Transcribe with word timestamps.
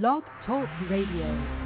Blog 0.00 0.22
Talk 0.46 0.70
Radio. 0.88 1.61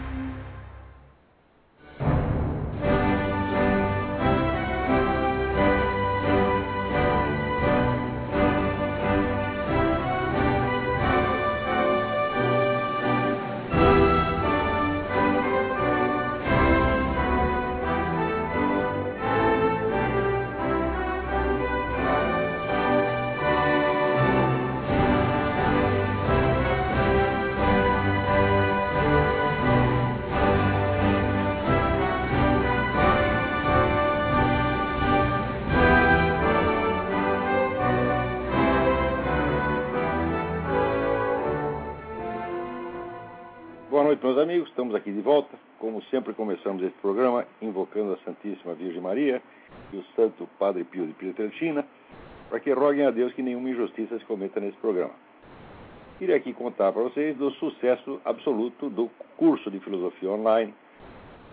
Noite, 44.06 44.24
meus 44.24 44.38
amigos. 44.38 44.68
Estamos 44.68 44.94
aqui 44.94 45.10
de 45.10 45.20
volta. 45.20 45.58
Como 45.80 46.00
sempre, 46.04 46.32
começamos 46.32 46.80
este 46.80 46.96
programa 47.00 47.44
invocando 47.60 48.12
a 48.12 48.16
Santíssima 48.18 48.72
Virgem 48.74 49.00
Maria 49.00 49.42
e 49.92 49.96
o 49.96 50.04
Santo 50.14 50.48
Padre 50.60 50.84
Pio 50.84 51.08
de 51.08 51.12
Pietrelcina 51.14 51.84
para 52.48 52.60
que 52.60 52.70
roguem 52.70 53.04
a 53.04 53.10
Deus 53.10 53.32
que 53.32 53.42
nenhuma 53.42 53.68
injustiça 53.68 54.16
se 54.16 54.24
cometa 54.24 54.60
nesse 54.60 54.76
programa. 54.76 55.10
Queria 56.20 56.36
aqui 56.36 56.52
contar 56.52 56.92
para 56.92 57.02
vocês 57.02 57.36
do 57.36 57.50
sucesso 57.54 58.20
absoluto 58.24 58.88
do 58.88 59.10
curso 59.36 59.68
de 59.72 59.80
filosofia 59.80 60.30
online 60.30 60.72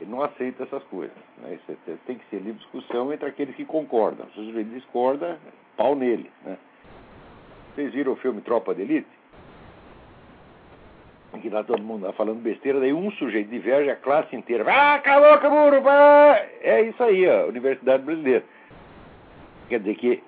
ele 0.00 0.10
não 0.10 0.22
aceita 0.22 0.62
essas 0.62 0.82
coisas. 0.84 1.16
Né? 1.38 1.54
Isso 1.54 1.78
tem 2.06 2.16
que 2.16 2.24
ser 2.30 2.36
livre 2.36 2.60
discussão 2.60 3.12
entre 3.12 3.28
aqueles 3.28 3.54
que 3.54 3.64
concordam. 3.64 4.26
Se 4.28 4.34
sujeito 4.34 4.70
discorda, 4.70 5.38
pau 5.76 5.94
nele. 5.94 6.30
Né? 6.44 6.56
Vocês 7.74 7.92
viram 7.92 8.12
o 8.12 8.16
filme 8.16 8.40
Tropa 8.40 8.74
de 8.74 8.82
Elite? 8.82 9.16
Que 11.42 11.50
lá 11.50 11.62
todo 11.62 11.82
mundo 11.82 12.10
falando 12.14 12.40
besteira, 12.40 12.80
daí 12.80 12.94
um 12.94 13.10
sujeito 13.12 13.50
diverge, 13.50 13.90
a 13.90 13.96
classe 13.96 14.34
inteira. 14.34 14.64
Ah, 14.66 14.98
calou, 15.00 15.36
caburo! 15.38 15.82
É 16.62 16.80
isso 16.80 17.02
aí, 17.02 17.28
a 17.28 17.44
Universidade 17.44 18.02
Brasileira. 18.04 18.42
Quer 19.68 19.80
dizer 19.80 19.96
que 19.96 20.22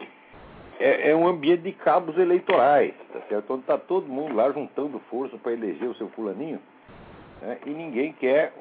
é, 0.80 1.10
é, 1.10 1.16
um 1.16 1.26
ambiente 1.26 1.62
de 1.62 1.72
cabos 1.72 2.16
eleitorais, 2.16 2.94
tá 3.12 3.20
certo? 3.28 3.52
Onde 3.52 3.62
está 3.62 3.76
todo 3.76 4.08
mundo 4.08 4.34
lá 4.34 4.50
juntando 4.52 5.00
força 5.10 5.36
para 5.36 5.52
eleger 5.52 5.88
o 5.88 5.94
seu 5.94 6.08
fulaninho, 6.10 6.60
né? 7.42 7.58
e 7.66 7.70
ninguém 7.70 8.12
quer 8.12 8.52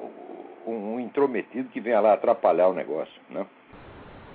um, 0.66 0.94
um, 0.94 1.00
intrometido 1.00 1.68
que 1.68 1.80
venha 1.80 2.00
lá 2.00 2.14
atrapalhar 2.14 2.68
o 2.68 2.74
negócio, 2.74 3.20
né? 3.30 3.46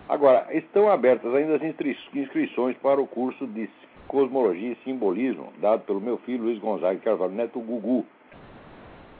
Agora, 0.07 0.47
estão 0.51 0.89
abertas 0.89 1.33
ainda 1.33 1.55
as 1.55 1.63
inscri 1.63 1.97
inscrições 2.13 2.77
para 2.77 3.01
o 3.01 3.07
curso 3.07 3.47
de 3.47 3.69
Cosmologia 4.07 4.73
e 4.73 4.77
Simbolismo, 4.83 5.51
dado 5.59 5.85
pelo 5.85 6.01
meu 6.01 6.17
filho 6.19 6.43
Luiz 6.43 6.59
Gonzaga 6.59 6.99
Carvalho 6.99 7.31
Neto 7.31 7.59
Gugu. 7.59 8.05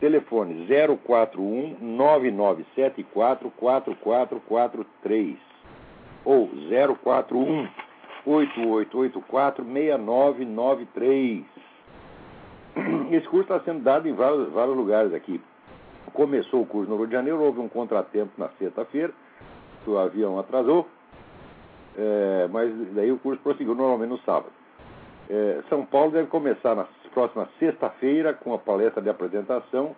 Telefone 0.01 0.67
041 1.05 1.77
9974 1.79 3.49
4443 3.51 5.52
ou 6.25 6.49
041 7.01 7.67
8884 8.25 9.63
6993. 9.65 11.45
Esse 13.11 13.27
curso 13.27 13.53
está 13.53 13.59
sendo 13.59 13.83
dado 13.83 14.07
em 14.07 14.13
vários, 14.13 14.51
vários 14.51 14.75
lugares 14.75 15.13
aqui. 15.13 15.41
Começou 16.13 16.61
o 16.61 16.65
curso 16.65 16.89
no 16.89 16.97
Rio 16.97 17.07
de 17.07 17.13
Janeiro, 17.13 17.41
houve 17.41 17.59
um 17.59 17.67
contratempo 17.67 18.31
na 18.37 18.49
sexta-feira, 18.59 19.11
o 19.85 19.97
avião 19.97 20.39
atrasou, 20.39 20.87
é, 21.97 22.47
mas 22.51 22.71
daí 22.93 23.11
o 23.11 23.17
curso 23.17 23.41
prosseguiu 23.41 23.75
normalmente 23.75 24.09
no 24.09 24.19
sábado. 24.19 24.51
É, 25.29 25.61
São 25.69 25.85
Paulo 25.85 26.11
deve 26.11 26.27
começar 26.27 26.75
na 26.75 26.85
próxima 27.13 27.49
sexta-feira 27.59 28.33
com 28.33 28.53
a 28.53 28.57
palestra 28.57 29.01
de 29.01 29.09
apresentação 29.09 29.95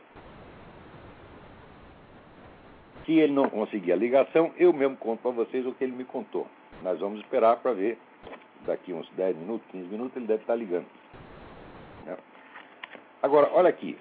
Se 3.05 3.13
ele 3.13 3.35
não 3.35 3.51
conseguir 3.51 3.93
a 3.93 3.97
ligação, 3.97 4.55
eu 4.57 4.73
mesmo 4.73 4.97
conto 4.97 5.21
para 5.21 5.33
vocês 5.33 5.67
o 5.67 5.75
que 5.75 5.85
ele 5.85 5.93
me 5.93 6.07
contou. 6.07 6.47
Nós 6.83 6.99
vamos 6.99 7.21
esperar 7.21 7.57
para 7.59 7.75
ver. 7.75 7.99
Daqui 8.65 8.95
uns 8.95 9.07
10 9.11 9.37
minutos, 9.37 9.71
15 9.71 9.89
minutos, 9.89 10.17
ele 10.17 10.27
deve 10.27 10.41
estar 10.41 10.55
ligando. 10.55 10.87
Né? 12.07 12.17
Agora, 13.23 13.51
olha 13.53 13.69
aqui. 13.69 13.99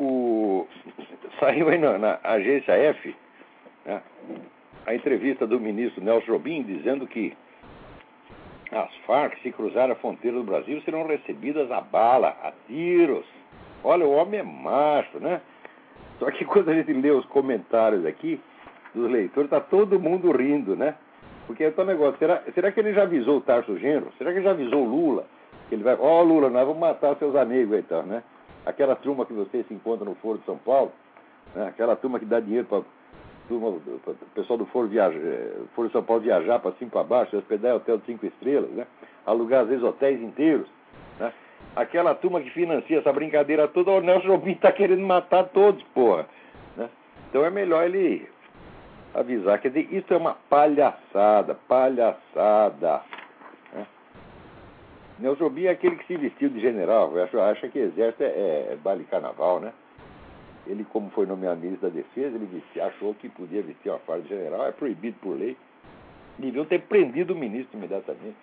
O... 0.00 0.66
Saiu 1.40 1.68
aí 1.68 1.78
na, 1.78 1.98
na 1.98 2.20
agência 2.22 2.72
F 2.72 3.14
né, 3.84 4.00
a 4.86 4.94
entrevista 4.94 5.46
do 5.46 5.58
ministro 5.58 6.02
Nelson 6.02 6.26
Jobim 6.26 6.62
dizendo 6.62 7.04
que 7.06 7.36
as 8.70 8.94
Farc, 9.06 9.36
se 9.42 9.50
cruzar 9.50 9.90
a 9.90 9.94
fronteira 9.96 10.36
do 10.36 10.44
Brasil, 10.44 10.80
serão 10.82 11.06
recebidas 11.06 11.70
a 11.72 11.80
bala, 11.80 12.28
a 12.42 12.52
tiros. 12.66 13.24
Olha, 13.82 14.06
o 14.06 14.12
homem 14.12 14.40
é 14.40 14.42
macho, 14.42 15.18
né? 15.18 15.40
Só 16.18 16.30
que 16.30 16.44
quando 16.46 16.68
a 16.68 16.74
gente 16.74 16.92
lê 16.92 17.10
os 17.10 17.24
comentários 17.26 18.06
aqui 18.06 18.40
dos 18.94 19.10
leitores, 19.10 19.50
está 19.50 19.60
todo 19.60 19.98
mundo 19.98 20.30
rindo, 20.30 20.76
né? 20.76 20.94
Porque 21.46 21.64
é 21.64 21.72
o 21.76 21.84
negócio, 21.84 22.18
será, 22.18 22.42
será 22.54 22.70
que 22.70 22.78
ele 22.78 22.92
já 22.92 23.02
avisou 23.02 23.38
o 23.38 23.40
Tarso 23.40 23.76
Genro? 23.78 24.12
Será 24.18 24.30
que 24.30 24.38
ele 24.38 24.44
já 24.44 24.50
avisou 24.50 24.84
o 24.84 24.88
Lula? 24.88 25.24
Que 25.68 25.74
ele 25.74 25.82
vai, 25.82 25.94
ó 25.94 26.20
oh, 26.20 26.22
Lula, 26.22 26.50
nós 26.50 26.66
vamos 26.66 26.80
matar 26.80 27.16
seus 27.16 27.34
amigos 27.34 27.78
então, 27.78 28.02
né? 28.02 28.22
Aquela 28.68 28.94
turma 28.94 29.24
que 29.24 29.32
você 29.32 29.62
se 29.64 29.72
encontra 29.72 30.04
no 30.04 30.14
Foro 30.16 30.36
de 30.36 30.44
São 30.44 30.58
Paulo, 30.58 30.92
né? 31.54 31.68
aquela 31.68 31.96
turma 31.96 32.18
que 32.18 32.26
dá 32.26 32.38
dinheiro 32.38 32.66
para 32.66 32.80
o 33.50 34.20
pessoal 34.34 34.58
do 34.58 34.66
Foro, 34.66 34.88
viaja, 34.88 35.18
eh, 35.18 35.56
Foro 35.74 35.88
de 35.88 35.92
São 35.92 36.04
Paulo 36.04 36.20
viajar 36.20 36.58
para 36.58 36.72
cima 36.72 36.90
para 36.90 37.02
baixo, 37.02 37.34
hospedar 37.34 37.72
em 37.72 37.76
hotel 37.76 37.96
de 37.96 38.04
cinco 38.04 38.26
estrelas, 38.26 38.70
né? 38.72 38.86
Alugar 39.24 39.62
às 39.62 39.68
vezes 39.68 39.82
hotéis 39.82 40.20
inteiros, 40.20 40.66
né? 41.18 41.32
aquela 41.74 42.14
turma 42.14 42.42
que 42.42 42.50
financia 42.50 42.98
essa 42.98 43.10
brincadeira 43.10 43.66
toda, 43.68 43.90
o 43.90 44.02
Nelson 44.02 44.26
Jobim 44.26 44.52
está 44.52 44.70
querendo 44.70 45.00
matar 45.00 45.44
todos, 45.44 45.82
porra. 45.94 46.26
Né? 46.76 46.90
Então 47.30 47.46
é 47.46 47.50
melhor 47.50 47.84
ele 47.84 48.28
avisar. 49.14 49.58
Quer 49.60 49.68
dizer, 49.68 49.88
isso 49.94 50.12
é 50.12 50.16
uma 50.18 50.36
palhaçada, 50.50 51.54
palhaçada. 51.66 53.00
Jobim 55.20 55.64
é 55.64 55.70
aquele 55.70 55.96
que 55.96 56.06
se 56.06 56.16
vestiu 56.16 56.48
de 56.48 56.60
general, 56.60 57.12
acha, 57.50 57.68
que 57.68 57.78
exército 57.78 58.22
é, 58.22 58.26
é, 58.26 58.68
é 58.72 58.76
baile 58.76 59.04
carnaval, 59.04 59.60
né? 59.60 59.72
Ele, 60.66 60.84
como 60.84 61.10
foi 61.10 61.26
nomeado 61.26 61.60
ministro 61.60 61.88
da 61.88 61.94
Defesa, 61.94 62.36
ele 62.36 62.46
vestia, 62.46 62.86
achou 62.86 63.14
que 63.14 63.28
podia 63.28 63.62
vestir 63.62 63.90
uma 63.90 63.98
farda 64.00 64.22
de 64.22 64.28
general, 64.28 64.66
é 64.66 64.72
proibido 64.72 65.16
por 65.20 65.36
lei. 65.36 65.56
Deviam 66.38 66.64
ter 66.66 66.82
prendido 66.82 67.32
o 67.32 67.36
ministro 67.36 67.76
imediatamente. 67.76 68.36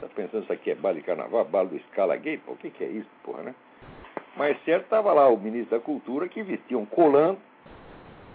Tá 0.00 0.08
pensando 0.14 0.42
isso 0.42 0.52
aqui 0.52 0.72
é 0.72 0.74
baile 0.74 1.00
carnaval, 1.00 1.44
baile 1.44 1.70
do 1.70 1.76
escala 1.76 2.16
gay? 2.16 2.38
Pô, 2.38 2.52
o 2.52 2.56
que, 2.56 2.70
que 2.70 2.84
é 2.84 2.88
isso, 2.88 3.08
porra, 3.22 3.42
né? 3.42 3.54
Mas 4.36 4.62
certo 4.64 4.84
estava 4.84 5.12
lá 5.12 5.28
o 5.28 5.38
ministro 5.38 5.78
da 5.78 5.82
Cultura 5.82 6.28
que 6.28 6.42
vestia 6.42 6.76
um 6.76 6.86
colando 6.86 7.38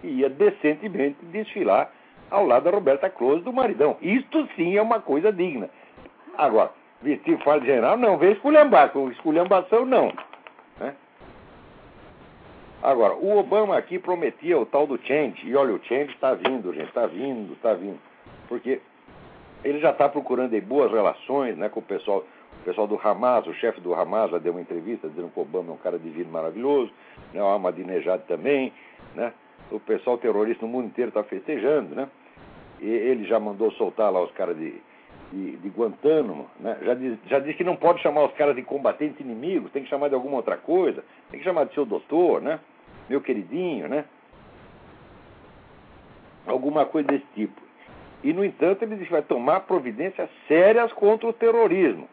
e 0.03 0.21
ia 0.21 0.29
decentemente 0.29 1.23
desfilar 1.25 1.91
ao 2.29 2.45
lado 2.45 2.63
da 2.63 2.71
Roberta 2.71 3.09
Close 3.09 3.43
do 3.43 3.53
maridão. 3.53 3.97
Isto 4.01 4.47
sim 4.55 4.75
é 4.75 4.81
uma 4.81 4.99
coisa 4.99 5.31
digna. 5.31 5.69
Agora, 6.37 6.71
vestir 7.05 7.37
farda 7.43 7.65
general, 7.65 7.97
não, 7.97 8.17
vem 8.17 8.31
esculhambar, 8.31 8.89
com 8.89 9.11
esculhambação 9.11 9.85
não. 9.85 10.11
Né? 10.79 10.95
Agora, 12.81 13.13
o 13.13 13.37
Obama 13.37 13.77
aqui 13.77 13.99
prometia 13.99 14.57
o 14.57 14.65
tal 14.65 14.87
do 14.87 14.97
change, 15.05 15.47
e 15.47 15.55
olha, 15.55 15.73
o 15.75 15.83
change 15.83 16.11
está 16.11 16.33
vindo, 16.33 16.73
gente, 16.73 16.87
está 16.87 17.05
vindo, 17.05 17.53
está 17.53 17.73
vindo. 17.75 17.99
Porque 18.49 18.81
ele 19.63 19.79
já 19.79 19.91
está 19.91 20.09
procurando 20.09 20.59
boas 20.61 20.91
relações 20.91 21.55
né, 21.55 21.69
com 21.69 21.79
o 21.79 21.83
pessoal, 21.83 22.25
o 22.61 22.65
pessoal 22.65 22.87
do 22.87 22.99
Hamas, 23.01 23.45
o 23.45 23.53
chefe 23.53 23.79
do 23.79 23.93
Hamas 23.93 24.31
já 24.31 24.39
deu 24.39 24.53
uma 24.53 24.61
entrevista 24.61 25.07
dizendo 25.07 25.29
que 25.29 25.39
o 25.39 25.43
Obama 25.43 25.69
é 25.69 25.73
um 25.73 25.77
cara 25.77 25.99
divino 25.99 26.31
maravilhoso, 26.31 26.91
né, 27.33 27.41
o 27.41 27.47
Ahmadinejad 27.47 28.23
também, 28.27 28.73
né, 29.13 29.31
o 29.71 29.79
pessoal 29.79 30.17
terrorista 30.17 30.65
no 30.65 30.71
mundo 30.71 30.87
inteiro 30.87 31.09
está 31.09 31.23
festejando, 31.23 31.95
né, 31.95 32.07
e 32.79 32.87
ele 32.87 33.25
já 33.25 33.39
mandou 33.39 33.71
soltar 33.73 34.11
lá 34.11 34.21
os 34.21 34.31
caras 34.31 34.57
de, 34.57 34.81
de, 35.35 35.57
de 35.57 35.69
Guantánamo, 35.69 36.49
né, 36.59 36.77
já, 36.81 36.93
diz, 36.93 37.17
já 37.27 37.39
disse 37.39 37.57
que 37.57 37.63
não 37.63 37.75
pode 37.75 38.01
chamar 38.01 38.23
os 38.23 38.33
caras 38.33 38.55
de 38.55 38.61
combatentes 38.61 39.19
inimigos, 39.19 39.71
tem 39.71 39.83
que 39.83 39.89
chamar 39.89 40.07
de 40.07 40.15
alguma 40.15 40.37
outra 40.37 40.55
coisa, 40.55 41.03
tem 41.29 41.39
que 41.39 41.43
chamar 41.43 41.65
de 41.65 41.73
seu 41.73 41.85
doutor, 41.85 42.41
né, 42.41 42.59
meu 43.09 43.19
queridinho, 43.19 43.89
né, 43.89 44.05
alguma 46.47 46.85
coisa 46.85 47.09
desse 47.09 47.25
tipo. 47.35 47.61
E, 48.23 48.33
no 48.33 48.43
entanto, 48.43 48.83
ele 48.83 48.95
diz 48.95 49.05
que 49.05 49.11
vai 49.11 49.21
tomar 49.21 49.61
providências 49.61 50.29
sérias 50.47 50.91
contra 50.93 51.27
o 51.27 51.33
terrorismo. 51.33 52.07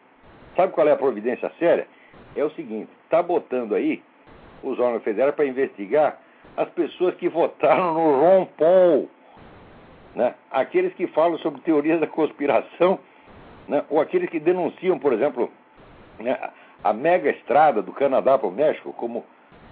Sabe 0.55 0.73
qual 0.73 0.87
é 0.87 0.91
a 0.91 0.97
providência 0.97 1.51
séria? 1.57 1.87
É 2.35 2.43
o 2.43 2.51
seguinte: 2.51 2.89
está 3.05 3.23
botando 3.23 3.73
aí 3.73 4.03
os 4.61 4.79
órgãos 4.79 5.03
federais 5.03 5.33
para 5.33 5.45
investigar 5.45 6.19
as 6.55 6.69
pessoas 6.69 7.15
que 7.15 7.27
votaram 7.27 7.93
no 7.95 8.19
Ron 8.19 8.45
Paul. 8.57 9.09
Né? 10.13 10.35
Aqueles 10.51 10.93
que 10.93 11.07
falam 11.07 11.39
sobre 11.39 11.61
teorias 11.61 11.99
da 11.99 12.05
conspiração, 12.05 12.99
né? 13.67 13.83
ou 13.89 13.99
aqueles 14.01 14.29
que 14.29 14.39
denunciam, 14.39 14.99
por 14.99 15.13
exemplo, 15.13 15.49
né, 16.19 16.37
a 16.83 16.93
mega 16.93 17.29
estrada 17.29 17.81
do 17.81 17.91
Canadá 17.91 18.37
para 18.37 18.47
o 18.47 18.51
México 18.51 18.93
como 18.93 19.23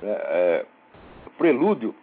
é, 0.01 0.07
é, 0.07 0.65
prelúdio 1.37 1.93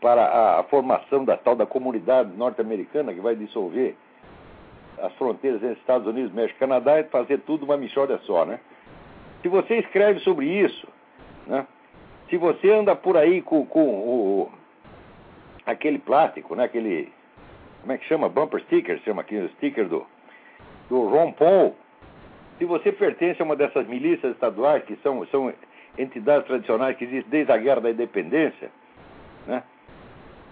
para 0.00 0.58
a, 0.58 0.62
formação 0.64 1.24
da 1.24 1.36
tal 1.36 1.56
da 1.56 1.66
comunidade 1.66 2.30
norte-americana 2.36 3.12
que 3.12 3.20
vai 3.20 3.34
dissolver 3.34 3.96
as 5.00 5.12
fronteiras 5.14 5.62
entre 5.62 5.78
Estados 5.78 6.06
Unidos, 6.06 6.32
México 6.32 6.56
e 6.56 6.60
Canadá 6.60 7.00
e 7.00 7.04
fazer 7.04 7.38
tudo 7.40 7.64
uma 7.64 7.76
mixória 7.76 8.18
só, 8.24 8.44
né? 8.44 8.60
Se 9.42 9.48
você 9.48 9.78
escreve 9.78 10.20
sobre 10.20 10.46
isso, 10.46 10.88
né? 11.46 11.66
Se 12.28 12.36
você 12.36 12.70
anda 12.70 12.94
por 12.94 13.16
aí 13.16 13.40
com, 13.40 13.64
com 13.64 13.88
o, 13.88 14.52
aquele 15.64 15.98
plástico, 15.98 16.54
né? 16.54 16.64
Aquele, 16.64 17.12
como 17.80 17.92
é 17.92 17.98
que 17.98 18.06
chama? 18.06 18.28
Bumper 18.28 18.60
sticker, 18.62 19.00
chama 19.04 19.22
aqui 19.22 19.36
o 19.36 19.48
sticker 19.50 19.88
do, 19.88 20.04
do 20.88 21.08
Ron 21.08 21.32
Paul. 21.32 21.74
Se 22.58 22.64
você 22.64 22.90
pertence 22.90 23.40
a 23.40 23.44
uma 23.44 23.56
dessas 23.56 23.86
milícias 23.86 24.32
estaduais 24.32 24.82
que 24.84 24.96
são, 24.96 25.24
são 25.26 25.52
entidades 25.96 26.46
tradicionais 26.46 26.96
que 26.96 27.04
existem 27.04 27.30
desde 27.30 27.52
a 27.52 27.56
Guerra 27.56 27.82
da 27.82 27.90
Independência, 27.90 28.70
né? 29.46 29.62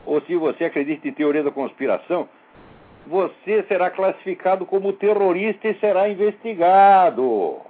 ou 0.04 0.20
se 0.22 0.36
você 0.36 0.64
acredita 0.64 1.08
em 1.08 1.12
teoria 1.12 1.42
da 1.42 1.50
conspiração, 1.50 2.28
você 3.06 3.64
será 3.64 3.90
classificado 3.90 4.64
como 4.64 4.92
terrorista 4.92 5.68
e 5.68 5.74
será 5.78 6.08
investigado. 6.08 7.60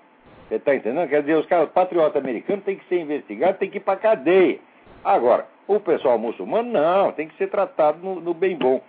Você 0.49 0.57
está 0.57 0.75
entendendo? 0.75 1.09
Quer 1.09 1.23
dizer, 1.23 1.37
os 1.37 1.47
caras 1.47 1.71
patriotas 1.71 2.17
americanos 2.23 2.65
têm 2.65 2.77
que 2.77 2.89
ser 2.89 3.01
investigados, 3.01 3.59
têm 3.59 3.71
que 3.71 3.79
ir 3.79 3.81
para 3.81 3.99
cadeia. 3.99 4.59
Agora, 5.05 5.47
o 5.67 5.81
pessoal 5.81 6.19
muçulmano, 6.19 6.71
não, 6.71 7.13
tem 7.13 7.29
que 7.29 7.37
ser 7.37 7.49
tratado 7.49 7.99
no, 8.03 8.21
no 8.21 8.33
bem 8.33 8.57
bom. 8.57 8.81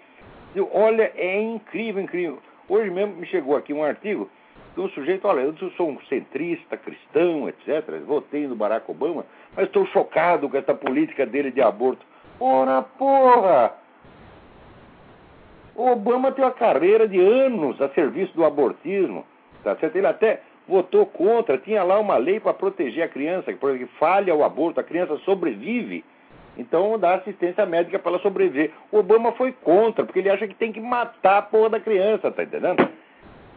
Olha, 0.74 1.12
é 1.16 1.42
incrível, 1.42 2.02
incrível. 2.02 2.40
Hoje 2.70 2.90
mesmo 2.90 3.16
me 3.16 3.26
chegou 3.28 3.56
aqui 3.56 3.74
um 3.74 3.84
artigo 3.84 4.30
de 4.76 4.82
um 4.82 4.90
sujeito, 4.90 5.28
olha, 5.28 5.42
eu 5.42 5.72
sou 5.72 5.90
um 5.90 6.00
centrista, 6.02 6.78
cristão, 6.78 7.50
etc. 7.50 8.00
Votei 8.06 8.48
no 8.48 8.56
Barack 8.56 8.90
Obama, 8.90 9.26
mas 9.56 9.66
estou 9.66 9.86
chocado 9.88 10.48
com 10.48 10.58
essa 10.58 10.74
política 10.74 11.26
dele 11.26 11.52
de 11.52 11.62
aborto. 11.62 12.06
Ora, 12.40 12.84
porra! 12.84 13.74
O 15.76 15.92
Obama 15.92 16.32
tem 16.32 16.44
uma 16.44 16.52
carreira 16.52 17.08
de 17.08 17.20
anos 17.20 17.82
a 17.82 17.90
serviço 17.90 18.34
do 18.34 18.46
abortismo. 18.46 19.26
Tá 19.64 19.76
certo? 19.76 19.96
Ele 19.96 20.08
até 20.08 20.42
votou 20.68 21.06
contra, 21.06 21.58
tinha 21.58 21.84
lá 21.84 22.00
uma 22.00 22.18
lei 22.18 22.40
para 22.40 22.54
proteger 22.54 23.04
a 23.04 23.08
criança, 23.08 23.54
que, 23.54 23.86
falha 24.00 24.36
o 24.36 24.44
aborto, 24.44 24.80
a 24.80 24.84
criança 24.84 25.18
sobrevive. 25.20 26.04
Então 26.58 26.98
dá 26.98 27.16
assistência 27.16 27.66
médica 27.66 28.00
para 28.00 28.14
ela 28.14 28.22
sobreviver. 28.22 28.72
O 28.92 28.98
Obama 28.98 29.32
foi 29.34 29.52
contra, 29.52 30.04
porque 30.04 30.20
ele 30.20 30.30
acha 30.30 30.48
que 30.48 30.56
tem 30.56 30.72
que 30.72 30.82
matar 30.82 31.38
a 31.38 31.42
porra 31.42 31.70
da 31.70 31.80
criança, 31.80 32.32
tá 32.32 32.44
entendendo? 32.44 32.90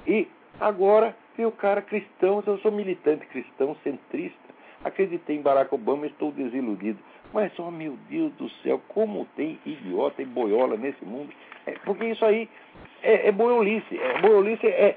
E 0.06 0.28
agora 0.60 1.14
o 1.44 1.52
cara 1.52 1.82
cristão, 1.82 2.42
eu 2.46 2.58
sou 2.58 2.72
militante 2.72 3.26
cristão, 3.26 3.76
centrista, 3.82 4.38
acreditei 4.84 5.36
em 5.36 5.42
Barack 5.42 5.74
Obama, 5.74 6.06
estou 6.06 6.32
desiludido. 6.32 6.98
Mas, 7.32 7.56
oh 7.58 7.70
meu 7.70 7.96
Deus 8.08 8.32
do 8.32 8.48
céu, 8.62 8.80
como 8.88 9.26
tem 9.36 9.58
idiota 9.64 10.20
e 10.20 10.24
boiola 10.24 10.76
nesse 10.76 11.04
mundo. 11.04 11.32
É, 11.66 11.72
porque 11.84 12.06
isso 12.06 12.24
aí 12.24 12.48
é, 13.02 13.28
é 13.28 13.32
boiolice. 13.32 13.98
É, 13.98 14.20
boiolice 14.20 14.66
é. 14.66 14.96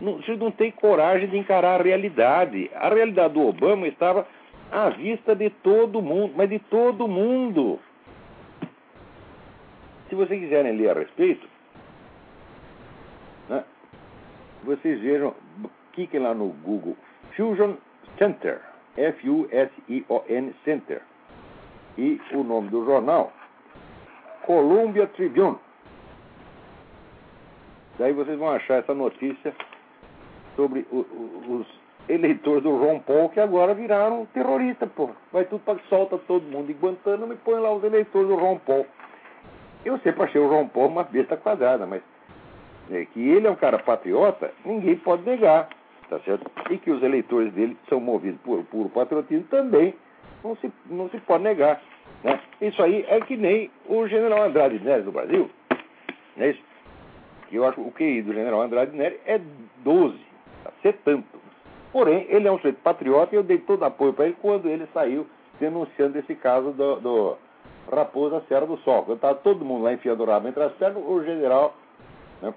Não, 0.00 0.16
você 0.16 0.36
não 0.36 0.50
tem 0.50 0.70
coragem 0.70 1.28
de 1.28 1.38
encarar 1.38 1.80
a 1.80 1.82
realidade. 1.82 2.70
A 2.74 2.88
realidade 2.88 3.34
do 3.34 3.46
Obama 3.46 3.86
estava 3.86 4.26
à 4.70 4.90
vista 4.90 5.34
de 5.34 5.50
todo 5.50 6.02
mundo, 6.02 6.34
mas 6.36 6.48
de 6.48 6.58
todo 6.58 7.08
mundo. 7.08 7.78
Se 10.08 10.14
vocês 10.14 10.40
quiserem 10.40 10.76
ler 10.76 10.90
a 10.90 10.94
respeito, 10.94 11.46
né, 13.48 13.64
vocês 14.64 15.00
vejam 15.00 15.34
Cliquem 15.92 16.20
lá 16.20 16.32
no 16.32 16.50
Google 16.62 16.96
Fusion 17.34 17.74
Center, 18.18 18.60
F-U-S-I-O-N 18.96 20.54
Center. 20.64 21.02
E 21.96 22.20
o 22.32 22.44
nome 22.44 22.68
do 22.68 22.84
jornal, 22.84 23.32
Columbia 24.42 25.08
Tribune. 25.08 25.58
Daí 27.98 28.12
vocês 28.12 28.38
vão 28.38 28.50
achar 28.50 28.74
essa 28.74 28.94
notícia 28.94 29.52
sobre 30.54 30.86
os 30.92 31.66
eleitores 32.08 32.62
do 32.62 32.76
Ron 32.76 33.00
Paul 33.00 33.28
que 33.28 33.40
agora 33.40 33.74
viraram 33.74 34.26
terroristas, 34.26 34.88
pô. 34.92 35.10
Vai 35.32 35.44
tudo 35.44 35.60
para 35.60 35.78
solta 35.88 36.18
todo 36.18 36.42
mundo 36.42 36.70
em 36.70 36.74
Guantánamo 36.74 37.32
e 37.32 37.36
põe 37.36 37.60
lá 37.60 37.72
os 37.72 37.84
eleitores 37.84 38.28
do 38.28 38.36
Ron 38.36 38.58
Paul. 38.58 38.86
Eu 39.84 39.98
sempre 39.98 40.22
achei 40.24 40.40
o 40.40 40.48
Ron 40.48 40.68
Paul 40.68 40.88
uma 40.88 41.04
besta 41.04 41.36
quadrada, 41.36 41.86
mas 41.86 42.02
é, 42.90 43.04
que 43.06 43.20
ele 43.20 43.46
é 43.46 43.50
um 43.50 43.56
cara 43.56 43.78
patriota, 43.78 44.52
ninguém 44.64 44.96
pode 44.96 45.22
negar, 45.22 45.68
tá 46.08 46.18
certo? 46.20 46.50
E 46.70 46.78
que 46.78 46.90
os 46.90 47.02
eleitores 47.02 47.52
dele 47.52 47.76
são 47.88 48.00
movidos 48.00 48.40
por 48.40 48.64
puro 48.64 48.88
patriotismo 48.88 49.44
também, 49.44 49.94
não 50.42 50.56
se, 50.56 50.72
não 50.86 51.08
se 51.10 51.18
pode 51.20 51.44
negar. 51.44 51.80
Né? 52.24 52.40
Isso 52.60 52.82
aí 52.82 53.04
é 53.08 53.20
que 53.20 53.36
nem 53.36 53.70
o 53.86 54.06
general 54.08 54.44
Andrade 54.44 54.78
Neres 54.80 55.04
do 55.04 55.12
Brasil. 55.12 55.50
Não 56.36 56.46
é 56.46 56.50
isso? 56.50 56.62
Eu 57.50 57.64
acho 57.64 57.80
que 57.80 57.88
o 57.88 57.92
QI 57.92 58.22
do 58.22 58.32
general 58.34 58.62
Andrade 58.62 58.96
Neres 58.96 59.18
é 59.26 59.40
12, 59.78 60.18
tá? 60.64 60.72
ser 60.82 60.94
tanto. 61.04 61.47
Porém, 61.92 62.26
ele 62.28 62.46
é 62.46 62.52
um 62.52 62.56
sujeito 62.56 62.80
patriota 62.82 63.34
e 63.34 63.38
eu 63.38 63.42
dei 63.42 63.58
todo 63.58 63.84
apoio 63.84 64.12
para 64.12 64.26
ele 64.26 64.36
quando 64.40 64.68
ele 64.68 64.86
saiu 64.92 65.26
denunciando 65.58 66.18
esse 66.18 66.34
caso 66.34 66.70
do, 66.72 67.00
do 67.00 67.36
Raposa 67.90 68.42
Serra 68.48 68.66
do 68.66 68.76
Sol. 68.78 69.04
Quando 69.04 69.16
estava 69.16 69.34
todo 69.36 69.64
mundo 69.64 69.84
lá 69.84 69.92
enfiando 69.92 70.22
o 70.22 70.26
rabo 70.26 70.48
entre 70.48 70.62
as 70.62 70.72
pernas, 70.74 71.02
o 71.04 71.24
general, 71.24 71.74
né, 72.42 72.52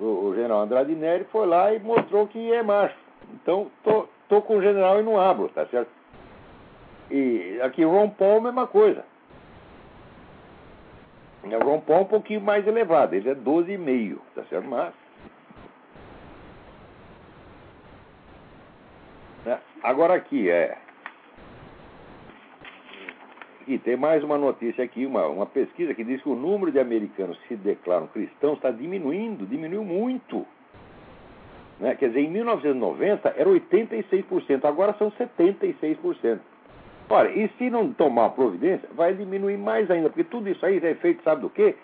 o, 0.00 0.04
o, 0.04 0.34
general 0.34 0.62
Andrade 0.62 0.94
Neri 0.94 1.24
foi 1.24 1.46
lá 1.46 1.72
e 1.72 1.78
mostrou 1.78 2.26
que 2.26 2.52
é 2.52 2.62
macho. 2.62 2.96
Então, 3.34 3.70
tô, 3.84 4.08
tô 4.28 4.40
com 4.40 4.56
o 4.56 4.62
general 4.62 4.98
e 4.98 5.02
não 5.02 5.20
abro, 5.20 5.48
tá 5.50 5.66
certo? 5.66 5.90
E 7.10 7.60
aqui 7.62 7.84
Ron 7.84 8.08
Paul, 8.08 8.40
mesma 8.40 8.66
coisa. 8.66 9.04
O 11.44 11.64
Ron 11.64 11.80
Paul 11.80 11.98
é 11.98 12.02
um 12.02 12.06
pouquinho 12.06 12.40
mais 12.40 12.66
elevado, 12.66 13.14
ele 13.14 13.28
é 13.28 13.34
12,5, 13.34 14.18
tá 14.34 14.44
certo? 14.44 14.66
Mas 14.66 14.94
Né? 19.44 19.58
Agora 19.82 20.14
aqui 20.14 20.48
é. 20.48 20.76
E 23.66 23.78
tem 23.78 23.96
mais 23.96 24.22
uma 24.22 24.38
notícia 24.38 24.84
aqui, 24.84 25.06
uma, 25.06 25.26
uma 25.26 25.46
pesquisa 25.46 25.94
que 25.94 26.04
diz 26.04 26.20
que 26.22 26.28
o 26.28 26.34
número 26.34 26.70
de 26.70 26.78
americanos 26.78 27.38
que 27.38 27.48
se 27.48 27.56
declaram 27.56 28.06
cristãos 28.08 28.56
está 28.56 28.70
diminuindo, 28.70 29.46
diminuiu 29.46 29.84
muito. 29.84 30.46
Né? 31.78 31.94
Quer 31.96 32.08
dizer, 32.08 32.20
em 32.20 32.30
1990 32.30 33.34
era 33.36 33.48
86%, 33.48 34.64
agora 34.64 34.94
são 34.98 35.10
76%. 35.12 36.40
Olha, 37.08 37.28
e 37.30 37.48
se 37.58 37.68
não 37.68 37.92
tomar 37.92 38.30
providência, 38.30 38.88
vai 38.94 39.14
diminuir 39.14 39.58
mais 39.58 39.90
ainda, 39.90 40.08
porque 40.08 40.24
tudo 40.24 40.48
isso 40.48 40.64
aí 40.64 40.78
é 40.78 40.94
feito, 40.94 41.22
sabe 41.22 41.42
do 41.42 41.50
quê? 41.50 41.74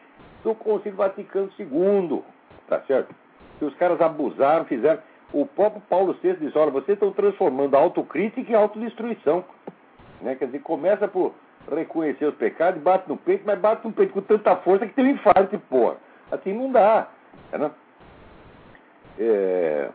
Do 0.42 0.54
Concílio 0.54 0.96
Vaticano 0.96 1.50
II, 1.58 2.22
tá 2.68 2.80
certo? 2.86 3.14
Que 3.58 3.64
os 3.64 3.74
caras 3.74 4.00
abusaram, 4.00 4.64
fizeram. 4.64 5.00
O 5.32 5.47
próprio 5.47 5.82
Paulo 5.88 6.16
VI 6.23 6.37
diz: 6.37 6.56
olha, 6.56 6.70
vocês 6.70 6.97
estão 6.97 7.12
transformando 7.12 7.76
a 7.76 7.80
autocrítica 7.80 8.50
em 8.50 8.54
autodestruição. 8.54 9.44
Né? 10.20 10.35
Quer 10.35 10.47
dizer, 10.47 10.61
começa 10.61 11.06
por 11.06 11.35
reconhecer 11.70 12.25
os 12.26 12.35
pecados, 12.35 12.82
bate 12.82 13.08
no 13.08 13.16
peito, 13.16 13.42
mas 13.44 13.58
bate 13.58 13.87
no 13.87 13.92
peito 13.92 14.12
com 14.12 14.23
tanta 14.23 14.56
força 14.56 14.87
que 14.87 14.94
tem 14.94 15.04
um 15.04 15.11
infarto, 15.11 15.58
porra. 15.68 15.97
Assim 16.30 16.52
não 16.52 16.73
dá. 16.73 17.08
Né? 17.52 17.70
É... 19.18 19.90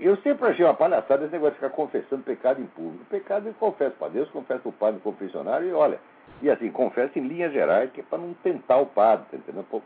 Eu 0.00 0.16
sempre 0.18 0.48
achei 0.48 0.64
uma 0.64 0.74
palhaçada 0.74 1.24
esse 1.24 1.32
negócio 1.32 1.54
de 1.54 1.60
ficar 1.60 1.70
confessando 1.70 2.24
pecado 2.24 2.60
em 2.60 2.66
público. 2.66 3.04
Pecado 3.04 3.46
eu 3.46 3.54
confesso 3.54 3.94
para 3.96 4.08
Deus, 4.08 4.28
confesso 4.30 4.62
para 4.62 4.68
o 4.68 4.72
padre 4.72 4.94
no 4.94 5.00
confessionário 5.00 5.68
e 5.68 5.72
olha, 5.72 6.00
e 6.40 6.50
assim, 6.50 6.70
confesso 6.72 7.16
em 7.18 7.28
linhas 7.28 7.52
gerais, 7.52 7.90
que 7.92 8.00
é 8.00 8.04
para 8.04 8.18
não 8.18 8.34
tentar 8.34 8.78
o 8.78 8.86
padre, 8.86 9.26
tá 9.30 9.36
entendendo? 9.36 9.82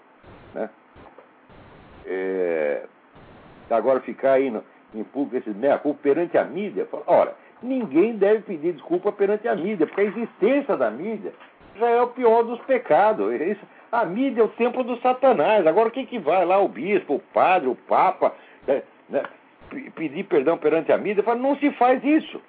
Né? 0.55 0.71
É... 2.07 2.87
Agora 3.71 4.01
ficar 4.01 4.33
aí 4.33 4.51
no, 4.51 4.63
em 4.95 5.05
público 5.05 5.37
esse 5.37 5.57
meia-culpa 5.57 6.01
perante 6.03 6.39
a 6.39 6.45
mídia, 6.45 6.87
fala, 6.91 7.03
ora, 7.07 7.37
ninguém 7.63 8.17
deve 8.17 8.43
pedir 8.43 8.73
desculpa 8.73 9.11
perante 9.13 9.49
a 9.49 9.55
mídia, 9.55 9.87
porque 9.87 10.03
a 10.03 10.05
existência 10.05 10.77
da 10.77 10.91
mídia 10.91 11.33
já 11.79 11.89
é 11.89 12.01
o 12.01 12.09
pior 12.09 12.43
dos 12.43 12.61
pecados. 12.63 13.33
Isso, 13.41 13.65
a 13.91 14.05
mídia 14.05 14.43
é 14.43 14.45
o 14.45 14.49
templo 14.49 14.83
do 14.85 14.99
Satanás. 15.01 15.67
Agora, 15.67 15.89
o 15.89 15.93
que, 15.93 16.07
que 16.07 16.19
vai 16.19 16.45
lá 16.45 16.59
o 16.59 16.69
bispo, 16.69 17.15
o 17.15 17.21
padre, 17.21 17.69
o 17.69 17.75
papa, 17.75 18.35
né, 18.67 18.83
né, 19.09 19.23
pedir 19.95 20.25
perdão 20.25 20.57
perante 20.57 20.93
a 20.93 20.99
mídia? 20.99 21.23
Fala, 21.23 21.39
não 21.39 21.57
se 21.57 21.71
faz 21.73 22.03
isso. 22.05 22.41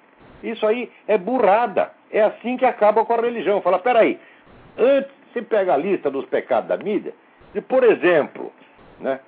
Isso 0.42 0.66
aí 0.66 0.90
é 1.06 1.18
burrada. 1.18 1.90
É 2.10 2.22
assim 2.22 2.56
que 2.56 2.64
acaba 2.64 3.04
com 3.04 3.12
a 3.12 3.20
religião. 3.20 3.60
Fala, 3.60 3.78
peraí, 3.78 4.18
antes 4.78 5.10
você 5.32 5.42
pega 5.42 5.74
a 5.74 5.76
lista 5.76 6.10
dos 6.10 6.24
pecados 6.26 6.68
da 6.68 6.76
mídia, 6.76 7.12
e, 7.54 7.60
por 7.60 7.84
exemplo, 7.84 8.52
né, 9.00 9.20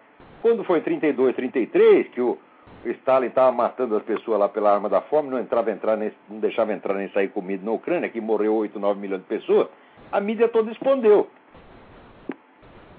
quando 0.42 0.64
foi 0.64 0.78
em 0.78 0.82
32, 0.82 1.35
33, 1.35 2.09
que 2.09 2.20
o 2.20 2.38
Stalin 2.85 3.26
estava 3.26 3.52
matando 3.52 3.97
as 3.97 4.02
pessoas 4.02 4.38
lá 4.38 4.49
pela 4.49 4.73
arma 4.73 4.88
da 4.88 5.00
fome, 5.02 5.28
não, 5.28 5.38
entrava, 5.38 5.70
entrar 5.70 5.97
nem, 5.97 6.12
não 6.28 6.38
deixava 6.38 6.73
entrar 6.73 6.94
nem 6.94 7.09
sair 7.11 7.28
comida 7.28 7.64
na 7.64 7.73
Ucrânia, 7.73 8.09
que 8.09 8.20
morreu 8.20 8.54
8, 8.54 8.78
9 8.78 9.00
milhões 9.00 9.23
de 9.23 9.28
pessoas, 9.28 9.68
a 10.11 10.20
mídia 10.20 10.49
toda 10.49 10.70
escondeu. 10.70 11.28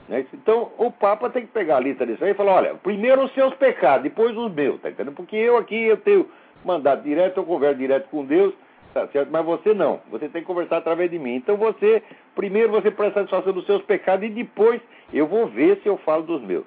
Né? 0.08 0.26
Então, 0.34 0.72
o 0.78 0.92
Papa 0.92 1.30
tem 1.30 1.46
que 1.46 1.52
pegar 1.52 1.78
a 1.78 1.80
lista 1.80 2.06
disso 2.06 2.24
aí 2.24 2.32
e 2.32 2.36
falar, 2.36 2.56
olha, 2.56 2.76
primeiro 2.76 3.24
os 3.24 3.34
seus 3.34 3.54
pecados, 3.56 4.04
depois 4.04 4.38
os 4.38 4.52
meus, 4.52 4.80
tá 4.82 4.90
entendendo? 4.90 5.16
Porque 5.16 5.36
eu 5.36 5.58
aqui, 5.58 5.76
eu 5.76 5.98
tenho 5.98 6.30
mandato 6.64 7.04
direto, 7.04 7.38
eu 7.38 7.44
converso 7.44 7.80
direto 7.80 8.10
com 8.10 8.26
Deus, 8.26 8.54
tá 8.94 9.08
certo? 9.08 9.30
Mas 9.32 9.46
você 9.46 9.74
não, 9.74 10.00
você 10.12 10.28
tem 10.30 10.42
que 10.42 10.48
conversar 10.48 10.78
através 10.78 11.10
de 11.10 11.18
mim. 11.18 11.36
Então 11.36 11.58
você, 11.58 12.04
primeiro 12.36 12.72
você 12.72 12.92
presta 12.92 13.22
satisfação 13.22 13.54
dos 13.54 13.66
seus 13.66 13.82
pecados 13.84 14.26
e 14.26 14.30
depois 14.30 14.82
eu 15.14 15.26
vou 15.26 15.48
ver 15.48 15.80
se 15.82 15.88
eu 15.88 15.98
falo 15.98 16.24
dos 16.24 16.42
meus. 16.42 16.66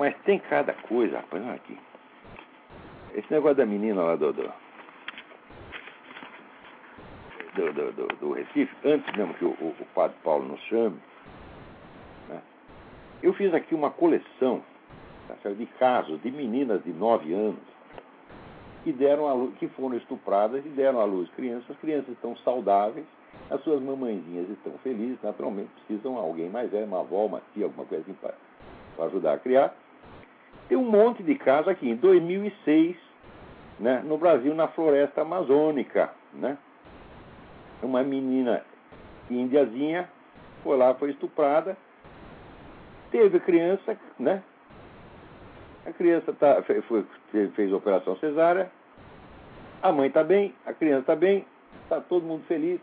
Mas 0.00 0.16
tem 0.22 0.38
cada 0.38 0.72
coisa, 0.72 1.18
rapaz, 1.18 1.44
olha 1.44 1.56
aqui. 1.56 1.78
Esse 3.14 3.30
negócio 3.30 3.58
da 3.58 3.66
menina 3.66 4.02
lá 4.02 4.16
do. 4.16 4.32
do 4.32 4.50
do, 7.54 7.92
do, 7.92 8.06
do, 8.16 8.32
Recife, 8.32 8.74
antes 8.82 9.14
mesmo 9.14 9.34
que 9.34 9.44
o, 9.44 9.50
o, 9.50 9.74
o 9.78 9.86
padre 9.94 10.16
Paulo 10.24 10.46
nos 10.46 10.60
chame, 10.62 10.96
né, 12.28 12.40
eu 13.22 13.34
fiz 13.34 13.52
aqui 13.52 13.74
uma 13.74 13.90
coleção 13.90 14.62
tá, 15.28 15.50
de 15.50 15.66
casos 15.78 16.22
de 16.22 16.30
meninas 16.30 16.82
de 16.82 16.92
9 16.92 17.34
anos 17.34 17.60
que 18.84 18.92
deram 18.92 19.34
luz, 19.34 19.54
que 19.58 19.68
foram 19.68 19.96
estupradas 19.96 20.64
e 20.64 20.68
deram 20.70 21.00
à 21.00 21.04
luz 21.04 21.28
crianças. 21.32 21.72
As 21.72 21.78
crianças 21.78 22.08
estão 22.08 22.34
saudáveis, 22.38 23.04
as 23.50 23.62
suas 23.64 23.82
mamãezinhas 23.82 24.48
estão 24.48 24.72
felizes, 24.78 25.20
naturalmente 25.22 25.68
precisam 25.86 26.14
de 26.14 26.20
alguém 26.20 26.48
mais 26.48 26.70
velho, 26.70 26.86
uma 26.86 27.00
avó, 27.00 27.26
uma 27.26 27.42
tia, 27.52 27.66
alguma 27.66 27.84
coisa 27.84 28.02
assim 28.02 28.14
para 28.14 29.04
ajudar 29.04 29.34
a 29.34 29.38
criar. 29.38 29.74
Tem 30.70 30.78
um 30.78 30.88
monte 30.88 31.20
de 31.24 31.34
casos 31.34 31.66
aqui. 31.66 31.90
Em 31.90 31.96
2006, 31.96 32.96
né, 33.80 34.02
no 34.04 34.16
Brasil, 34.16 34.54
na 34.54 34.68
floresta 34.68 35.22
amazônica, 35.22 36.08
né, 36.32 36.56
uma 37.82 38.04
menina 38.04 38.62
índiazinha 39.28 40.08
foi 40.62 40.76
lá, 40.76 40.94
foi 40.94 41.10
estuprada, 41.10 41.76
teve 43.10 43.40
criança, 43.40 43.96
né? 44.16 44.44
A 45.84 45.90
criança 45.92 46.32
tá, 46.34 46.62
foi, 46.62 47.04
fez 47.56 47.72
operação 47.72 48.16
cesárea, 48.18 48.70
a 49.82 49.90
mãe 49.90 50.06
está 50.06 50.22
bem, 50.22 50.54
a 50.64 50.72
criança 50.72 51.00
está 51.00 51.16
bem, 51.16 51.44
está 51.82 52.00
todo 52.00 52.26
mundo 52.26 52.44
feliz. 52.46 52.80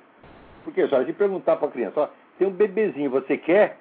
Porque 0.66 0.86
só 0.90 1.06
se 1.06 1.14
perguntar 1.14 1.56
para 1.56 1.70
a 1.70 1.72
criança, 1.72 2.02
ó, 2.02 2.10
tem 2.38 2.48
um 2.48 2.52
bebezinho, 2.52 3.10
você 3.10 3.38
quer? 3.38 3.78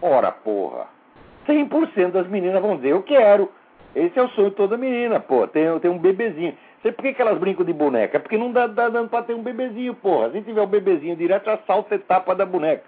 Ora, 0.00 0.32
porra! 0.32 1.01
100% 1.46 2.10
das 2.10 2.28
meninas 2.28 2.62
vão 2.62 2.76
dizer, 2.76 2.90
eu 2.90 3.02
quero. 3.02 3.50
Esse 3.94 4.18
é 4.18 4.22
o 4.22 4.28
sonho 4.30 4.50
de 4.50 4.56
toda 4.56 4.76
menina, 4.76 5.20
pô, 5.20 5.46
tem, 5.46 5.78
tem 5.80 5.90
um 5.90 5.98
bebezinho. 5.98 6.56
Sei 6.80 6.90
por 6.90 7.02
que, 7.02 7.14
que 7.14 7.22
elas 7.22 7.38
brincam 7.38 7.64
de 7.64 7.72
boneca? 7.72 8.18
Porque 8.18 8.36
não 8.36 8.50
dá, 8.50 8.66
dá 8.66 8.88
dando 8.88 9.08
pra 9.08 9.22
ter 9.22 9.34
um 9.34 9.42
bebezinho, 9.42 9.94
porra. 9.94 10.30
Se 10.30 10.42
tiver 10.42 10.62
um 10.62 10.66
bebezinho 10.66 11.14
direto, 11.14 11.44
já 11.44 11.58
salta 11.58 11.94
a 11.94 11.96
etapa 11.96 12.34
da 12.34 12.44
boneca. 12.44 12.84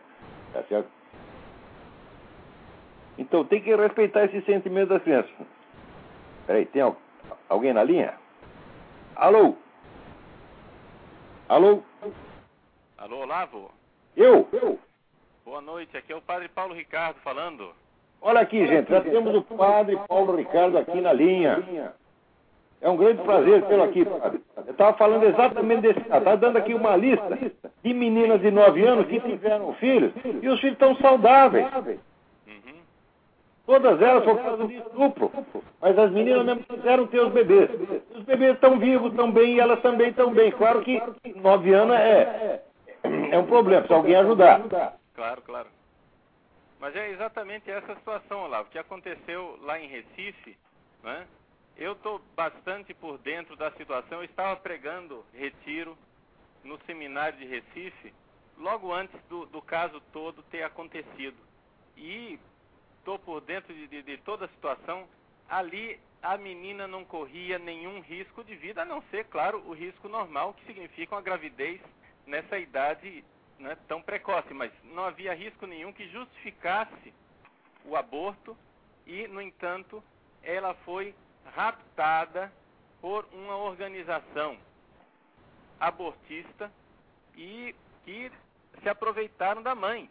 Tá 0.52 0.62
certo? 0.64 0.88
Então 3.16 3.44
tem 3.44 3.60
que 3.60 3.74
respeitar 3.74 4.24
esse 4.24 4.40
sentimento 4.42 4.88
das 4.88 5.02
crianças. 5.02 5.30
Peraí, 6.46 6.66
tem 6.66 6.82
alguém 7.48 7.72
na 7.72 7.84
linha? 7.84 8.14
Alô? 9.14 9.54
Alô? 11.48 11.82
Alô, 12.98 13.18
Olavo? 13.18 13.70
Eu? 14.16 14.48
Eu? 14.52 14.78
Boa 15.44 15.60
noite, 15.60 15.96
aqui 15.96 16.12
é 16.12 16.16
o 16.16 16.22
Padre 16.22 16.48
Paulo 16.48 16.74
Ricardo 16.74 17.20
falando. 17.20 17.72
Olha 18.26 18.40
aqui, 18.40 18.66
gente, 18.66 18.90
já 18.90 19.02
temos 19.02 19.34
o 19.34 19.42
padre 19.42 19.98
Paulo 20.08 20.34
Ricardo 20.34 20.78
aqui 20.78 20.98
na 20.98 21.12
linha. 21.12 21.62
É 22.80 22.88
um 22.88 22.96
grande 22.96 23.22
prazer 23.22 23.62
tê-lo 23.64 23.82
aqui, 23.82 24.02
padre. 24.02 24.40
Eu 24.66 24.72
estava 24.72 24.96
falando 24.96 25.24
exatamente 25.24 25.82
desse 25.82 26.00
caso. 26.00 26.20
Está 26.20 26.34
dando 26.34 26.56
aqui 26.56 26.72
uma 26.72 26.96
lista 26.96 27.38
de 27.82 27.92
meninas 27.92 28.40
de 28.40 28.50
9 28.50 28.82
anos 28.82 29.06
que 29.08 29.20
tiveram 29.20 29.74
filhos 29.74 30.10
e 30.24 30.48
os 30.48 30.58
filhos 30.58 30.72
estão 30.72 30.96
saudáveis. 30.96 31.66
Uhum. 32.46 32.80
Todas 33.66 34.00
elas 34.00 34.24
por 34.24 34.38
causa 34.42 34.66
de 34.68 34.76
estupro. 34.76 35.30
Mas 35.82 35.98
as 35.98 36.10
meninas 36.10 36.46
mesmo 36.46 36.64
quiseram 36.64 37.06
ter 37.06 37.20
os 37.20 37.30
bebês. 37.30 37.68
Os 38.14 38.22
bebês 38.22 38.54
estão 38.54 38.78
vivos, 38.78 39.10
estão 39.10 39.30
bem 39.30 39.56
e 39.56 39.60
elas 39.60 39.82
também 39.82 40.08
estão 40.08 40.32
bem. 40.32 40.50
Claro 40.50 40.80
que 40.80 40.98
9 41.36 41.74
anos 41.74 41.94
é, 41.94 42.62
é 43.32 43.38
um 43.38 43.44
problema, 43.44 43.82
precisa 43.82 43.98
alguém 43.98 44.16
ajudar. 44.16 44.62
Claro, 45.14 45.42
claro. 45.42 45.66
Mas 46.84 46.94
é 46.96 47.12
exatamente 47.12 47.70
essa 47.70 47.94
situação, 47.94 48.42
Olavo, 48.42 48.68
que 48.68 48.78
aconteceu 48.78 49.58
lá 49.62 49.80
em 49.80 49.88
Recife, 49.88 50.54
né? 51.02 51.26
Eu 51.78 51.92
estou 51.92 52.18
bastante 52.36 52.92
por 52.92 53.16
dentro 53.16 53.56
da 53.56 53.70
situação. 53.70 54.18
Eu 54.18 54.24
estava 54.24 54.54
pregando 54.56 55.24
retiro 55.32 55.96
no 56.62 56.78
seminário 56.84 57.38
de 57.38 57.46
Recife, 57.46 58.12
logo 58.58 58.92
antes 58.92 59.18
do, 59.30 59.46
do 59.46 59.62
caso 59.62 59.98
todo 60.12 60.42
ter 60.42 60.62
acontecido. 60.62 61.38
E 61.96 62.38
estou 62.98 63.18
por 63.18 63.40
dentro 63.40 63.72
de, 63.72 63.86
de, 63.86 64.02
de 64.02 64.18
toda 64.18 64.44
a 64.44 64.48
situação. 64.48 65.08
Ali 65.48 65.98
a 66.20 66.36
menina 66.36 66.86
não 66.86 67.02
corria 67.02 67.58
nenhum 67.58 68.02
risco 68.02 68.44
de 68.44 68.54
vida, 68.56 68.82
a 68.82 68.84
não 68.84 69.00
ser, 69.10 69.24
claro, 69.28 69.66
o 69.66 69.72
risco 69.72 70.06
normal, 70.06 70.52
que 70.52 70.66
significa 70.66 71.14
uma 71.14 71.22
gravidez 71.22 71.80
nessa 72.26 72.58
idade 72.58 73.24
né, 73.58 73.76
tão 73.88 74.00
precoce. 74.02 74.52
Mas 74.52 74.72
não 74.92 75.04
havia 75.04 75.34
risco 75.34 75.66
nenhum 75.66 75.92
que 75.92 76.08
justificasse 76.08 77.12
o 77.84 77.96
aborto 77.96 78.56
e, 79.06 79.26
no 79.28 79.40
entanto, 79.40 80.02
ela 80.42 80.74
foi 80.84 81.14
raptada 81.54 82.52
por 83.00 83.26
uma 83.32 83.56
organização 83.56 84.56
abortista 85.78 86.70
e 87.36 87.74
que 88.04 88.30
se 88.82 88.88
aproveitaram 88.88 89.62
da 89.62 89.74
mãe. 89.74 90.08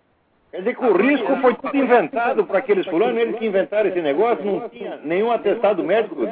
Quer 0.51 0.59
dizer 0.59 0.75
que 0.75 0.85
o 0.85 0.95
risco 0.95 1.35
foi 1.41 1.55
tudo 1.55 1.75
inventado 1.75 2.45
para 2.45 2.59
aqueles 2.59 2.85
fulanos, 2.85 3.19
eles 3.19 3.39
que 3.39 3.45
inventaram 3.47 3.89
esse 3.89 4.01
negócio, 4.01 4.45
não 4.45 4.69
tinha 4.69 4.97
nenhum 4.97 5.31
atestado 5.31 5.83
médico. 5.83 6.27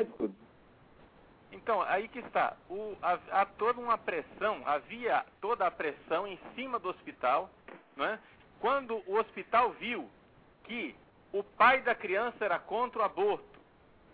Então, 1.63 1.81
aí 1.83 2.07
que 2.07 2.19
está. 2.19 2.55
O, 2.69 2.97
há, 3.01 3.45
toda 3.45 3.79
uma 3.79 3.97
pressão, 3.97 4.61
havia 4.65 5.25
toda 5.39 5.67
a 5.67 5.71
pressão 5.71 6.27
em 6.27 6.39
cima 6.55 6.79
do 6.79 6.89
hospital, 6.89 7.49
não 7.95 8.05
é? 8.05 8.19
quando 8.59 9.01
o 9.07 9.17
hospital 9.17 9.71
viu 9.71 10.09
que 10.63 10.95
o 11.31 11.43
pai 11.43 11.81
da 11.81 11.95
criança 11.95 12.43
era 12.43 12.59
contra 12.59 13.01
o 13.01 13.03
aborto, 13.03 13.59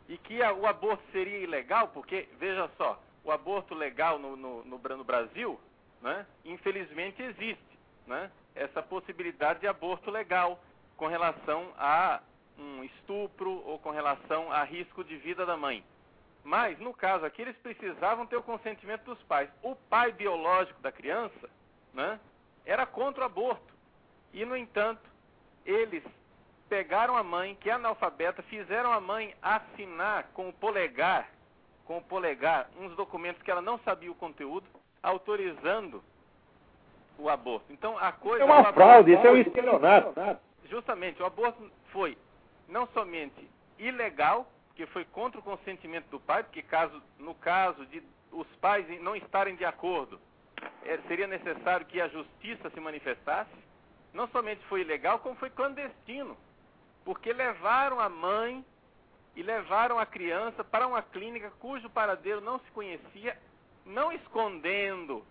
e 0.07 0.17
que 0.17 0.41
a, 0.41 0.53
o 0.53 0.65
aborto 0.65 1.03
seria 1.11 1.39
ilegal, 1.39 1.89
porque, 1.89 2.29
veja 2.39 2.69
só, 2.77 3.01
o 3.23 3.31
aborto 3.31 3.75
legal 3.75 4.17
no, 4.17 4.35
no, 4.35 4.63
no, 4.63 4.77
no 4.77 5.03
Brasil, 5.03 5.59
né, 6.01 6.25
infelizmente 6.45 7.21
existe 7.21 7.77
né, 8.05 8.31
essa 8.55 8.81
possibilidade 8.81 9.59
de 9.59 9.67
aborto 9.67 10.09
legal 10.09 10.59
com 10.95 11.07
relação 11.07 11.73
a 11.77 12.21
um 12.57 12.83
estupro 12.83 13.61
ou 13.65 13.77
com 13.79 13.91
relação 13.91 14.51
a 14.51 14.63
risco 14.63 15.03
de 15.03 15.17
vida 15.17 15.45
da 15.45 15.57
mãe. 15.57 15.83
Mas, 16.47 16.79
no 16.79 16.93
caso 16.93 17.25
aqui, 17.25 17.41
eles 17.41 17.57
precisavam 17.57 18.25
ter 18.25 18.37
o 18.37 18.41
consentimento 18.41 19.03
dos 19.03 19.21
pais. 19.23 19.49
O 19.61 19.75
pai 19.75 20.13
biológico 20.13 20.81
da 20.81 20.93
criança 20.93 21.49
né, 21.93 22.17
era 22.65 22.85
contra 22.85 23.23
o 23.23 23.25
aborto. 23.25 23.73
E, 24.31 24.45
no 24.45 24.55
entanto, 24.55 25.01
eles 25.65 26.01
pegaram 26.69 27.17
a 27.17 27.23
mãe, 27.23 27.57
que 27.59 27.69
é 27.69 27.73
analfabeta, 27.73 28.41
fizeram 28.43 28.93
a 28.93 29.01
mãe 29.01 29.35
assinar 29.41 30.29
com 30.33 30.47
o 30.47 30.53
polegar, 30.53 31.27
com 31.83 31.97
o 31.97 32.01
polegar, 32.01 32.69
uns 32.79 32.95
documentos 32.95 33.41
que 33.41 33.51
ela 33.51 33.61
não 33.61 33.77
sabia 33.79 34.09
o 34.09 34.15
conteúdo, 34.15 34.67
autorizando 35.03 36.01
o 37.19 37.29
aborto. 37.29 37.73
Então 37.73 37.97
a 37.97 38.13
coisa. 38.13 38.43
É 38.43 38.45
uma 38.45 38.71
fraude, 38.71 39.11
isso 39.11 39.27
é 39.27 39.31
um 39.31 39.35
estelionato. 39.35 40.13
Justamente, 40.69 41.21
o 41.21 41.25
aborto 41.25 41.69
foi 41.91 42.17
não 42.69 42.87
somente 42.93 43.49
ilegal, 43.77 44.47
que 44.77 44.85
foi 44.85 45.03
contra 45.03 45.39
o 45.39 45.43
consentimento 45.43 46.07
do 46.09 46.19
pai, 46.19 46.43
porque 46.43 46.61
caso, 46.61 47.01
no 47.19 47.35
caso 47.35 47.85
de 47.87 48.01
os 48.31 48.47
pais 48.61 48.87
não 49.01 49.15
estarem 49.15 49.55
de 49.55 49.65
acordo, 49.65 50.21
é, 50.83 50.97
seria 51.07 51.27
necessário 51.27 51.85
que 51.85 51.99
a 51.99 52.07
justiça 52.07 52.69
se 52.69 52.79
manifestasse. 52.79 53.51
Não 54.13 54.27
somente 54.29 54.63
foi 54.65 54.81
ilegal, 54.81 55.19
como 55.19 55.35
foi 55.35 55.49
clandestino 55.49 56.37
porque 57.07 57.31
levaram 57.31 58.01
a 58.01 58.09
mãe 58.09 58.65
e 59.33 59.41
levaram 59.41 59.97
a 59.97 60.05
criança 60.05 60.61
para 60.61 60.85
uma 60.85 61.01
clínica 61.01 61.49
cujo 61.51 61.89
paradeiro 61.89 62.41
não 62.41 62.59
se 62.59 62.69
conhecia, 62.71 63.37
não 63.85 64.11
escondendo 64.11 65.25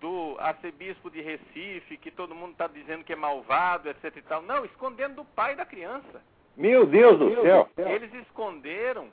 do 0.00 0.36
arcebispo 0.38 1.10
de 1.10 1.20
Recife, 1.20 1.98
que 1.98 2.10
todo 2.10 2.34
mundo 2.34 2.52
está 2.52 2.66
dizendo 2.66 3.04
que 3.04 3.12
é 3.12 3.16
malvado, 3.16 3.90
etc 3.90 4.16
e 4.16 4.22
tal. 4.22 4.40
Não, 4.40 4.64
escondendo 4.64 5.16
do 5.16 5.24
pai 5.26 5.54
da 5.54 5.66
criança. 5.66 6.22
Meu 6.58 6.84
Deus 6.84 7.16
do 7.16 7.40
céu! 7.40 7.68
Eles 7.76 8.12
esconderam, 8.14 9.06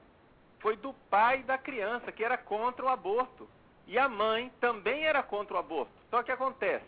foi 0.59 0.75
do 0.75 0.93
pai 1.11 1.43
da 1.43 1.59
criança, 1.59 2.11
que 2.11 2.23
era 2.23 2.37
contra 2.37 2.83
o 2.83 2.89
aborto. 2.89 3.47
E 3.87 3.99
a 3.99 4.09
mãe 4.09 4.51
também 4.59 5.05
era 5.05 5.21
contra 5.21 5.53
o 5.55 5.59
aborto. 5.59 5.93
Só 6.09 6.23
que 6.23 6.31
acontece 6.31 6.83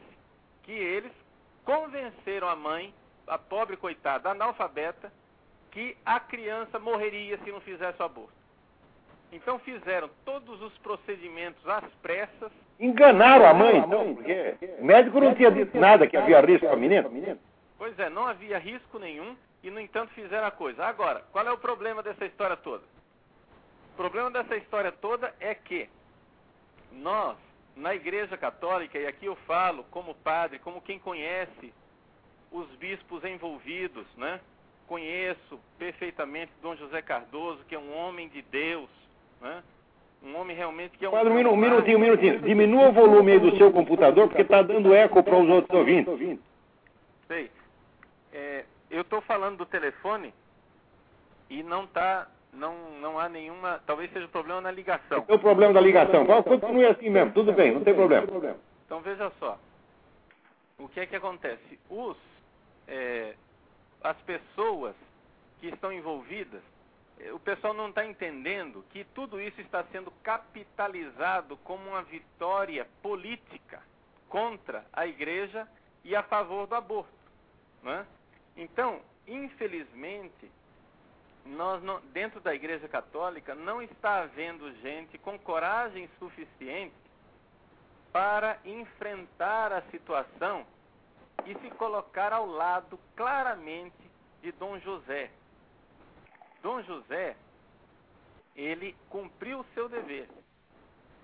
que 0.64 0.72
eles 0.72 1.12
convenceram 1.64 2.50
a 2.50 2.56
mãe 2.56 2.92
a 3.28 3.38
pobre 3.38 3.78
coitada 3.78 4.32
analfabeta, 4.32 5.12
que 5.70 5.96
a 6.06 6.20
criança 6.20 6.80
morreria 6.80 7.38
se 7.44 7.52
não 7.52 7.60
fizesse 7.60 8.02
o 8.02 8.06
aborto. 8.06 8.34
Então 9.32 9.60
fizeram 9.60 10.10
todos 10.26 10.62
os 10.62 10.76
procedimentos 10.80 11.68
às 11.68 11.84
pressas. 12.02 12.52
Enganaram 12.80 13.46
a 13.46 13.54
mãe, 13.54 13.78
então, 13.78 14.16
porque 14.16 14.56
o 14.80 14.86
médico 14.86 15.20
não 15.20 15.36
tinha 15.36 15.52
dito 15.52 15.78
nada 15.78 16.08
que 16.08 16.16
havia 16.16 16.40
risco 16.40 16.66
para 16.66 16.76
a 16.76 16.80
menina. 16.80 17.38
Pois 17.78 18.00
é, 18.00 18.10
não 18.10 18.26
havia 18.26 18.58
risco 18.58 18.98
nenhum 18.98 19.36
e, 19.64 19.70
no 19.70 19.80
entanto, 19.80 20.14
fizeram 20.14 20.48
a 20.48 20.52
coisa. 20.52 20.86
Agora, 20.86 21.24
qual 21.32 21.46
é 21.46 21.52
o 21.52 21.58
problema 21.58 22.04
dessa 22.04 22.26
história 22.26 22.56
toda? 22.56 22.84
O 23.94 23.98
problema 23.98 24.30
dessa 24.30 24.56
história 24.56 24.92
toda 24.92 25.34
é 25.40 25.56
que 25.56 25.90
nós, 26.92 27.38
na 27.76 27.96
Igreja 27.96 28.38
Católica, 28.38 28.98
e 28.98 29.08
aqui 29.08 29.26
eu 29.26 29.36
falo 29.48 29.84
como 29.92 30.14
padre, 30.14 30.60
como 30.60 30.82
quem 30.82 31.00
conhece 31.00 31.74
os 32.52 32.68
bispos 32.76 33.24
envolvidos, 33.24 34.06
né? 34.16 34.40
Conheço 34.88 35.60
perfeitamente 35.78 36.52
Dom 36.62 36.76
José 36.76 37.02
Cardoso, 37.02 37.64
que 37.66 37.76
é 37.76 37.80
um 37.80 37.96
homem 37.98 38.30
de 38.30 38.42
Deus, 38.44 38.90
né? 39.42 39.64
Um 40.24 40.36
homem 40.36 40.56
realmente 40.56 40.98
que 40.98 41.06
é 41.06 41.10
um. 41.10 41.12
Padre, 41.12 41.32
um 41.32 41.56
minutinho, 41.56 41.98
um 41.98 42.02
minutinho. 42.02 42.40
Diminua 42.40 42.90
o 42.90 42.92
volume 42.92 43.34
aí 43.34 43.40
do 43.40 43.56
seu 43.58 43.72
computador, 43.72 44.28
porque 44.28 44.42
está 44.42 44.62
dando 44.62 44.94
eco 44.94 45.22
para 45.22 45.38
os 45.38 45.50
outros 45.50 45.78
ouvintes. 45.78 46.40
Sei. 47.28 47.52
É, 48.34 48.66
eu 48.90 49.02
estou 49.02 49.22
falando 49.22 49.58
do 49.58 49.66
telefone 49.66 50.34
e 51.50 51.64
não 51.64 51.88
tá, 51.88 52.28
não, 52.54 52.92
não 53.00 53.20
há 53.20 53.30
nenhuma. 53.30 53.82
Talvez 53.86 54.12
seja 54.12 54.26
o 54.26 54.30
problema 54.30 54.62
na 54.62 54.72
ligação. 54.72 55.26
É 55.28 55.34
o 55.34 55.40
problema 55.40 55.74
da 55.74 55.82
ligação. 55.82 56.26
Continue 56.44 56.86
assim 56.86 57.10
mesmo, 57.10 57.34
tudo 57.34 57.54
bem, 57.54 57.74
não 57.74 57.84
tem 57.84 57.94
problema. 57.94 58.28
Então 58.86 59.02
veja 59.02 59.32
só. 59.40 59.58
O 60.78 60.88
que 60.88 61.00
é 61.00 61.06
que 61.06 61.16
acontece? 61.16 61.80
Os 61.90 62.18
é, 62.88 63.36
as 64.02 64.18
pessoas 64.22 64.96
que 65.60 65.68
estão 65.68 65.92
envolvidas, 65.92 66.62
é, 67.20 67.34
o 67.34 67.40
pessoal 67.40 67.74
não 67.74 67.90
está 67.90 68.06
entendendo 68.06 68.86
que 68.92 69.04
tudo 69.04 69.42
isso 69.42 69.60
está 69.60 69.84
sendo 69.92 70.12
capitalizado 70.24 71.58
como 71.58 71.90
uma 71.90 72.04
vitória 72.04 72.88
política 73.02 73.82
contra 74.30 74.86
a 74.94 75.06
igreja 75.06 75.68
e 76.04 76.16
a 76.16 76.24
favor 76.24 76.68
do 76.68 76.76
aborto. 76.76 77.12
Né? 77.84 78.06
Então, 78.58 79.00
infelizmente, 79.28 80.52
nós 81.46 81.82
não, 81.84 82.02
dentro 82.12 82.42
da 82.42 82.54
igreja 82.54 82.88
católica 82.88 83.54
não 83.54 83.82
está 83.82 84.24
havendo 84.24 84.74
gente 84.82 85.18
com 85.20 85.38
coragem 85.38 86.10
suficiente 86.18 86.96
para 88.12 88.58
enfrentar 88.66 89.72
a 89.72 89.84
situação 89.84 90.66
e 91.46 91.54
se 91.60 91.70
colocar 91.76 92.34
ao 92.34 92.48
lado 92.48 93.00
claramente 93.16 93.96
de 94.42 94.52
Dom 94.54 94.80
José. 94.80 95.30
Dom 96.64 96.82
José, 96.82 97.38
ele 98.56 98.96
cumpriu 99.10 99.60
o 99.60 99.66
seu 99.76 99.88
dever. 99.88 100.28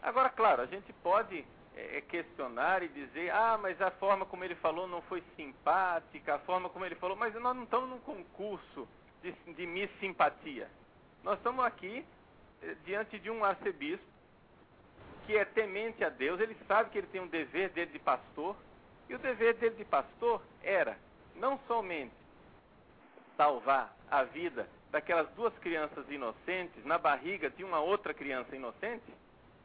Agora, 0.01 0.29
claro, 0.29 0.61
a 0.61 0.65
gente 0.67 0.93
pode 1.01 1.43
é, 1.75 2.01
questionar 2.01 2.83
e 2.83 2.87
dizer, 2.87 3.31
ah, 3.31 3.57
mas 3.61 3.81
a 3.81 3.91
forma 3.91 4.25
como 4.25 4.43
ele 4.43 4.55
falou 4.55 4.87
não 4.87 5.01
foi 5.03 5.23
simpática, 5.35 6.35
a 6.35 6.39
forma 6.39 6.69
como 6.69 6.85
ele 6.85 6.95
falou, 6.95 7.15
mas 7.15 7.33
nós 7.35 7.55
não 7.55 7.63
estamos 7.63 7.89
num 7.89 7.99
concurso 7.99 8.87
de, 9.21 9.31
de 9.53 9.65
Miss 9.65 9.89
Simpatia. 9.99 10.69
Nós 11.23 11.37
estamos 11.37 11.63
aqui 11.65 12.05
eh, 12.61 12.75
diante 12.85 13.17
de 13.19 13.29
um 13.29 13.43
arcebispo 13.43 14.05
que 15.25 15.37
é 15.37 15.45
temente 15.45 16.03
a 16.03 16.09
Deus, 16.09 16.39
ele 16.39 16.55
sabe 16.67 16.89
que 16.89 16.97
ele 16.97 17.07
tem 17.07 17.21
um 17.21 17.27
dever 17.27 17.69
dele 17.69 17.91
de 17.91 17.99
pastor, 17.99 18.55
e 19.07 19.15
o 19.15 19.19
dever 19.19 19.53
dele 19.55 19.75
de 19.75 19.85
pastor 19.85 20.41
era 20.61 20.97
não 21.35 21.57
somente 21.67 22.13
salvar 23.37 23.95
a 24.11 24.23
vida 24.23 24.67
daquelas 24.91 25.29
duas 25.31 25.57
crianças 25.59 26.09
inocentes 26.09 26.85
na 26.85 26.97
barriga 26.97 27.49
de 27.49 27.63
uma 27.63 27.79
outra 27.79 28.13
criança 28.13 28.55
inocente, 28.55 29.13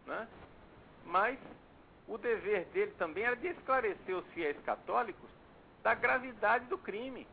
né? 0.07 0.27
mas 1.05 1.39
o 2.09 2.17
dever 2.17 2.65
dele 2.67 2.93
também 2.99 3.25
era 3.25 3.37
de 3.37 3.49
esclarecer 3.49 4.17
os 4.17 4.27
fiéis 4.29 4.59
católicos 4.65 5.29
da 5.83 5.95
gravidade 5.95 6.65
do 6.67 6.79
crime. 6.79 7.27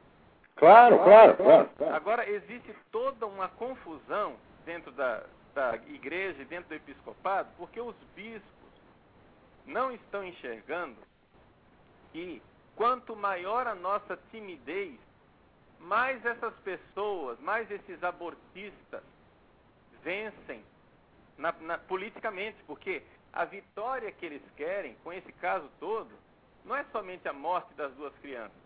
Claro, 0.56 1.00
claro, 1.00 1.36
claro. 1.36 1.70
claro. 1.78 1.96
Agora, 1.96 2.30
existe 2.30 2.76
toda 2.92 3.26
uma 3.26 3.50
confusão 3.50 4.36
dentro 4.66 4.92
da, 4.92 5.24
da 5.54 5.76
igreja 5.88 6.42
e 6.42 6.46
dentro 6.46 6.70
do 6.70 6.76
episcopado, 6.76 7.50
porque 7.58 7.80
os 7.80 7.96
bispos 8.16 8.46
não 9.66 9.92
estão 9.92 10.24
enxergando 10.24 10.98
que 12.12 12.42
quanto 12.76 13.16
maior 13.16 13.68
a 13.68 13.76
nossa 13.76 14.18
timidez, 14.32 15.00
mais 15.80 16.24
essas 16.26 16.54
pessoas, 16.60 17.40
mais 17.40 17.70
esses 17.70 18.04
abortistas 18.04 19.04
vencem 20.04 20.64
na, 21.38 21.52
na, 21.62 21.78
politicamente, 21.78 22.58
porque 22.66 23.02
a 23.36 23.44
vitória 23.44 24.12
que 24.14 24.26
eles 24.26 24.42
querem 24.56 24.96
com 25.04 25.12
esse 25.12 25.32
caso 25.34 25.70
todo 25.80 26.10
não 26.64 26.76
é 26.76 26.86
somente 26.86 27.28
a 27.28 27.34
morte 27.34 27.74
das 27.76 27.92
duas 27.94 28.14
crianças. 28.20 28.66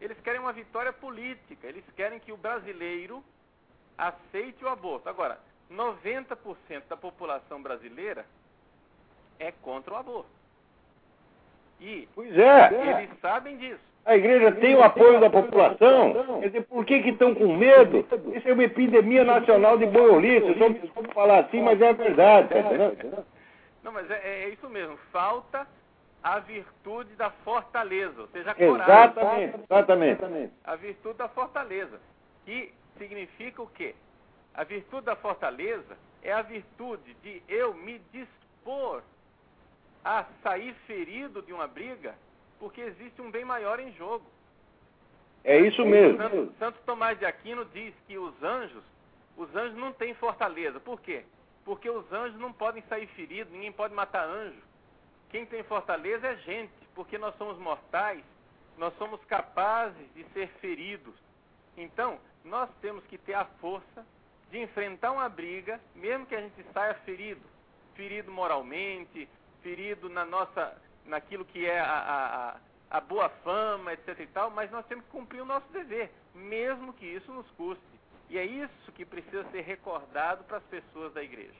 Eles 0.00 0.18
querem 0.20 0.40
uma 0.40 0.52
vitória 0.52 0.92
política, 0.92 1.66
eles 1.66 1.84
querem 1.96 2.20
que 2.20 2.32
o 2.32 2.36
brasileiro 2.36 3.22
aceite 3.98 4.64
o 4.64 4.68
aborto. 4.68 5.08
Agora, 5.08 5.38
90% 5.70 6.82
da 6.88 6.96
população 6.96 7.60
brasileira 7.60 8.24
é 9.38 9.50
contra 9.50 9.94
o 9.94 9.96
aborto. 9.96 10.30
E 11.80 12.08
pois 12.14 12.36
é. 12.38 13.00
eles 13.00 13.20
sabem 13.20 13.56
disso. 13.56 13.92
A 14.04 14.16
igreja 14.16 14.52
tem 14.52 14.74
o 14.74 14.82
apoio 14.82 15.20
da 15.20 15.30
população. 15.30 16.40
Quer 16.40 16.48
dizer, 16.48 16.62
por 16.62 16.84
que 16.84 16.94
estão 16.94 17.34
com 17.34 17.56
medo? 17.56 18.04
Isso 18.34 18.48
é 18.48 18.52
uma 18.52 18.64
epidemia 18.64 19.24
nacional 19.24 19.78
de 19.78 19.86
boiolice. 19.86 20.48
Eu 20.48 20.58
só 20.58 20.68
me 20.68 20.78
desculpe 20.78 21.14
falar 21.14 21.40
assim, 21.40 21.62
mas 21.62 21.80
é 21.80 21.92
verdade. 21.92 22.48
Não, 23.82 23.92
mas 23.92 24.10
é, 24.10 24.44
é 24.44 24.48
isso 24.50 24.68
mesmo. 24.68 24.96
Falta 25.10 25.66
a 26.22 26.38
virtude 26.38 27.14
da 27.14 27.30
fortaleza, 27.30 28.20
ou 28.20 28.28
seja, 28.28 28.52
a 28.52 28.54
coragem. 28.54 28.94
Exatamente, 29.64 30.12
exatamente. 30.14 30.52
A 30.64 30.76
virtude 30.76 31.18
da 31.18 31.28
fortaleza. 31.28 32.00
Que 32.44 32.72
significa 32.98 33.62
o 33.62 33.66
quê? 33.66 33.94
A 34.54 34.64
virtude 34.64 35.06
da 35.06 35.16
fortaleza 35.16 35.96
é 36.22 36.32
a 36.32 36.42
virtude 36.42 37.14
de 37.22 37.42
eu 37.48 37.74
me 37.74 38.00
dispor 38.12 39.02
a 40.04 40.24
sair 40.42 40.74
ferido 40.86 41.42
de 41.42 41.52
uma 41.52 41.66
briga, 41.66 42.14
porque 42.58 42.80
existe 42.80 43.20
um 43.22 43.30
bem 43.30 43.44
maior 43.44 43.80
em 43.80 43.92
jogo. 43.92 44.26
É 45.44 45.58
isso 45.58 45.84
mesmo. 45.84 46.18
Santo, 46.18 46.54
Santo 46.58 46.78
Tomás 46.86 47.18
de 47.18 47.24
Aquino 47.24 47.64
diz 47.66 47.94
que 48.06 48.16
os 48.18 48.42
anjos, 48.42 48.82
os 49.36 49.54
anjos 49.56 49.76
não 49.76 49.92
têm 49.92 50.14
fortaleza. 50.14 50.78
Por 50.78 51.00
quê? 51.00 51.24
Porque 51.64 51.88
os 51.88 52.10
anjos 52.12 52.38
não 52.40 52.52
podem 52.52 52.82
sair 52.88 53.06
feridos, 53.08 53.52
ninguém 53.52 53.72
pode 53.72 53.94
matar 53.94 54.26
anjo. 54.26 54.62
Quem 55.30 55.46
tem 55.46 55.62
fortaleza 55.62 56.26
é 56.26 56.36
gente, 56.36 56.72
porque 56.94 57.16
nós 57.16 57.34
somos 57.36 57.58
mortais, 57.58 58.22
nós 58.76 58.92
somos 58.98 59.22
capazes 59.24 60.12
de 60.14 60.24
ser 60.32 60.48
feridos. 60.60 61.14
Então, 61.76 62.18
nós 62.44 62.68
temos 62.80 63.04
que 63.06 63.16
ter 63.16 63.34
a 63.34 63.44
força 63.44 64.04
de 64.50 64.58
enfrentar 64.58 65.12
uma 65.12 65.28
briga, 65.28 65.80
mesmo 65.94 66.26
que 66.26 66.34
a 66.34 66.40
gente 66.40 66.62
saia 66.74 66.94
ferido, 67.06 67.40
ferido 67.94 68.30
moralmente, 68.30 69.28
ferido 69.62 70.08
na 70.08 70.24
nossa, 70.24 70.76
naquilo 71.06 71.44
que 71.44 71.64
é 71.64 71.80
a, 71.80 72.56
a, 72.90 72.98
a 72.98 73.00
boa 73.00 73.30
fama, 73.42 73.92
etc 73.94 74.20
e 74.20 74.26
tal, 74.26 74.50
mas 74.50 74.70
nós 74.70 74.84
temos 74.86 75.04
que 75.06 75.10
cumprir 75.10 75.40
o 75.40 75.46
nosso 75.46 75.66
dever, 75.72 76.12
mesmo 76.34 76.92
que 76.92 77.06
isso 77.06 77.32
nos 77.32 77.48
custe. 77.52 77.91
E 78.32 78.38
é 78.38 78.46
isso 78.46 78.90
que 78.92 79.04
precisa 79.04 79.44
ser 79.50 79.60
recordado 79.60 80.42
para 80.44 80.56
as 80.56 80.64
pessoas 80.64 81.12
da 81.12 81.22
igreja. 81.22 81.52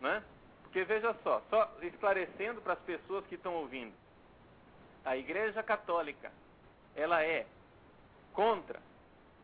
Né? 0.00 0.20
Porque 0.64 0.82
veja 0.82 1.14
só, 1.22 1.40
só 1.48 1.72
esclarecendo 1.80 2.60
para 2.60 2.72
as 2.72 2.80
pessoas 2.80 3.24
que 3.26 3.36
estão 3.36 3.54
ouvindo, 3.54 3.94
a 5.04 5.16
Igreja 5.16 5.62
Católica, 5.62 6.32
ela 6.96 7.22
é 7.22 7.46
contra, 8.32 8.80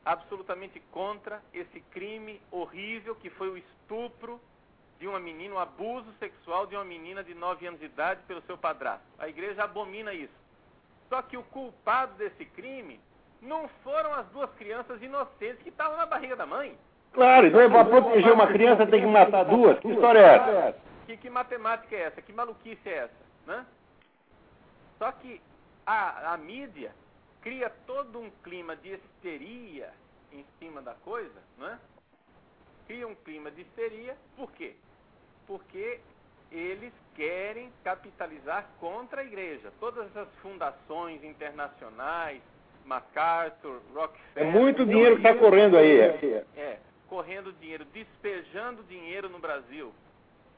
absolutamente 0.05 0.81
contra 0.91 1.41
esse 1.53 1.81
crime 1.93 2.43
horrível 2.51 3.15
que 3.15 3.31
foi 3.31 3.51
o 3.51 3.57
estupro 3.57 4.41
de 4.99 5.07
uma 5.07 5.21
menina, 5.21 5.55
o 5.55 5.61
abuso 5.61 6.13
sexual 6.19 6.67
de 6.67 6.75
uma 6.75 6.85
menina 6.85 7.23
de 7.23 7.35
9 7.35 7.69
anos 7.69 7.79
de 7.79 7.87
idade 7.87 8.21
pelo 8.25 8.43
seu 8.43 8.59
padrasto. 8.59 9.07
A 9.17 9.29
igreja 9.29 9.63
abomina 9.63 10.13
isso. 10.13 10.35
Só 11.09 11.23
que 11.23 11.37
o 11.37 11.45
culpado 11.45 12.15
desse 12.15 12.45
crime 12.45 13.01
não 13.45 13.69
foram 13.83 14.13
as 14.15 14.27
duas 14.29 14.51
crianças 14.55 15.01
inocentes 15.03 15.63
que 15.63 15.69
estavam 15.69 15.97
na 15.97 16.07
barriga 16.07 16.37
da 16.37 16.47
mãe. 16.47 16.77
Claro, 17.13 17.47
então 17.47 17.71
para 17.71 17.85
proteger 17.85 18.33
uma 18.33 18.47
criança 18.49 18.87
tem 18.87 19.01
que 19.01 19.07
matar 19.07 19.45
duas? 19.45 19.79
Que 19.79 19.89
história 19.89 20.19
é 20.19 20.35
essa? 20.69 20.79
Que, 21.07 21.17
que 21.17 21.31
matemática 21.31 21.95
é 21.95 22.01
essa? 22.01 22.23
Que 22.23 22.33
maluquice 22.33 22.89
é 22.89 22.97
essa? 22.99 23.25
Né? 23.47 23.65
Só 24.99 25.13
que 25.13 25.41
a, 25.87 26.33
a 26.33 26.37
mídia 26.37 26.93
cria 27.41 27.71
todo 27.87 28.19
um 28.19 28.31
clima 28.43 28.75
de 28.75 28.95
histeria 28.95 29.93
em 30.33 30.45
cima 30.59 30.83
da 30.83 30.95
coisa, 30.95 31.41
né? 31.59 31.79
Cria 32.87 33.07
um 33.07 33.15
clima 33.15 33.51
de 33.51 33.63
histeria, 33.63 34.17
por 34.37 34.51
quê? 34.53 34.75
Porque 35.47 36.01
eles 36.51 36.93
querem 37.15 37.73
capitalizar 37.83 38.67
contra 38.81 39.21
a 39.21 39.25
igreja. 39.25 39.73
Todas 39.79 40.07
essas 40.07 40.29
fundações 40.37 41.23
internacionais, 41.23 42.43
MacArthur, 42.85 43.81
Rockefeller. 43.95 44.49
É 44.49 44.51
muito 44.51 44.85
dinheiro 44.85 45.17
que 45.17 45.27
está 45.27 45.39
correndo 45.39 45.77
aí. 45.77 46.01
É, 46.01 46.45
é, 46.57 46.79
correndo 47.09 47.53
dinheiro, 47.55 47.85
despejando 47.87 48.83
dinheiro 48.85 49.29
no 49.29 49.39
Brasil. 49.39 49.93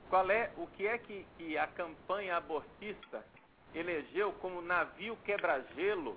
Qual 0.09 0.31
é 0.31 0.51
o 0.57 0.67
que 0.69 0.87
é 0.87 0.99
que, 0.99 1.27
que 1.37 1.59
a 1.59 1.67
campanha 1.67 2.37
abortista 2.37 3.25
elegeu 3.75 4.33
como 4.41 4.63
navio 4.63 5.17
quebra-gelo 5.25 6.17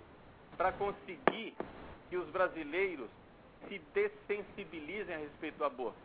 para 0.55 0.71
conseguir 0.71 1.55
que 2.09 2.17
os 2.17 2.27
brasileiros 2.29 3.09
se 3.67 3.79
dessensibilizem 3.93 5.15
a 5.15 5.17
respeito 5.17 5.57
do 5.57 5.65
aborto? 5.65 5.97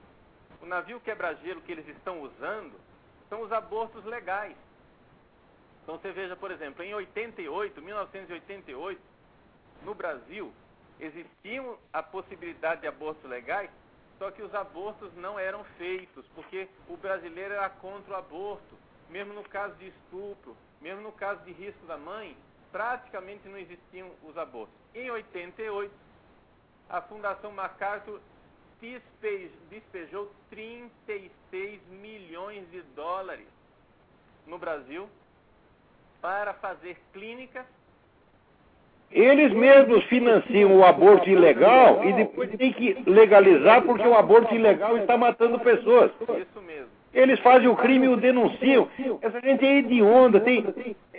O 0.62 0.66
navio 0.66 0.98
quebra-gelo 1.00 1.60
que 1.60 1.72
eles 1.72 1.86
estão 1.88 2.22
usando 2.22 2.72
são 3.28 3.42
os 3.42 3.52
abortos 3.52 4.04
legais. 4.04 4.56
Então 5.82 5.98
você 5.98 6.10
veja, 6.12 6.34
por 6.34 6.50
exemplo, 6.50 6.82
em 6.82 6.94
88, 6.94 7.82
1988, 7.82 9.00
no 9.84 9.94
Brasil, 9.94 10.52
existiam 10.98 11.78
a 11.92 12.02
possibilidade 12.02 12.82
de 12.82 12.86
abortos 12.86 13.28
legais 13.28 13.70
só 14.18 14.30
que 14.30 14.42
os 14.42 14.54
abortos 14.54 15.12
não 15.16 15.38
eram 15.38 15.64
feitos, 15.76 16.24
porque 16.34 16.68
o 16.88 16.96
brasileiro 16.96 17.54
era 17.54 17.68
contra 17.68 18.14
o 18.14 18.16
aborto. 18.16 18.76
Mesmo 19.10 19.34
no 19.34 19.42
caso 19.44 19.74
de 19.76 19.88
estupro, 19.88 20.56
mesmo 20.80 21.02
no 21.02 21.12
caso 21.12 21.42
de 21.44 21.52
risco 21.52 21.84
da 21.86 21.96
mãe, 21.96 22.36
praticamente 22.72 23.46
não 23.48 23.58
existiam 23.58 24.10
os 24.22 24.36
abortos. 24.38 24.74
Em 24.94 25.10
88, 25.10 25.92
a 26.88 27.02
Fundação 27.02 27.52
MacArthur 27.52 28.20
despejou 29.70 30.32
36 30.50 31.82
milhões 31.88 32.70
de 32.70 32.82
dólares 32.94 33.48
no 34.46 34.58
Brasil 34.58 35.08
para 36.20 36.54
fazer 36.54 37.00
clínicas 37.12 37.66
eles 39.10 39.52
mesmos 39.52 40.02
financiam 40.04 40.76
o 40.76 40.84
aborto 40.84 41.28
ilegal 41.28 42.04
e 42.04 42.12
depois 42.12 42.50
tem 42.50 42.72
que 42.72 42.96
legalizar 43.06 43.82
porque 43.82 44.06
o 44.06 44.14
aborto 44.14 44.54
ilegal 44.54 44.96
está 44.98 45.16
matando 45.16 45.58
pessoas. 45.60 46.10
Isso 46.20 46.62
mesmo. 46.66 46.88
Eles 47.12 47.38
fazem 47.40 47.68
o 47.68 47.76
crime 47.76 48.06
e 48.06 48.08
o 48.08 48.16
denunciam. 48.16 48.88
Essa 49.22 49.40
gente 49.40 49.64
é 49.64 49.78
hedionda, 49.78 50.40
tem, 50.40 50.66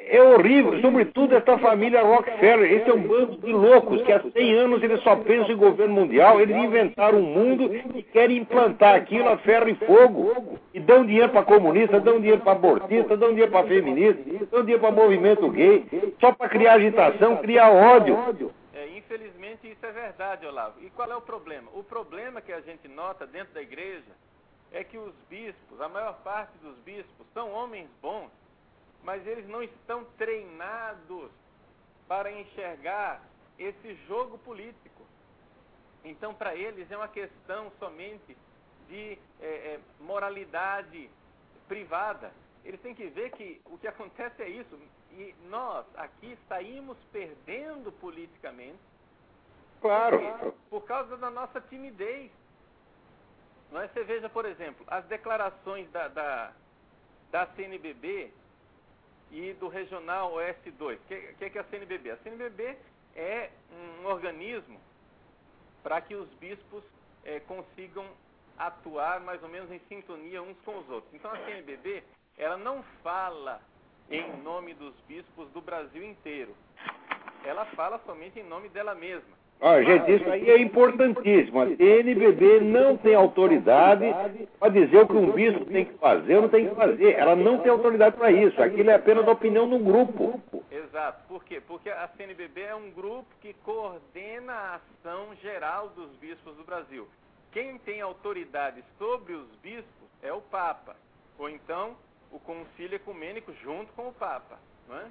é 0.07 0.21
horrível, 0.21 0.79
sobretudo 0.81 1.35
essa 1.35 1.57
família 1.57 2.01
Rockefeller. 2.03 2.71
Esse 2.71 2.89
é 2.89 2.93
um 2.93 3.01
bando 3.01 3.37
de 3.37 3.51
loucos 3.51 4.01
que 4.03 4.11
há 4.11 4.21
100 4.21 4.53
anos 4.53 4.83
eles 4.83 5.01
só 5.01 5.15
pensam 5.15 5.51
em 5.51 5.57
governo 5.57 5.95
mundial. 5.95 6.39
Eles 6.39 6.55
inventaram 6.55 7.19
um 7.19 7.23
mundo 7.23 7.73
e 7.73 8.03
querem 8.03 8.37
implantar 8.37 8.95
aquilo 8.95 9.27
a 9.29 9.37
ferro 9.37 9.69
e 9.69 9.75
fogo. 9.75 10.59
E 10.73 10.79
dão 10.79 11.05
dinheiro 11.05 11.29
para 11.29 11.43
comunista, 11.43 11.99
dão 11.99 12.19
dinheiro 12.19 12.41
para 12.41 12.51
abortista, 12.51 13.17
dão 13.17 13.29
dinheiro 13.29 13.51
para 13.51 13.67
feminista, 13.67 14.21
dão 14.51 14.61
dinheiro 14.61 14.81
para 14.81 14.91
movimento 14.91 15.49
gay, 15.49 15.85
só 16.19 16.31
para 16.31 16.49
criar 16.49 16.73
agitação, 16.73 17.37
criar 17.37 17.71
ódio. 17.71 18.51
É, 18.73 18.87
infelizmente 18.89 19.71
isso 19.71 19.85
é 19.85 19.91
verdade, 19.91 20.45
Olavo. 20.45 20.75
E 20.81 20.89
qual 20.91 21.09
é 21.11 21.15
o 21.15 21.21
problema? 21.21 21.69
O 21.73 21.83
problema 21.83 22.41
que 22.41 22.51
a 22.51 22.61
gente 22.61 22.87
nota 22.87 23.25
dentro 23.25 23.53
da 23.53 23.61
igreja 23.61 24.11
é 24.71 24.83
que 24.83 24.97
os 24.97 25.13
bispos, 25.29 25.79
a 25.79 25.87
maior 25.87 26.19
parte 26.23 26.51
dos 26.61 26.75
bispos, 26.85 27.25
são 27.33 27.51
homens 27.51 27.87
bons 28.01 28.29
mas 29.05 29.25
eles 29.25 29.47
não 29.47 29.63
estão 29.63 30.03
treinados 30.17 31.31
para 32.07 32.31
enxergar 32.31 33.23
esse 33.57 33.95
jogo 34.07 34.37
político. 34.39 35.05
Então, 36.03 36.33
para 36.33 36.55
eles 36.55 36.91
é 36.91 36.97
uma 36.97 37.07
questão 37.07 37.71
somente 37.79 38.35
de 38.89 39.17
é, 39.39 39.45
é, 39.45 39.79
moralidade 40.01 41.09
privada. 41.67 42.33
Eles 42.65 42.81
têm 42.81 42.93
que 42.93 43.07
ver 43.07 43.31
que 43.31 43.61
o 43.65 43.77
que 43.77 43.87
acontece 43.87 44.41
é 44.41 44.49
isso. 44.49 44.77
E 45.11 45.33
nós 45.49 45.85
aqui 45.95 46.37
saímos 46.49 46.97
perdendo 47.11 47.91
politicamente 47.93 48.79
Claro. 49.81 50.53
Por 50.67 50.83
causa 50.85 51.15
da 51.15 51.29
nossa 51.29 51.61
timidez. 51.61 52.31
Não 53.71 53.81
é? 53.81 53.87
Você 53.87 54.03
veja, 54.03 54.27
por 54.27 54.43
exemplo, 54.45 54.83
as 54.87 55.05
declarações 55.05 55.87
da, 55.91 56.07
da, 56.07 56.53
da 57.31 57.45
CNBB 57.55 58.31
e 59.31 59.53
do 59.53 59.67
Regional 59.67 60.33
OS2. 60.33 60.95
O 60.95 60.99
que, 61.07 61.21
que, 61.33 61.49
que 61.49 61.57
é 61.57 61.61
a 61.61 61.65
CNBB? 61.65 62.11
A 62.11 62.17
CNBB 62.17 62.77
é 63.15 63.49
um 63.71 64.05
organismo 64.07 64.79
para 65.83 66.01
que 66.01 66.15
os 66.15 66.29
bispos 66.35 66.83
é, 67.23 67.39
consigam 67.41 68.05
atuar 68.57 69.19
mais 69.21 69.41
ou 69.43 69.49
menos 69.49 69.71
em 69.71 69.79
sintonia 69.87 70.41
uns 70.41 70.57
com 70.61 70.77
os 70.77 70.89
outros. 70.89 71.13
Então 71.13 71.31
a 71.31 71.37
CNBB, 71.45 72.03
ela 72.37 72.57
não 72.57 72.83
fala 73.03 73.61
em 74.09 74.37
nome 74.41 74.73
dos 74.73 74.95
bispos 75.01 75.49
do 75.51 75.61
Brasil 75.61 76.03
inteiro. 76.03 76.55
Ela 77.43 77.65
fala 77.67 77.99
somente 78.05 78.39
em 78.39 78.43
nome 78.43 78.69
dela 78.69 78.95
mesma. 78.95 79.35
Olha, 79.61 79.83
gente, 79.83 80.15
isso 80.15 80.29
aí 80.29 80.49
é 80.49 80.59
importantíssimo. 80.59 81.61
A 81.61 81.75
CNBB 81.75 82.59
não 82.61 82.97
tem 82.97 83.15
autoridade 83.15 84.05
para 84.59 84.69
dizer 84.69 84.99
o 84.99 85.07
que 85.07 85.13
um 85.13 85.31
bispo 85.31 85.65
tem 85.65 85.85
que 85.85 85.93
fazer 85.93 86.35
ou 86.35 86.43
não 86.43 86.49
tem 86.49 86.67
que 86.67 86.75
fazer. 86.75 87.13
Ela 87.13 87.35
não 87.35 87.59
tem 87.59 87.71
autoridade 87.71 88.17
para 88.17 88.31
isso. 88.31 88.61
Aquilo 88.61 88.89
é 88.89 88.95
apenas 88.95 89.27
a 89.27 89.31
opinião 89.31 89.67
do 89.67 89.79
grupo. 89.79 90.41
Exato. 90.69 91.23
Por 91.27 91.43
quê? 91.43 91.61
Porque 91.65 91.89
a 91.89 92.07
CNBB 92.15 92.61
é 92.61 92.75
um 92.75 92.91
grupo 92.91 93.27
que 93.41 93.53
coordena 93.63 94.53
a 94.53 94.75
ação 94.75 95.33
geral 95.41 95.89
dos 95.89 96.11
bispos 96.17 96.55
do 96.57 96.63
Brasil. 96.63 97.07
Quem 97.51 97.77
tem 97.79 98.01
autoridade 98.01 98.83
sobre 98.97 99.33
os 99.33 99.47
bispos 99.63 100.09
é 100.21 100.33
o 100.33 100.41
Papa. 100.41 100.95
Ou 101.39 101.49
então 101.49 101.95
o 102.31 102.39
concílio 102.39 102.97
ecumênico 102.97 103.53
junto 103.63 103.91
com 103.93 104.09
o 104.09 104.13
Papa. 104.13 104.59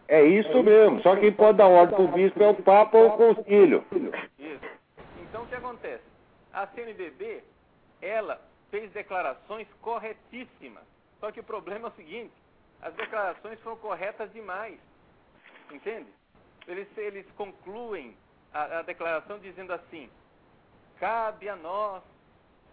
É? 0.08 0.22
isso 0.24 0.62
mesmo. 0.62 1.00
Só 1.02 1.16
quem 1.16 1.32
pode 1.32 1.58
dar 1.58 1.66
ordem 1.66 1.96
para 1.96 2.04
o 2.04 2.08
bispo 2.08 2.42
é 2.42 2.48
o 2.48 2.62
Papa 2.62 2.96
ou 2.96 3.08
o 3.08 3.16
concílio. 3.16 3.84
Isso. 4.38 4.64
Então 5.22 5.42
o 5.42 5.46
que 5.46 5.54
acontece? 5.54 6.04
A 6.52 6.66
CNBB, 6.68 7.42
ela 8.00 8.40
fez 8.70 8.90
declarações 8.92 9.66
corretíssimas. 9.80 10.84
Só 11.20 11.32
que 11.32 11.40
o 11.40 11.44
problema 11.44 11.88
é 11.88 11.90
o 11.90 11.94
seguinte, 11.94 12.32
as 12.80 12.94
declarações 12.94 13.60
foram 13.60 13.76
corretas 13.76 14.32
demais. 14.32 14.78
Entende? 15.72 16.08
Eles, 16.68 16.87
eles 16.96 17.26
concluem 17.32 18.16
a, 18.52 18.78
a 18.78 18.82
declaração 18.82 19.38
dizendo 19.38 19.72
assim, 19.72 20.08
cabe 21.00 21.48
a 21.48 21.56
nós, 21.56 22.02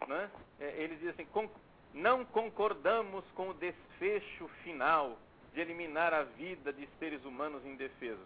né? 0.07 0.29
É, 0.59 0.83
eles 0.83 0.99
dizem 0.99 1.25
assim, 1.25 1.49
não 1.93 2.23
concordamos 2.25 3.23
com 3.31 3.49
o 3.49 3.53
desfecho 3.53 4.47
final 4.63 5.17
de 5.53 5.61
eliminar 5.61 6.13
a 6.13 6.23
vida 6.23 6.71
de 6.71 6.87
seres 6.99 7.23
humanos 7.25 7.65
indefesos. 7.65 8.25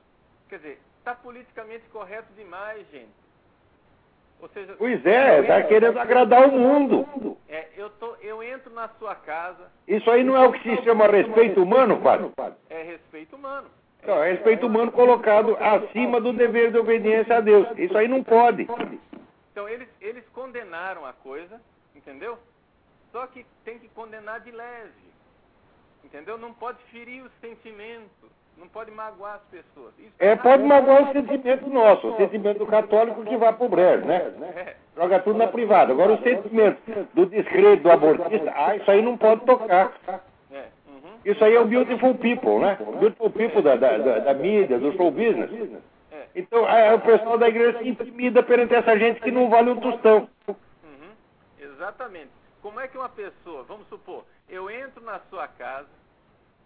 Quer 0.49 0.57
dizer, 0.57 0.79
está 0.99 1.15
politicamente 1.15 1.83
correto 1.91 2.31
demais, 2.35 2.85
gente. 2.91 3.25
Ou 4.41 4.49
seja, 4.49 4.75
pois 4.77 5.03
é, 5.05 5.39
está 5.39 5.63
querendo 5.63 5.97
agradar 5.97 6.47
o 6.47 6.51
mundo. 6.51 7.38
É, 7.47 7.69
eu, 7.75 7.89
tô, 7.91 8.15
eu 8.15 8.43
entro 8.43 8.71
na 8.73 8.89
sua 8.99 9.15
casa. 9.15 9.71
Isso 9.88 10.09
aí 10.11 10.23
não 10.23 10.35
é 10.35 10.45
o 10.45 10.51
que 10.51 10.61
se 10.61 10.83
chama 10.83 11.07
respeito 11.07 11.63
humano, 11.63 11.99
padre? 12.01 12.57
É 12.69 12.83
respeito 12.83 13.35
humano. 13.35 13.69
É, 14.03 14.07
não, 14.07 14.23
é 14.23 14.31
respeito 14.33 14.67
humano 14.67 14.91
colocado 14.91 15.57
acima 15.59 16.19
do 16.19 16.33
dever 16.33 16.71
de 16.71 16.77
obediência 16.77 17.38
a 17.38 17.41
Deus. 17.41 17.67
Isso 17.77 17.97
aí 17.97 18.07
não 18.07 18.23
pode. 18.23 18.67
Então, 19.51 19.69
eles, 19.69 19.88
eles 20.01 20.23
condenaram 20.29 21.05
a 21.05 21.13
coisa, 21.13 21.59
entendeu? 21.95 22.38
Só 23.11 23.25
que 23.27 23.45
tem 23.63 23.79
que 23.79 23.88
condenar 23.89 24.41
de 24.41 24.51
leve. 24.51 25.04
Entendeu? 26.05 26.37
Não 26.37 26.53
pode 26.53 26.77
ferir 26.91 27.23
os 27.23 27.31
sentimentos, 27.41 28.29
não 28.59 28.67
pode 28.67 28.91
magoar 28.91 29.35
as 29.35 29.41
pessoas. 29.49 29.91
Isso 29.97 30.13
é, 30.19 30.35
pode 30.35 30.61
magoar 30.61 31.09
o 31.09 31.11
sentimento 31.11 31.67
nosso, 31.67 32.07
o 32.07 32.15
sentimento 32.15 32.59
do 32.59 32.67
católico 32.67 33.25
que 33.25 33.35
vai 33.35 33.51
pro 33.53 33.67
brejo, 33.67 34.05
né? 34.05 34.17
É. 34.55 34.75
Joga 34.95 35.19
tudo 35.21 35.39
na 35.39 35.47
privada. 35.47 35.91
Agora 35.91 36.13
o 36.13 36.21
sentimento 36.21 36.79
do 37.15 37.25
descredo 37.25 37.81
do 37.81 37.91
abortista, 37.91 38.53
ah, 38.55 38.75
isso 38.75 38.89
aí 38.89 39.01
não 39.01 39.17
pode 39.17 39.45
tocar. 39.45 39.93
É. 40.51 40.65
Uhum. 40.87 41.17
Isso 41.25 41.43
aí 41.43 41.55
é 41.55 41.59
o 41.59 41.65
beautiful 41.65 42.13
people, 42.13 42.59
né? 42.59 42.77
O 42.81 42.97
beautiful 42.97 43.31
people 43.31 43.63
da, 43.63 43.75
da, 43.75 43.97
da, 43.97 44.19
da 44.19 44.33
mídia, 44.35 44.77
do 44.77 44.95
show 44.95 45.09
business. 45.09 45.49
É. 46.11 46.27
Então 46.35 46.69
é, 46.69 46.93
o 46.93 47.01
pessoal 47.01 47.39
da 47.39 47.49
igreja 47.49 47.79
se 47.79 47.89
intimida 47.89 48.43
perante 48.43 48.75
essa 48.75 48.95
gente 48.95 49.19
que 49.21 49.31
não 49.31 49.49
vale 49.49 49.71
um 49.71 49.79
tostão. 49.79 50.29
Uhum. 50.47 51.09
Exatamente. 51.59 52.29
Como 52.61 52.79
é 52.79 52.87
que 52.87 52.97
uma 52.97 53.09
pessoa, 53.09 53.63
vamos 53.63 53.87
supor, 53.89 54.23
eu 54.49 54.69
entro 54.69 55.03
na 55.03 55.19
sua 55.29 55.47
casa, 55.47 55.88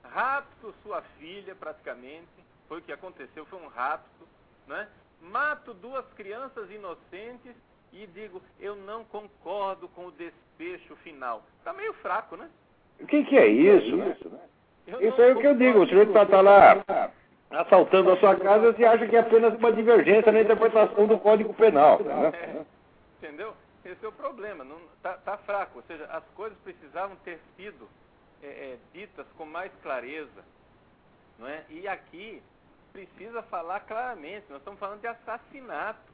rapto 0.03 0.73
sua 0.83 1.01
filha 1.17 1.55
praticamente, 1.55 2.27
foi 2.67 2.79
o 2.79 2.81
que 2.81 2.91
aconteceu, 2.91 3.45
foi 3.45 3.59
um 3.59 3.67
rapto, 3.67 4.27
né? 4.67 4.87
mato 5.21 5.73
duas 5.73 6.05
crianças 6.13 6.69
inocentes 6.71 7.55
e 7.91 8.05
digo, 8.07 8.41
eu 8.59 8.75
não 8.75 9.03
concordo 9.03 9.87
com 9.89 10.07
o 10.07 10.11
desfecho 10.11 10.95
final. 10.97 11.43
Está 11.57 11.73
meio 11.73 11.93
fraco, 11.95 12.37
né? 12.37 12.47
O 12.99 13.07
que, 13.07 13.23
que 13.23 13.37
é 13.37 13.47
isso? 13.47 13.95
Né? 13.95 14.15
Isso, 14.15 14.29
né? 14.29 14.39
isso 15.07 15.21
é 15.21 15.33
o 15.33 15.39
que 15.39 15.47
eu 15.47 15.55
digo, 15.55 15.79
o 15.79 15.87
sujeito 15.87 16.09
está 16.09 16.25
tá 16.25 16.41
lá 16.41 16.83
assaltando 17.49 18.11
a 18.11 18.17
sua 18.17 18.35
casa, 18.35 18.71
você 18.71 18.85
acha 18.85 19.07
que 19.07 19.15
é 19.15 19.19
apenas 19.19 19.55
uma 19.55 19.71
divergência 19.71 20.31
na 20.31 20.41
interpretação 20.41 21.07
do 21.07 21.17
Código 21.17 21.53
Penal. 21.53 21.99
Né? 21.99 22.31
É, 22.33 22.61
entendeu? 23.17 23.53
Esse 23.83 24.05
é 24.05 24.07
o 24.07 24.11
problema, 24.11 24.65
está 24.95 25.17
tá 25.17 25.37
fraco. 25.37 25.77
Ou 25.77 25.83
seja, 25.83 26.05
as 26.05 26.23
coisas 26.35 26.57
precisavam 26.59 27.15
ter 27.17 27.39
sido 27.55 27.87
é, 28.43 28.47
é, 28.47 28.77
ditas 28.93 29.25
com 29.37 29.45
mais 29.45 29.71
clareza. 29.81 30.43
Não 31.37 31.47
é? 31.47 31.63
E 31.69 31.87
aqui 31.87 32.41
precisa 32.91 33.41
falar 33.43 33.81
claramente, 33.81 34.45
nós 34.49 34.59
estamos 34.59 34.79
falando 34.79 35.01
de 35.01 35.07
assassinato. 35.07 36.11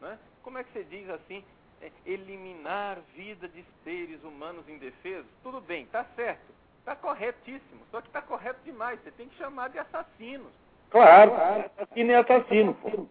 Não 0.00 0.08
é? 0.08 0.18
Como 0.42 0.58
é 0.58 0.64
que 0.64 0.72
você 0.72 0.84
diz 0.84 1.08
assim, 1.08 1.44
é, 1.80 1.90
eliminar 2.04 2.98
vida 3.14 3.48
de 3.48 3.64
seres 3.84 4.22
humanos 4.22 4.68
indefesos? 4.68 5.30
Tudo 5.42 5.60
bem, 5.60 5.84
está 5.84 6.04
certo, 6.16 6.52
está 6.78 6.94
corretíssimo, 6.96 7.80
só 7.90 8.00
que 8.00 8.08
está 8.08 8.20
correto 8.20 8.60
demais, 8.64 9.00
você 9.02 9.10
tem 9.12 9.28
que 9.28 9.36
chamar 9.36 9.68
de 9.68 9.78
assassinos. 9.78 10.52
Claro, 10.90 11.32
assassino 11.34 12.10
é 12.10 12.16
assassino. 12.16 12.74
Pô. 12.74 13.08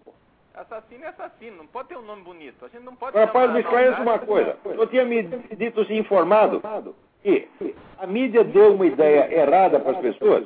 Assassino 0.60 1.06
é 1.06 1.08
assassino, 1.08 1.58
não 1.58 1.67
pode 1.67 1.88
ter 1.88 1.98
um 1.98 2.02
nome 2.02 2.22
bonito. 2.22 2.65
A 2.65 2.67
gente 2.67 2.84
não 2.84 2.93
pode 2.93 3.17
Rapaz, 3.17 3.50
me 3.54 3.62
esclarece 3.62 4.02
uma 4.02 4.19
coisa. 4.19 4.58
Eu 4.65 4.88
tinha 4.88 5.06
me 5.06 5.24
dito 5.56 5.80
assim, 5.80 5.95
informado 5.98 6.62
que 7.24 7.48
a 7.98 8.06
mídia 8.06 8.43
deu 8.43 8.76
uma 8.76 8.86
ideia 8.86 9.34
errada 9.34 9.80
para 9.80 9.91
as 9.91 10.00
pessoas 10.00 10.45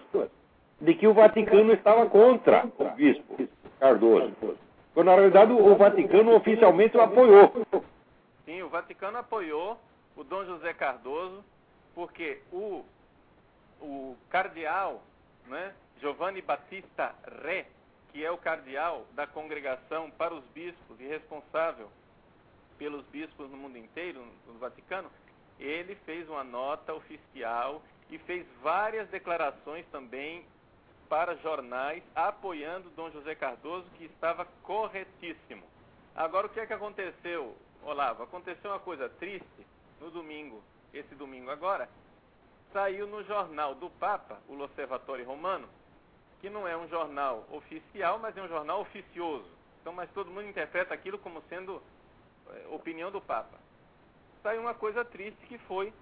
de 0.80 0.94
que 0.94 1.08
o 1.08 1.16
Vaticano 1.16 1.74
estava 1.74 2.06
contra 2.06 2.64
o 2.78 2.90
bispo 2.92 3.38
Cardoso. 3.80 4.32
Quando 4.94 5.08
na 5.08 5.16
realidade 5.16 5.52
o 5.52 5.76
Vaticano 5.76 6.36
oficialmente 6.36 6.96
o 6.96 7.02
apoiou. 7.02 7.52
Sim, 8.46 8.62
o 8.62 8.70
Vaticano 8.70 9.18
apoiou 9.18 9.80
o 10.16 10.24
Dom 10.24 10.46
José 10.46 10.74
Cardoso, 10.76 11.44
porque 11.96 12.40
o, 12.52 12.86
o 13.82 14.16
cardeal 14.30 15.02
né, 15.48 15.74
Giovanni 16.00 16.44
Battista 16.44 17.16
Re 17.44 17.66
que 18.14 18.24
é 18.24 18.32
o 18.32 18.38
cardeal 18.38 19.08
da 19.14 19.26
congregação 19.26 20.12
para 20.12 20.36
os 20.36 20.46
bispos 20.54 21.00
e 21.00 21.08
responsável 21.08 21.90
pelos 22.78 23.04
bispos 23.08 23.50
no 23.50 23.58
mundo 23.58 23.76
inteiro, 23.78 24.24
no 24.46 24.54
Vaticano, 24.60 25.10
ele 25.60 25.96
fez 26.06 26.30
uma 26.30 26.44
nota 26.44 26.94
oficial 26.94 27.82
e 28.12 28.20
fez 28.20 28.46
várias 28.62 29.10
declarações 29.10 29.86
também 29.88 30.46
para 31.10 31.36
jornais 31.38 32.04
apoiando 32.16 32.92
Dom 32.92 33.10
José 33.10 33.34
Cardoso, 33.34 33.90
que 33.98 34.06
estava 34.06 34.46
corretíssimo. 34.62 35.64
Agora, 36.16 36.46
o 36.46 36.50
que 36.50 36.60
é 36.60 36.68
que 36.68 36.74
aconteceu, 36.74 37.58
Olavo? 37.84 38.24
Aconteceu 38.24 38.70
uma 38.70 38.80
coisa 38.80 39.10
triste 39.10 39.68
no 40.00 40.12
domingo, 40.12 40.64
esse 40.94 41.16
domingo 41.16 41.50
agora, 41.50 41.90
saiu 42.72 43.08
no 43.08 43.24
jornal 43.24 43.74
do 43.74 43.90
Papa, 43.90 44.40
o 44.48 44.54
L'Osservatore 44.54 45.24
Romano, 45.24 45.68
que 46.44 46.50
não 46.50 46.68
é 46.68 46.76
um 46.76 46.90
jornal 46.90 47.48
oficial, 47.50 48.20
mas 48.20 48.36
é 48.36 48.42
um 48.42 48.50
jornal 48.50 48.82
oficioso. 48.82 49.50
Então, 49.80 49.94
mas 49.94 50.12
todo 50.12 50.30
mundo 50.30 50.50
interpreta 50.50 50.94
aquilo 50.94 51.18
como 51.18 51.42
sendo 51.44 51.82
é, 52.50 52.68
opinião 52.68 53.10
do 53.10 53.22
Papa. 53.22 53.58
Saiu 54.42 54.60
uma 54.60 54.74
coisa 54.74 55.06
triste 55.06 55.40
que 55.48 55.58
foi 55.60 55.94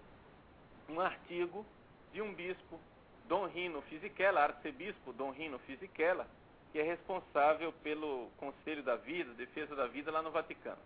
um 0.90 1.00
artigo 1.00 1.64
de 2.12 2.24
um 2.24 2.34
bispo, 2.34 2.80
Dom 3.28 3.46
Rino 3.46 3.84
Fisichella, 3.84 4.42
arcebispo 4.42 5.14
Dom 5.14 5.30
Rino 5.30 5.60
Fisichella, 5.60 6.26
que 6.72 6.80
é 6.80 6.84
responsável 6.84 7.72
pelo 7.84 8.32
Conselho 8.38 8.82
da 8.82 8.96
Vida, 8.96 9.36
Defesa 9.36 9.76
da 9.76 9.86
Vida 9.86 10.10
lá 10.12 10.24
no 10.24 10.32
Vaticano. 10.32 10.82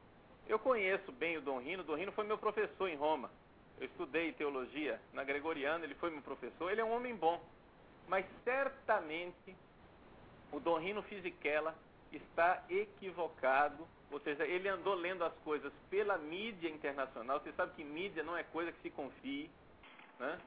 Eu 0.50 0.60
conheço 0.60 1.14
bem 1.14 1.38
o 1.38 1.42
Dom 1.42 1.60
Rino, 1.60 1.82
o 1.82 1.86
Dom 1.86 1.96
Rino 1.96 2.12
foi 2.12 2.26
meu 2.26 2.38
professor 2.38 2.90
em 2.90 2.98
Roma. 2.98 3.32
Eu 3.80 3.86
estudei 3.86 4.34
teologia 4.34 5.00
na 5.14 5.24
Gregoriana, 5.24 5.86
ele 5.86 5.96
foi 5.96 6.10
meu 6.10 6.22
professor, 6.22 6.70
ele 6.70 6.82
é 6.82 6.84
um 6.84 6.92
homem 6.92 7.16
bom. 7.16 7.42
Mas 8.08 8.26
certamente 8.44 9.56
o 10.52 10.60
Dom 10.60 10.78
Rino 10.78 11.02
Fisichella 11.04 11.76
está 12.12 12.64
equivocado, 12.70 13.88
ou 14.12 14.20
seja, 14.20 14.46
ele 14.46 14.70
andou 14.70 14.94
lendo 14.94 15.24
as 15.24 15.34
coisas 15.40 15.74
pela 15.90 16.18
mídia 16.18 16.70
internacional. 16.70 17.40
Você 17.40 17.52
sabe 17.54 17.74
que 17.76 17.84
mídia 17.84 18.24
não 18.24 18.38
é 18.38 18.44
coisa 18.44 18.72
que 18.72 18.82
se 18.82 18.90
confie, 18.90 19.50
né? 20.20 20.38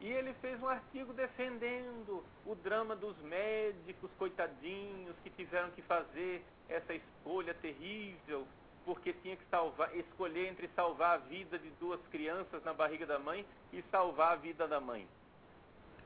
E 0.00 0.10
ele 0.10 0.32
fez 0.34 0.60
um 0.62 0.68
artigo 0.68 1.12
defendendo 1.12 2.24
o 2.46 2.54
drama 2.54 2.96
dos 2.96 3.16
médicos, 3.18 4.10
coitadinhos, 4.18 5.14
que 5.22 5.28
tiveram 5.30 5.70
que 5.72 5.82
fazer 5.82 6.42
essa 6.68 6.94
escolha 6.94 7.52
terrível 7.54 8.46
porque 8.84 9.12
tinha 9.12 9.36
que 9.36 9.44
salvar, 9.50 9.94
escolher 9.96 10.48
entre 10.48 10.68
salvar 10.68 11.14
a 11.14 11.18
vida 11.18 11.58
de 11.58 11.70
duas 11.72 12.00
crianças 12.08 12.64
na 12.64 12.72
barriga 12.72 13.06
da 13.06 13.18
mãe 13.18 13.44
e 13.72 13.82
salvar 13.90 14.32
a 14.32 14.36
vida 14.36 14.66
da 14.66 14.80
mãe. 14.80 15.06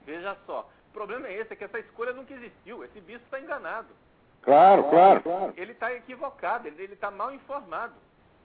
Veja 0.04 0.36
só, 0.44 0.68
problema 0.94 1.26
é 1.26 1.34
esse, 1.34 1.52
é 1.52 1.56
que 1.56 1.64
essa 1.64 1.78
escolha 1.78 2.12
nunca 2.12 2.32
existiu, 2.32 2.84
esse 2.84 3.00
bispo 3.00 3.24
está 3.24 3.40
enganado. 3.40 3.88
Claro, 4.42 4.84
claro, 4.84 5.22
claro. 5.22 5.54
Ele 5.56 5.72
está 5.72 5.92
equivocado, 5.92 6.68
ele 6.68 6.84
está 6.84 7.10
mal 7.10 7.34
informado. 7.34 7.94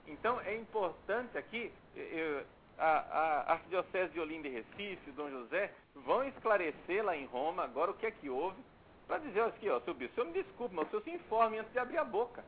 Então 0.06 0.40
é 0.40 0.56
importante 0.56 1.38
aqui, 1.38 1.72
eu, 1.94 2.42
a, 2.76 2.88
a 2.88 3.52
Arquidiocese 3.52 4.12
de 4.12 4.20
Olinda 4.20 4.48
e 4.48 4.50
Recife, 4.50 5.12
Dom 5.12 5.30
José, 5.30 5.70
vão 5.94 6.24
esclarecer 6.24 7.04
lá 7.04 7.16
em 7.16 7.26
Roma 7.26 7.62
agora 7.62 7.92
o 7.92 7.94
que 7.94 8.06
é 8.06 8.10
que 8.10 8.28
houve, 8.28 8.60
para 9.06 9.18
dizer 9.18 9.42
aqui, 9.42 9.68
ó, 9.68 9.80
seu 9.80 9.94
bispo, 9.94 10.12
o 10.12 10.14
senhor 10.14 10.26
me 10.34 10.42
desculpe, 10.42 10.74
mas 10.74 10.86
o 10.86 10.90
senhor 10.90 11.02
se 11.02 11.10
informe 11.10 11.58
antes 11.58 11.72
de 11.72 11.78
abrir 11.78 11.98
a 11.98 12.04
boca. 12.04 12.42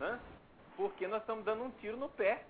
Né? 0.00 0.18
Porque 0.76 1.06
nós 1.06 1.20
estamos 1.20 1.44
dando 1.44 1.64
um 1.64 1.70
tiro 1.72 1.96
no 1.96 2.08
pé. 2.08 2.42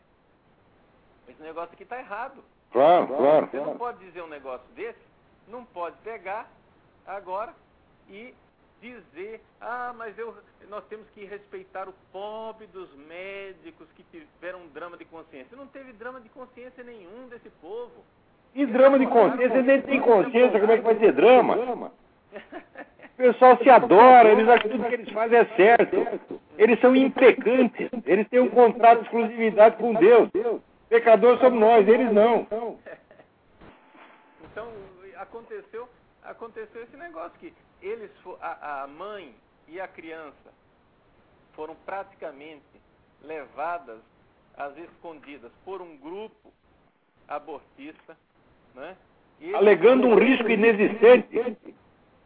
Esse 1.28 1.42
negócio 1.42 1.72
aqui 1.74 1.82
está 1.82 1.98
errado. 1.98 2.42
Claro, 2.70 3.08
claro. 3.08 3.46
Você 3.46 3.58
não 3.58 3.76
pode 3.76 3.98
dizer 3.98 4.22
um 4.22 4.28
negócio 4.28 4.66
desse, 4.74 5.00
não 5.48 5.64
pode 5.64 5.96
pegar 5.98 6.48
agora 7.06 7.54
e 8.08 8.34
dizer, 8.80 9.40
ah, 9.60 9.94
mas 9.96 10.18
eu, 10.18 10.34
nós 10.68 10.84
temos 10.86 11.08
que 11.10 11.24
respeitar 11.24 11.88
o 11.88 11.94
pobre 12.12 12.66
dos 12.66 12.92
médicos 12.96 13.86
que 13.96 14.02
tiveram 14.04 14.62
um 14.62 14.68
drama 14.68 14.96
de 14.96 15.04
consciência. 15.04 15.56
Não 15.56 15.68
teve 15.68 15.92
drama 15.92 16.20
de 16.20 16.28
consciência 16.28 16.82
nenhum 16.82 17.28
desse 17.28 17.48
povo. 17.60 18.04
E 18.54 18.66
drama 18.66 18.98
de 18.98 19.06
consciência, 19.06 19.62
nem 19.62 19.80
tem 19.82 20.00
consciência, 20.00 20.60
como 20.60 20.72
é 20.72 20.76
que 20.76 20.82
vai 20.82 20.96
ter 20.96 21.12
drama? 21.12 21.92
O 23.12 23.16
pessoal 23.16 23.56
se 23.58 23.70
adora, 23.70 24.30
eles 24.30 24.48
acham 24.48 24.62
que 24.62 24.68
tudo 24.70 24.88
que 24.88 24.94
eles 24.94 25.12
fazem 25.12 25.38
é 25.38 25.44
certo. 25.56 26.40
Eles 26.58 26.80
são 26.80 26.94
impecantes, 26.96 27.88
eles 28.04 28.28
têm 28.28 28.40
um 28.40 28.50
contrato 28.50 28.98
de 28.98 29.04
exclusividade 29.04 29.76
com 29.76 29.94
Deus. 29.94 30.28
Pecadores 30.88 31.40
somos 31.40 31.60
nós, 31.60 31.86
eles 31.86 32.12
não. 32.12 32.46
Então, 34.50 34.68
aconteceu, 35.16 35.88
aconteceu 36.22 36.82
esse 36.82 36.96
negócio 36.96 37.38
que 37.38 37.52
eles, 37.80 38.10
a, 38.40 38.82
a 38.82 38.86
mãe 38.86 39.34
e 39.68 39.80
a 39.80 39.88
criança 39.88 40.52
foram 41.54 41.74
praticamente 41.84 42.62
levadas 43.22 44.00
às 44.56 44.76
escondidas 44.76 45.50
por 45.64 45.80
um 45.80 45.96
grupo 45.96 46.52
abortista, 47.28 48.16
né? 48.74 48.96
Alegando 49.54 50.06
um 50.06 50.18
risco 50.18 50.48
inexistente. 50.48 51.74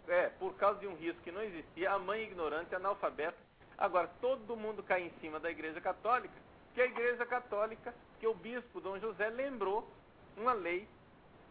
É, 0.08 0.28
por 0.38 0.54
causa 0.54 0.78
de 0.80 0.86
um 0.86 0.94
risco 0.94 1.20
que 1.22 1.32
não 1.32 1.42
existia, 1.42 1.92
a 1.92 1.98
mãe 1.98 2.22
ignorante, 2.22 2.74
analfabeta. 2.74 3.36
Agora, 3.78 4.08
todo 4.20 4.56
mundo 4.56 4.82
cai 4.82 5.02
em 5.02 5.10
cima 5.20 5.40
da 5.40 5.50
Igreja 5.50 5.80
Católica, 5.80 6.34
que 6.74 6.80
a 6.80 6.86
Igreja 6.86 7.24
Católica, 7.26 7.94
que 8.20 8.26
o 8.26 8.34
bispo 8.34 8.80
Dom 8.80 8.98
José 8.98 9.28
lembrou 9.30 9.90
uma 10.36 10.52
lei 10.52 10.86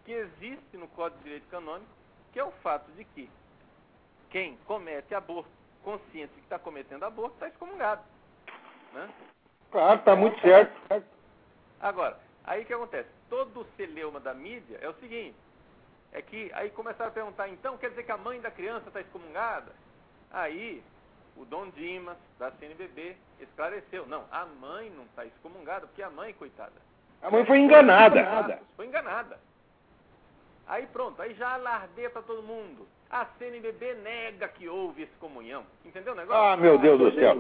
que 0.06 0.12
existe 0.12 0.78
no 0.78 0.88
Código 0.90 1.18
de 1.18 1.24
Direito 1.24 1.48
Canônico, 1.50 1.90
que 2.36 2.40
é 2.42 2.44
o 2.44 2.52
fato 2.52 2.92
de 2.98 3.06
que 3.06 3.30
quem 4.30 4.58
comete 4.68 5.16
aborto, 5.16 5.50
consciente 5.86 6.34
de 6.34 6.42
que 6.42 6.46
está 6.46 6.60
cometendo 6.60 7.04
aborto, 7.04 7.36
está 7.36 7.48
excomungado. 7.48 8.02
Né? 8.94 9.10
Claro, 9.72 10.00
está 10.00 10.18
muito 10.18 10.38
certo. 10.42 11.06
Agora, 11.80 12.20
aí 12.44 12.64
o 12.64 12.66
que 12.66 12.74
acontece? 12.74 13.08
Todo 13.30 13.62
o 13.62 13.68
celeuma 13.78 14.20
da 14.20 14.34
mídia 14.34 14.78
é 14.82 14.90
o 14.90 14.94
seguinte, 14.96 15.38
é 16.12 16.22
que 16.22 16.52
aí 16.54 16.70
começaram 16.72 17.10
a 17.10 17.14
perguntar, 17.14 17.48
então 17.48 17.78
quer 17.78 17.92
dizer 17.92 18.04
que 18.04 18.12
a 18.12 18.18
mãe 18.18 18.42
da 18.42 18.52
criança 18.52 18.90
está 18.90 19.00
excomungada? 19.00 19.72
Aí 20.30 20.84
o 21.38 21.46
Dom 21.46 21.70
Dimas, 21.70 22.18
da 22.38 22.52
CNBB, 22.52 23.16
esclareceu, 23.40 24.06
não, 24.08 24.26
a 24.30 24.46
mãe 24.46 24.90
não 24.90 25.06
está 25.06 25.26
excomungada, 25.26 25.88
porque 25.88 26.04
a 26.04 26.10
mãe, 26.10 26.34
coitada. 26.34 26.82
A 27.22 27.32
mãe 27.32 27.46
foi 27.46 27.60
enganada. 27.60 28.60
Foi 28.76 28.86
enganada. 28.88 29.40
Aí 30.68 30.88
pronto, 30.88 31.22
aí 31.22 31.34
já 31.36 31.54
alardeia 31.54 32.10
para 32.10 32.22
todo 32.22 32.42
mundo. 32.42 32.88
A 33.10 33.26
CNBB 33.38 33.94
nega 33.96 34.48
que 34.48 34.68
houve 34.68 35.04
excomunhão. 35.04 35.64
Entendeu 35.86 36.14
o 36.14 36.16
negócio? 36.16 36.42
Ah, 36.42 36.58
meu 36.58 36.78
Deus 36.78 37.00
do 37.00 37.12
céu. 37.14 37.36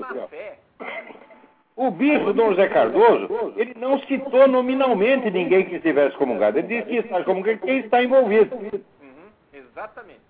O 1.75 1.91
bispo 1.91 2.31
Dom 2.31 2.51
José 2.51 2.69
Cardoso, 2.69 3.53
ele 3.57 3.73
não 3.75 3.99
citou 4.01 4.47
nominalmente 4.47 5.29
ninguém 5.29 5.65
que 5.65 5.75
estivesse 5.75 6.15
comungado. 6.15 6.57
Ele 6.57 6.67
disse 6.67 6.87
que 6.87 6.95
está 6.97 7.23
comungado 7.23 7.59
quem 7.59 7.79
está 7.79 8.01
envolvido. 8.01 8.55
Uhum, 8.55 9.29
exatamente. 9.51 10.21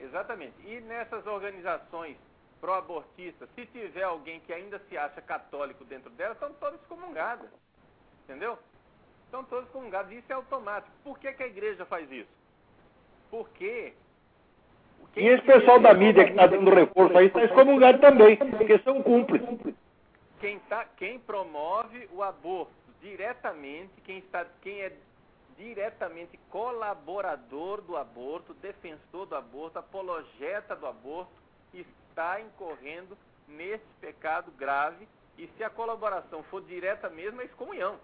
Exatamente. 0.00 0.54
E 0.64 0.80
nessas 0.80 1.24
organizações 1.26 2.16
pró-abortistas, 2.60 3.48
se 3.54 3.66
tiver 3.66 4.02
alguém 4.02 4.40
que 4.40 4.52
ainda 4.52 4.80
se 4.88 4.98
acha 4.98 5.20
católico 5.20 5.84
dentro 5.84 6.10
delas, 6.10 6.36
estão 6.36 6.52
todas 6.54 6.80
excomungadas. 6.80 7.48
Entendeu? 8.24 8.58
Estão 9.26 9.44
todos 9.44 9.66
excomungados. 9.66 10.10
Isso 10.12 10.30
é 10.30 10.34
automático. 10.34 10.90
Por 11.04 11.18
que, 11.18 11.32
que 11.32 11.42
a 11.42 11.46
igreja 11.46 11.84
faz 11.84 12.10
isso? 12.10 12.30
Porque 13.30 13.94
e 15.16 15.28
esse 15.28 15.42
pessoal 15.44 15.80
da 15.80 15.94
mídia 15.94 16.24
que 16.24 16.30
está 16.30 16.46
dando 16.46 16.70
reforço 16.70 17.16
aí 17.16 17.28
está 17.28 17.42
excomungado 17.42 17.98
também, 17.98 18.36
porque 18.36 18.78
são 18.80 19.02
cúmplices. 19.02 19.74
Quem, 20.40 20.58
tá, 20.60 20.84
quem 20.96 21.18
promove 21.18 22.06
o 22.12 22.22
aborto 22.22 22.72
diretamente, 23.00 23.90
quem, 24.04 24.18
está, 24.18 24.44
quem 24.60 24.82
é 24.82 24.92
diretamente 25.56 26.38
colaborador 26.50 27.80
do 27.80 27.96
aborto, 27.96 28.52
defensor 28.54 29.24
do 29.24 29.34
aborto, 29.34 29.78
apologeta 29.78 30.76
do 30.76 30.86
aborto, 30.86 31.32
está 31.72 32.38
incorrendo 32.42 33.16
nesse 33.48 33.86
pecado 33.98 34.52
grave. 34.52 35.08
E 35.38 35.48
se 35.56 35.64
a 35.64 35.70
colaboração 35.70 36.42
for 36.44 36.60
direta 36.62 37.08
mesmo, 37.08 37.40
é 37.40 37.46
excomunhão. 37.46 37.98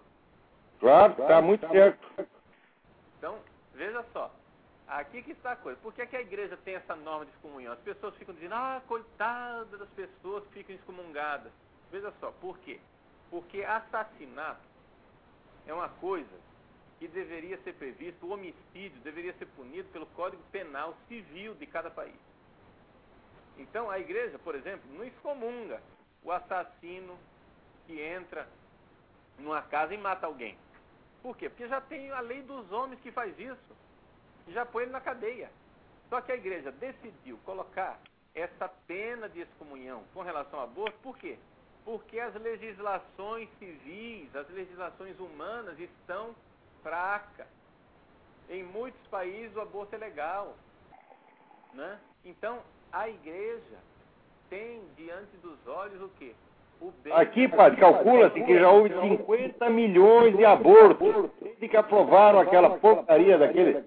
Claro, 0.79 1.13
está 1.21 1.41
muito 1.41 1.67
certo. 1.67 2.27
Então, 3.17 3.39
veja 3.73 4.03
só. 4.11 4.31
Aqui 4.87 5.23
que 5.23 5.31
está 5.31 5.53
a 5.53 5.55
coisa. 5.55 5.79
Por 5.81 5.93
que, 5.93 6.05
que 6.05 6.15
a 6.15 6.21
igreja 6.21 6.57
tem 6.57 6.75
essa 6.75 6.95
norma 6.95 7.25
de 7.25 7.31
excomunhão? 7.31 7.73
As 7.73 7.79
pessoas 7.79 8.15
ficam 8.15 8.35
dizendo, 8.35 8.55
ah, 8.55 8.81
coitada 8.87 9.77
das 9.77 9.89
pessoas 9.89 10.43
que 10.47 10.55
ficam 10.55 10.75
excomungadas. 10.75 11.51
Veja 11.91 12.11
só, 12.19 12.31
por 12.41 12.57
quê? 12.59 12.79
Porque 13.29 13.63
assassinato 13.63 14.61
é 15.65 15.73
uma 15.73 15.89
coisa 15.89 16.43
que 16.99 17.07
deveria 17.07 17.57
ser 17.59 17.73
previsto, 17.73 18.25
o 18.25 18.31
homicídio 18.31 18.99
deveria 19.03 19.33
ser 19.33 19.45
punido 19.47 19.89
pelo 19.89 20.05
Código 20.07 20.41
Penal 20.51 20.95
Civil 21.07 21.55
de 21.55 21.65
cada 21.65 21.89
país. 21.89 22.15
Então, 23.57 23.89
a 23.89 23.99
igreja, 23.99 24.39
por 24.39 24.55
exemplo, 24.55 24.89
não 24.93 25.03
excomunga 25.03 25.81
o 26.23 26.31
assassino 26.31 27.17
que 27.85 28.01
entra 28.01 28.47
numa 29.39 29.61
casa 29.61 29.93
e 29.93 29.97
mata 29.97 30.27
alguém. 30.27 30.57
Por 31.21 31.37
quê? 31.37 31.49
Porque 31.49 31.67
já 31.67 31.79
tem 31.79 32.11
a 32.11 32.19
lei 32.19 32.41
dos 32.43 32.71
homens 32.71 32.99
que 33.01 33.11
faz 33.11 33.37
isso 33.39 33.73
já 34.51 34.65
põe 34.65 34.83
ele 34.83 34.91
na 34.91 35.01
cadeia. 35.01 35.49
Só 36.09 36.21
que 36.21 36.31
a 36.31 36.35
igreja 36.35 36.71
decidiu 36.71 37.37
colocar 37.45 37.99
essa 38.35 38.67
pena 38.87 39.29
de 39.29 39.41
excomunhão 39.41 40.03
com 40.13 40.21
relação 40.21 40.59
ao 40.59 40.65
aborto, 40.65 40.97
por 41.01 41.17
quê? 41.17 41.37
Porque 41.85 42.19
as 42.19 42.33
legislações 42.35 43.49
civis, 43.59 44.35
as 44.35 44.49
legislações 44.49 45.19
humanas 45.19 45.79
estão 45.79 46.35
fracas. 46.81 47.47
Em 48.49 48.63
muitos 48.63 49.01
países 49.07 49.55
o 49.55 49.61
aborto 49.61 49.95
é 49.95 49.97
legal. 49.97 50.55
Né? 51.73 51.99
Então, 52.25 52.61
a 52.91 53.09
igreja 53.09 53.79
tem 54.49 54.85
diante 54.95 55.35
dos 55.37 55.65
olhos 55.67 56.01
o 56.01 56.09
quê? 56.19 56.35
Aqui, 57.11 57.47
padre, 57.47 57.79
calcula-se 57.79 58.41
que 58.41 58.59
já 58.59 58.69
houve 58.69 58.89
50 58.89 59.69
milhões 59.69 60.35
de 60.35 60.43
abortos 60.43 61.29
desde 61.41 61.67
que 61.67 61.77
aprovaram 61.77 62.39
aquela 62.39 62.71
porcaria 62.71 63.37
daquele 63.37 63.83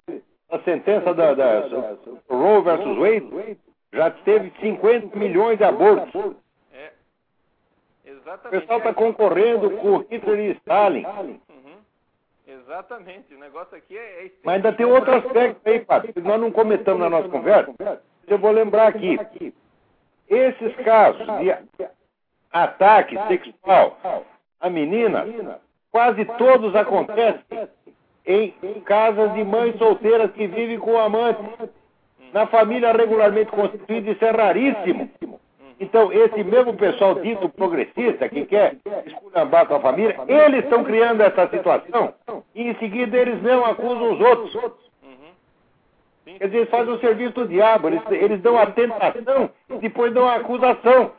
a 0.50 0.58
sentença 0.60 1.12
da, 1.12 1.34
da 1.34 1.68
Roe 2.28 2.62
versus 2.62 2.96
Wade 2.96 3.58
já 3.92 4.10
teve 4.10 4.52
50 4.60 5.16
milhões 5.16 5.58
de 5.58 5.64
abortos. 5.64 6.36
É. 6.72 6.92
O 8.04 8.50
pessoal 8.50 8.78
está 8.78 8.94
concorrendo 8.94 9.70
com 9.78 9.98
Hitler 9.98 10.38
e 10.38 10.52
Stalin. 10.52 11.04
Uhum. 11.04 11.78
Exatamente, 12.46 13.34
o 13.34 13.38
negócio 13.38 13.76
aqui 13.76 13.96
é. 13.96 14.26
é 14.26 14.30
Mas 14.44 14.56
ainda 14.56 14.72
tem 14.72 14.86
outro 14.86 15.14
aspecto 15.14 15.68
aí, 15.68 15.80
Padre, 15.80 16.12
que 16.12 16.20
nós 16.20 16.40
não 16.40 16.52
comentamos 16.52 17.00
na 17.00 17.10
nossa 17.10 17.28
conversa. 17.28 18.02
Eu 18.26 18.38
vou 18.38 18.50
lembrar 18.50 18.88
aqui. 18.88 19.18
Esses 20.28 20.76
casos 20.84 21.24
de 21.38 21.52
ataque 22.52 23.18
sexual. 23.28 23.98
a 24.60 24.70
menina, 24.70 25.26
quase 25.90 26.24
todos 26.24 26.74
acontecem 26.74 27.68
em 28.26 28.80
casas 28.84 29.32
de 29.34 29.44
mães 29.44 29.76
solteiras 29.78 30.30
que 30.32 30.46
vivem 30.46 30.78
com 30.78 30.98
amante. 30.98 31.40
Na 32.32 32.46
família 32.46 32.92
regularmente 32.92 33.50
constituída, 33.50 34.10
isso 34.10 34.24
é 34.24 34.30
raríssimo. 34.30 35.08
Então, 35.78 36.10
esse 36.10 36.42
mesmo 36.42 36.74
pessoal 36.74 37.14
dito 37.16 37.48
progressista, 37.50 38.28
que 38.28 38.46
quer 38.46 38.76
esculhambar 39.04 39.66
com 39.66 39.74
a 39.74 39.80
família, 39.80 40.16
eles 40.26 40.64
estão 40.64 40.82
criando 40.82 41.20
essa 41.20 41.48
situação. 41.48 42.14
e 42.54 42.62
em 42.62 42.74
seguida 42.76 43.16
eles 43.16 43.42
não 43.42 43.64
acusam 43.64 44.12
os 44.12 44.20
outros. 44.20 44.76
Quer 46.24 46.46
dizer, 46.46 46.56
eles 46.58 46.70
fazem 46.70 46.92
o 46.92 46.98
serviço 46.98 47.32
do 47.34 47.48
diabo, 47.48 47.88
eles, 47.88 48.02
eles 48.10 48.40
dão 48.40 48.58
a 48.58 48.66
tentação 48.66 49.50
e 49.70 49.76
depois 49.76 50.12
dão 50.12 50.26
a 50.26 50.36
acusação. 50.36 51.12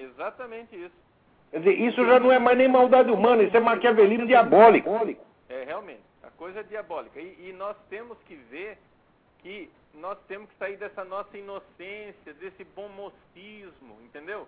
Exatamente 0.00 0.76
isso. 0.76 0.94
Quer 1.50 1.58
dizer, 1.58 1.80
isso 1.80 2.04
já 2.06 2.20
não 2.20 2.30
é 2.30 2.38
mais 2.38 2.56
nem 2.56 2.68
maldade 2.68 3.10
humana, 3.10 3.42
isso 3.42 3.56
é 3.56 3.60
maquiavelismo 3.60 4.26
diabólico. 4.26 4.90
É, 5.48 5.64
realmente. 5.64 6.00
A 6.22 6.30
coisa 6.30 6.60
é 6.60 6.62
diabólica. 6.62 7.20
E, 7.20 7.48
e 7.48 7.52
nós 7.52 7.76
temos 7.88 8.16
que 8.26 8.36
ver 8.36 8.78
que 9.40 9.70
nós 9.94 10.16
temos 10.28 10.48
que 10.48 10.56
sair 10.56 10.76
dessa 10.76 11.04
nossa 11.04 11.36
inocência, 11.36 12.32
desse 12.34 12.64
bom 12.76 12.88
mocismo, 12.88 13.98
entendeu? 14.04 14.46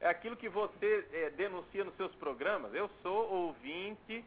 É 0.00 0.08
aquilo 0.08 0.36
que 0.36 0.48
você 0.48 1.04
é, 1.12 1.30
denuncia 1.30 1.84
nos 1.84 1.94
seus 1.96 2.12
programas. 2.14 2.74
Eu 2.74 2.90
sou 3.02 3.30
ouvinte 3.30 4.24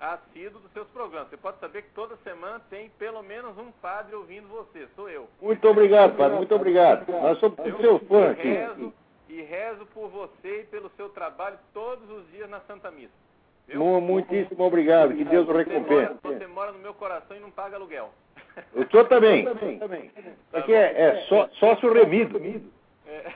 assíduo 0.00 0.60
dos 0.60 0.72
seus 0.72 0.88
programas. 0.88 1.28
Você 1.28 1.36
pode 1.36 1.58
saber 1.58 1.82
que 1.82 1.90
toda 1.90 2.16
semana 2.18 2.60
tem 2.70 2.88
pelo 2.98 3.22
menos 3.22 3.58
um 3.58 3.70
padre 3.82 4.14
ouvindo 4.14 4.48
você. 4.48 4.88
Sou 4.94 5.10
eu. 5.10 5.28
Muito 5.42 5.68
obrigado, 5.68 6.16
padre. 6.16 6.36
Muito 6.36 6.54
obrigado. 6.54 7.10
Nós 7.10 7.38
somos 7.38 7.58
eu, 7.58 7.78
seu 7.78 7.98
fã 8.00 8.30
aqui. 8.30 8.48
Rezo, 8.48 8.94
e 9.28 9.42
rezo 9.42 9.86
por 9.86 10.08
você 10.08 10.60
e 10.60 10.64
pelo 10.64 10.90
seu 10.96 11.08
trabalho 11.10 11.58
todos 11.72 12.08
os 12.10 12.30
dias 12.30 12.48
na 12.48 12.60
Santa 12.60 12.90
Missa. 12.90 13.12
Viu? 13.66 14.00
Muitíssimo 14.00 14.64
obrigado. 14.64 15.14
Que 15.14 15.24
Deus 15.24 15.46
o 15.48 15.52
recompense. 15.52 16.14
Você 16.14 16.28
mora, 16.28 16.38
você 16.38 16.46
mora 16.46 16.72
no 16.72 16.78
meu 16.78 16.94
coração 16.94 17.36
e 17.36 17.40
não 17.40 17.50
paga 17.50 17.76
aluguel. 17.76 18.10
O 18.74 18.84
senhor 18.90 19.06
também. 19.06 19.46
Aqui 20.52 20.72
é, 20.72 21.00
é 21.00 21.26
só, 21.28 21.48
sócio 21.54 21.92
remido. 21.92 22.40
É. 23.06 23.32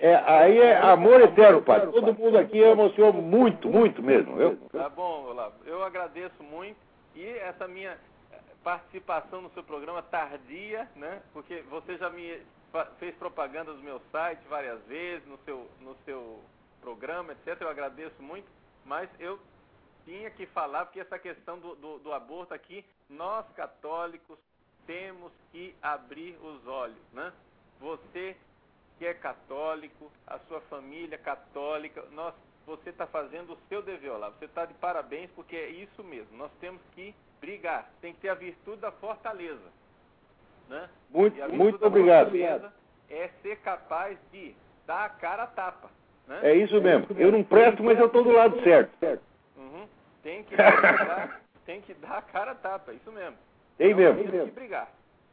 É, 0.00 0.16
aí 0.26 0.58
é 0.58 0.76
amor 0.76 1.20
eterno, 1.20 1.62
padre. 1.62 1.90
Todo 1.92 2.14
mundo 2.14 2.36
aqui 2.36 2.62
ama 2.62 2.84
o 2.84 2.94
senhor 2.94 3.12
muito, 3.14 3.68
muito 3.68 4.02
mesmo. 4.02 4.36
Viu? 4.36 4.58
Tá 4.72 4.88
bom, 4.88 5.26
Olavo. 5.28 5.54
Eu 5.64 5.82
agradeço 5.84 6.42
muito. 6.42 6.76
E 7.14 7.24
essa 7.38 7.68
minha 7.68 7.96
participação 8.62 9.40
no 9.40 9.50
seu 9.50 9.62
programa 9.62 10.02
tardia, 10.02 10.88
né? 10.96 11.22
Porque 11.32 11.62
você 11.70 11.96
já 11.96 12.10
me 12.10 12.38
fez 12.98 13.14
propaganda 13.16 13.72
do 13.72 13.82
meu 13.82 14.00
site 14.10 14.40
várias 14.48 14.82
vezes, 14.84 15.26
no 15.26 15.38
seu, 15.38 15.70
no 15.80 15.96
seu 16.04 16.42
programa, 16.80 17.32
etc. 17.32 17.60
Eu 17.60 17.68
agradeço 17.68 18.22
muito, 18.22 18.50
mas 18.84 19.08
eu 19.18 19.38
tinha 20.04 20.30
que 20.30 20.46
falar, 20.46 20.84
porque 20.84 21.00
essa 21.00 21.18
questão 21.18 21.58
do, 21.58 21.74
do, 21.76 21.98
do 21.98 22.12
aborto 22.12 22.52
aqui, 22.52 22.84
nós 23.08 23.46
católicos 23.54 24.38
temos 24.86 25.32
que 25.50 25.74
abrir 25.80 26.36
os 26.42 26.66
olhos, 26.66 27.02
né? 27.12 27.32
Você 27.80 28.36
que 28.98 29.06
é 29.06 29.14
católico, 29.14 30.10
a 30.26 30.38
sua 30.40 30.60
família 30.62 31.18
católica, 31.18 32.02
nós, 32.12 32.34
você 32.66 32.90
está 32.90 33.06
fazendo 33.06 33.54
o 33.54 33.58
seu 33.68 33.82
dever 33.82 34.16
lá. 34.16 34.30
Você 34.30 34.44
está 34.44 34.64
de 34.64 34.74
parabéns 34.74 35.30
porque 35.32 35.56
é 35.56 35.68
isso 35.68 36.02
mesmo. 36.04 36.36
Nós 36.36 36.52
temos 36.60 36.80
que 36.94 37.14
brigar. 37.40 37.90
Tem 38.00 38.14
que 38.14 38.20
ter 38.20 38.28
a 38.28 38.34
virtude 38.34 38.80
da 38.80 38.92
fortaleza. 38.92 39.72
Né? 40.68 40.88
Muito, 41.10 41.52
muito 41.52 41.86
obrigado. 41.86 42.30
É 43.10 43.28
ser 43.42 43.56
capaz 43.58 44.18
de 44.32 44.54
dar 44.86 45.04
a 45.04 45.08
cara 45.08 45.44
a 45.44 45.46
tapa. 45.46 45.90
Né? 46.26 46.40
É 46.42 46.54
isso 46.54 46.80
mesmo. 46.80 47.06
Eu 47.18 47.30
não 47.30 47.44
presto, 47.44 47.82
mas 47.82 47.98
eu 47.98 48.06
estou 48.06 48.24
do 48.24 48.32
lado 48.32 48.60
certo. 48.62 49.22
Uhum. 49.56 49.86
Tem, 50.22 50.42
que 50.42 50.56
dar, 50.56 51.40
tem 51.66 51.80
que 51.80 51.94
dar 51.94 52.18
a 52.18 52.22
cara 52.22 52.52
a 52.52 52.54
tapa, 52.54 52.92
é 52.92 52.94
isso 52.94 53.12
mesmo. 53.12 53.36
Tem 53.76 53.90
então, 53.90 54.14
mesmo. 54.14 54.30
Tem 54.30 54.44
que 54.46 54.50
brigar. 54.52 54.88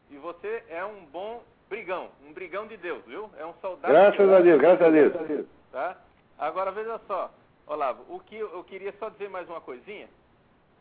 E 0.10 0.18
você 0.18 0.64
é 0.70 0.84
um 0.84 1.06
bom 1.06 1.42
brigão, 1.70 2.10
um 2.28 2.34
brigão 2.34 2.68
de 2.68 2.76
Deus, 2.76 3.02
viu? 3.06 3.30
É 3.40 3.46
um 3.46 3.54
soldado. 3.62 3.94
Graças 3.94 4.28
de 4.28 4.36
a 4.36 4.40
Deus, 4.42 4.60
graças 4.60 4.86
a 4.86 4.90
Deus. 4.90 5.48
Tá? 5.72 5.98
Agora 6.38 6.72
veja 6.72 7.00
só, 7.08 7.32
Olavo, 7.66 8.04
o 8.14 8.20
que 8.20 8.36
eu 8.36 8.64
queria 8.66 8.94
só 9.00 9.10
dizer 9.10 9.30
mais 9.30 9.48
uma 9.48 9.62
coisinha 9.62 10.10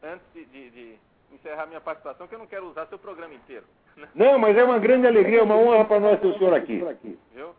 antes 0.03 0.27
de, 0.35 0.45
de, 0.47 0.71
de 0.71 0.99
encerrar 1.33 1.67
minha 1.67 1.81
participação, 1.81 2.27
que 2.27 2.35
eu 2.35 2.39
não 2.39 2.47
quero 2.47 2.69
usar 2.69 2.87
seu 2.87 2.99
programa 2.99 3.35
inteiro. 3.35 3.65
Né? 3.97 4.09
Não, 4.15 4.39
mas 4.39 4.57
é 4.57 4.65
uma 4.65 4.79
grande 4.79 5.07
alegria, 5.07 5.43
uma 5.43 5.57
honra 5.57 5.85
para 5.85 6.01
nós 6.01 6.21
ter 6.21 6.27
o 6.27 6.39
senhor 6.39 6.55
aqui. 6.55 6.83
Viu? 7.33 7.55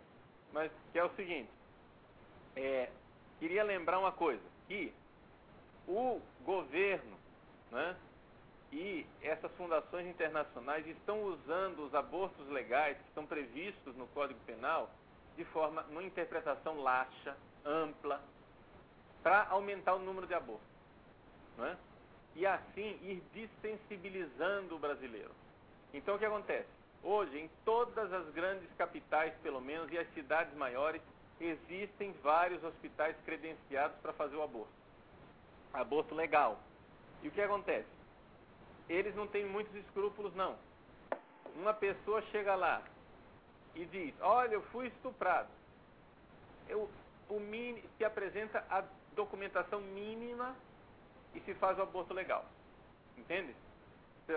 Mas 0.54 0.72
que 0.92 1.00
é 1.00 1.04
o 1.04 1.10
seguinte, 1.12 1.50
é, 2.56 2.90
queria 3.40 3.64
lembrar 3.64 4.00
uma 4.00 4.12
coisa, 4.12 4.42
que 4.68 4.94
o 5.88 6.20
governo, 6.44 7.18
né, 7.72 7.96
e 8.72 9.06
essas 9.22 9.52
fundações 9.54 10.08
internacionais 10.08 10.86
estão 10.88 11.24
usando 11.24 11.80
os 11.86 11.94
abortos 11.94 12.48
legais 12.50 12.98
que 12.98 13.08
estão 13.10 13.26
previstos 13.26 13.96
no 13.98 14.08
Código 14.08 14.40
Penal 14.46 14.90
de 15.36 15.44
forma, 15.46 15.84
numa 15.84 16.04
interpretação 16.04 16.82
laxa, 16.82 17.36
ampla, 17.66 18.22
para 19.22 19.48
aumentar 19.50 19.96
o 19.96 20.00
número 20.00 20.26
de 20.26 20.34
abortos. 20.34 20.68
Não 21.58 21.66
é? 21.66 21.78
E 22.36 22.46
assim 22.46 22.98
ir 23.02 23.22
desensibilizando 23.34 24.76
o 24.76 24.80
brasileiro. 24.80 25.32
Então 25.94 26.16
o 26.16 26.20
que 26.20 26.26
acontece? 26.26 26.68
Hoje, 27.04 27.39
em 27.39 27.50
todas 27.66 28.12
as 28.14 28.30
grandes 28.34 28.72
capitais, 28.78 29.34
pelo 29.42 29.60
menos, 29.60 29.92
e 29.92 29.98
as 29.98 30.08
cidades 30.14 30.54
maiores, 30.56 31.02
existem 31.39 32.14
vários 32.24 32.64
hospitais 32.64 33.16
credenciados 33.26 33.98
para 34.02 34.14
fazer 34.14 34.36
o 34.36 34.44
aborto. 34.44 34.72
Aborto 35.74 36.14
legal. 36.14 36.60
E 37.24 37.28
o 37.28 37.32
que 37.32 37.42
acontece? 37.42 38.02
eles 38.92 39.16
não 39.16 39.28
têm 39.28 39.46
muitos 39.46 39.74
escrúpulos, 39.76 40.36
não. 40.36 40.58
Uma 41.56 41.74
pessoa 41.74 42.22
chega 42.24 42.56
lá 42.56 42.82
e 43.76 43.86
diz, 43.86 44.14
olha, 44.22 44.56
eu 44.56 44.62
fui 44.64 44.88
estuprado. 44.88 45.50
Eu, 46.68 46.89
o 47.30 47.39
mini, 47.39 47.84
se 47.98 48.04
apresenta 48.04 48.66
a 48.70 48.84
documentação 49.16 49.80
mínima 49.82 50.56
e 51.34 51.39
se 51.42 51.54
faz 51.56 51.78
o 51.78 51.82
aborto 51.82 52.14
legal. 52.14 52.46
Entende? 53.18 53.56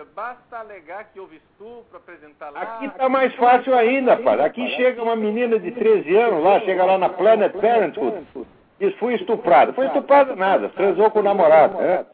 Basta 0.03 0.57
alegar 0.57 1.05
que 1.05 1.19
houve 1.19 1.37
estupro, 1.37 1.97
apresentar 1.97 2.49
lá. 2.49 2.61
Aqui 2.61 2.85
está 2.87 3.07
mais 3.07 3.33
fácil 3.35 3.73
ainda, 3.73 4.17
pai. 4.17 4.39
Aqui 4.41 4.67
chega 4.75 5.01
uma 5.01 5.15
menina 5.15 5.57
de 5.59 5.71
13 5.71 6.15
anos 6.15 6.43
lá, 6.43 6.59
chega 6.61 6.83
lá 6.83 6.97
na 6.97 7.09
Planet 7.09 7.53
Parenthood, 7.53 8.25
diz, 8.79 8.95
fui 8.95 9.15
estuprado. 9.15 9.73
Foi 9.73 9.87
estuprado 9.87 10.35
nada, 10.35 10.69
transou 10.69 11.09
com 11.11 11.19
o 11.19 11.23
namorado. 11.23 11.79
É. 11.79 12.05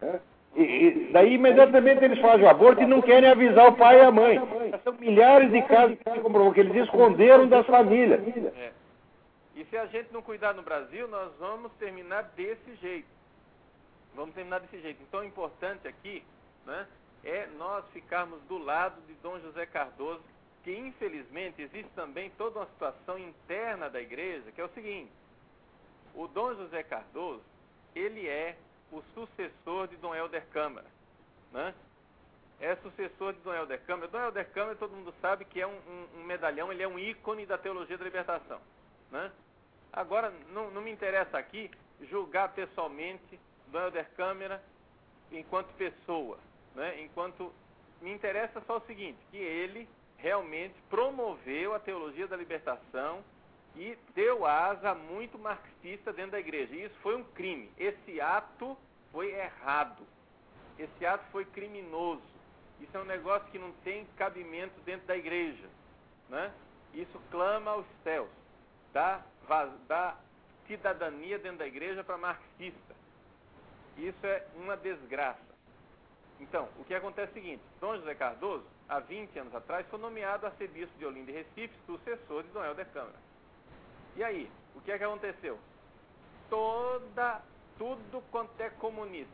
E, 0.56 0.62
e, 0.62 1.12
daí 1.14 1.36
imediatamente 1.36 2.04
eles 2.04 2.20
fazem 2.20 2.46
o 2.46 2.50
aborto 2.50 2.84
e 2.84 2.86
não 2.86 3.02
querem 3.02 3.30
avisar 3.30 3.70
o 3.70 3.76
pai 3.76 4.00
e 4.00 4.02
a 4.02 4.12
mãe. 4.12 4.42
São 4.84 4.94
milhares 4.94 5.50
de 5.52 5.62
casos 5.62 5.98
que 5.98 6.20
comprovou 6.20 6.54
que 6.54 6.60
eles 6.60 6.76
esconderam 6.84 7.48
das 7.48 7.66
famílias. 7.66 8.20
É. 8.58 8.72
E 9.56 9.66
se 9.66 9.78
a 9.78 9.86
gente 9.86 10.12
não 10.12 10.22
cuidar 10.22 10.54
no 10.54 10.62
Brasil, 10.62 11.08
nós 11.08 11.32
vamos 11.40 11.72
terminar 11.74 12.24
desse 12.36 12.76
jeito. 12.82 13.08
Vamos 14.14 14.36
terminar 14.36 14.60
desse 14.60 14.82
jeito. 14.82 15.02
Então 15.08 15.22
o 15.22 15.24
importante 15.24 15.88
aqui 15.88 16.24
né, 16.66 16.86
é 17.24 17.48
nós 17.58 17.86
ficarmos 17.92 18.42
do 18.44 18.58
lado 18.58 19.00
de 19.08 19.14
Dom 19.16 19.40
José 19.40 19.66
Cardoso, 19.66 20.24
que 20.64 20.76
infelizmente 20.76 21.62
existe 21.62 21.92
também 21.94 22.30
toda 22.32 22.60
uma 22.60 22.68
situação 22.68 23.18
interna 23.18 23.90
da 23.90 24.02
igreja, 24.02 24.52
que 24.52 24.62
é 24.62 24.66
o 24.66 24.70
seguinte, 24.70 25.12
o 26.14 26.28
Dom 26.28 26.54
José 26.56 26.84
Cardoso, 26.84 27.44
ele 27.96 28.28
é 28.28 28.58
o 28.92 29.02
sucessor 29.14 29.88
de 29.88 29.98
Dom 29.98 30.14
Helder 30.14 30.46
Câmara. 30.48 30.88
Né? 31.52 31.74
É 32.60 32.76
sucessor 32.78 33.34
de 33.34 33.40
Dom 33.40 33.54
Helder 33.54 33.82
Câmara. 33.86 34.08
Dom 34.08 34.20
Helder 34.20 34.50
Câmara, 34.52 34.76
todo 34.76 34.96
mundo 34.96 35.14
sabe 35.22 35.46
que 35.46 35.62
é 35.62 35.68
um, 35.68 35.72
um, 35.72 36.20
um, 36.20 36.24
medalhão, 36.24 36.72
ele 36.72 36.84
é 36.84 36.88
um 36.88 37.00
ícone 37.00 37.46
da 37.46 37.58
teologia 37.58 37.98
da 37.98 38.04
libertação. 38.04 38.62
Né? 39.10 39.32
Agora, 39.92 40.32
não, 40.50 40.70
não 40.72 40.82
me 40.82 40.92
interessa 40.92 41.38
aqui 41.38 41.72
julgar 42.10 42.54
pessoalmente 42.54 43.40
Dom 43.68 43.80
Helder 43.80 44.10
Câmara 44.16 44.62
enquanto 45.32 45.74
pessoa. 45.74 46.38
Né? 46.76 47.02
Enquanto 47.02 47.54
me 48.02 48.12
interessa 48.12 48.62
só 48.62 48.78
o 48.78 48.82
seguinte, 48.82 49.18
que 49.30 49.38
ele 49.38 49.88
realmente 50.18 50.76
promoveu 50.90 51.74
a 51.74 51.80
teologia 51.80 52.28
da 52.28 52.36
libertação 52.36 53.24
e 53.76 53.98
deu 54.14 54.46
asa 54.46 54.94
muito 54.94 55.38
marxista 55.40 56.12
dentro 56.12 56.32
da 56.32 56.40
igreja. 56.40 56.76
E 56.76 56.86
isso 56.86 56.96
foi 57.02 57.16
um 57.16 57.24
crime. 57.24 57.72
Esse 57.78 58.20
ato 58.20 58.78
foi 59.12 59.34
errado. 59.34 60.06
Esse 60.78 61.06
ato 61.06 61.24
foi 61.32 61.46
criminoso. 61.46 62.22
Isso 62.80 62.96
é 62.98 63.00
um 63.00 63.06
negócio 63.06 63.50
que 63.52 63.60
não 63.60 63.72
tem 63.84 64.06
cabimento 64.18 64.80
dentro 64.82 65.08
da 65.08 65.16
igreja. 65.16 65.70
Né? 66.30 66.52
Isso 66.94 67.20
clama 67.30 67.72
aos 67.72 67.86
céus. 68.04 68.30
Dá, 68.92 69.24
dá 69.88 70.18
cidadania 70.68 71.38
dentro 71.38 71.60
da 71.60 71.68
igreja 71.68 72.04
para 72.04 72.18
marxista. 72.18 72.96
Isso 73.98 74.26
é 74.26 74.46
uma 74.56 74.76
desgraça. 74.76 75.51
Então, 76.42 76.68
o 76.80 76.84
que 76.84 76.94
acontece 76.96 77.30
é 77.30 77.32
o 77.32 77.34
seguinte: 77.34 77.64
Dom 77.80 77.96
José 77.96 78.16
Cardoso, 78.16 78.66
há 78.90 79.00
20 79.00 79.40
anos 79.40 79.56
atrás, 79.56 79.86
foi 79.88 80.00
nomeado 80.00 80.48
arcebispo 80.48 80.98
de 80.98 81.06
Olinda 81.06 81.32
e 81.32 81.36
Recife, 81.36 81.74
sucessor 81.86 82.44
de 82.44 82.50
Dom 82.50 82.66
Helder 82.66 82.88
Câmara. 82.88 83.16
E 84.16 84.24
aí, 84.24 84.50
o 84.76 84.82
que 84.82 84.92
é 84.92 84.98
que 84.98 85.04
aconteceu? 85.04 85.58
Toda, 86.50 87.42
tudo 87.78 88.22
quanto 88.32 88.60
é 88.60 88.70
comunista, 88.72 89.32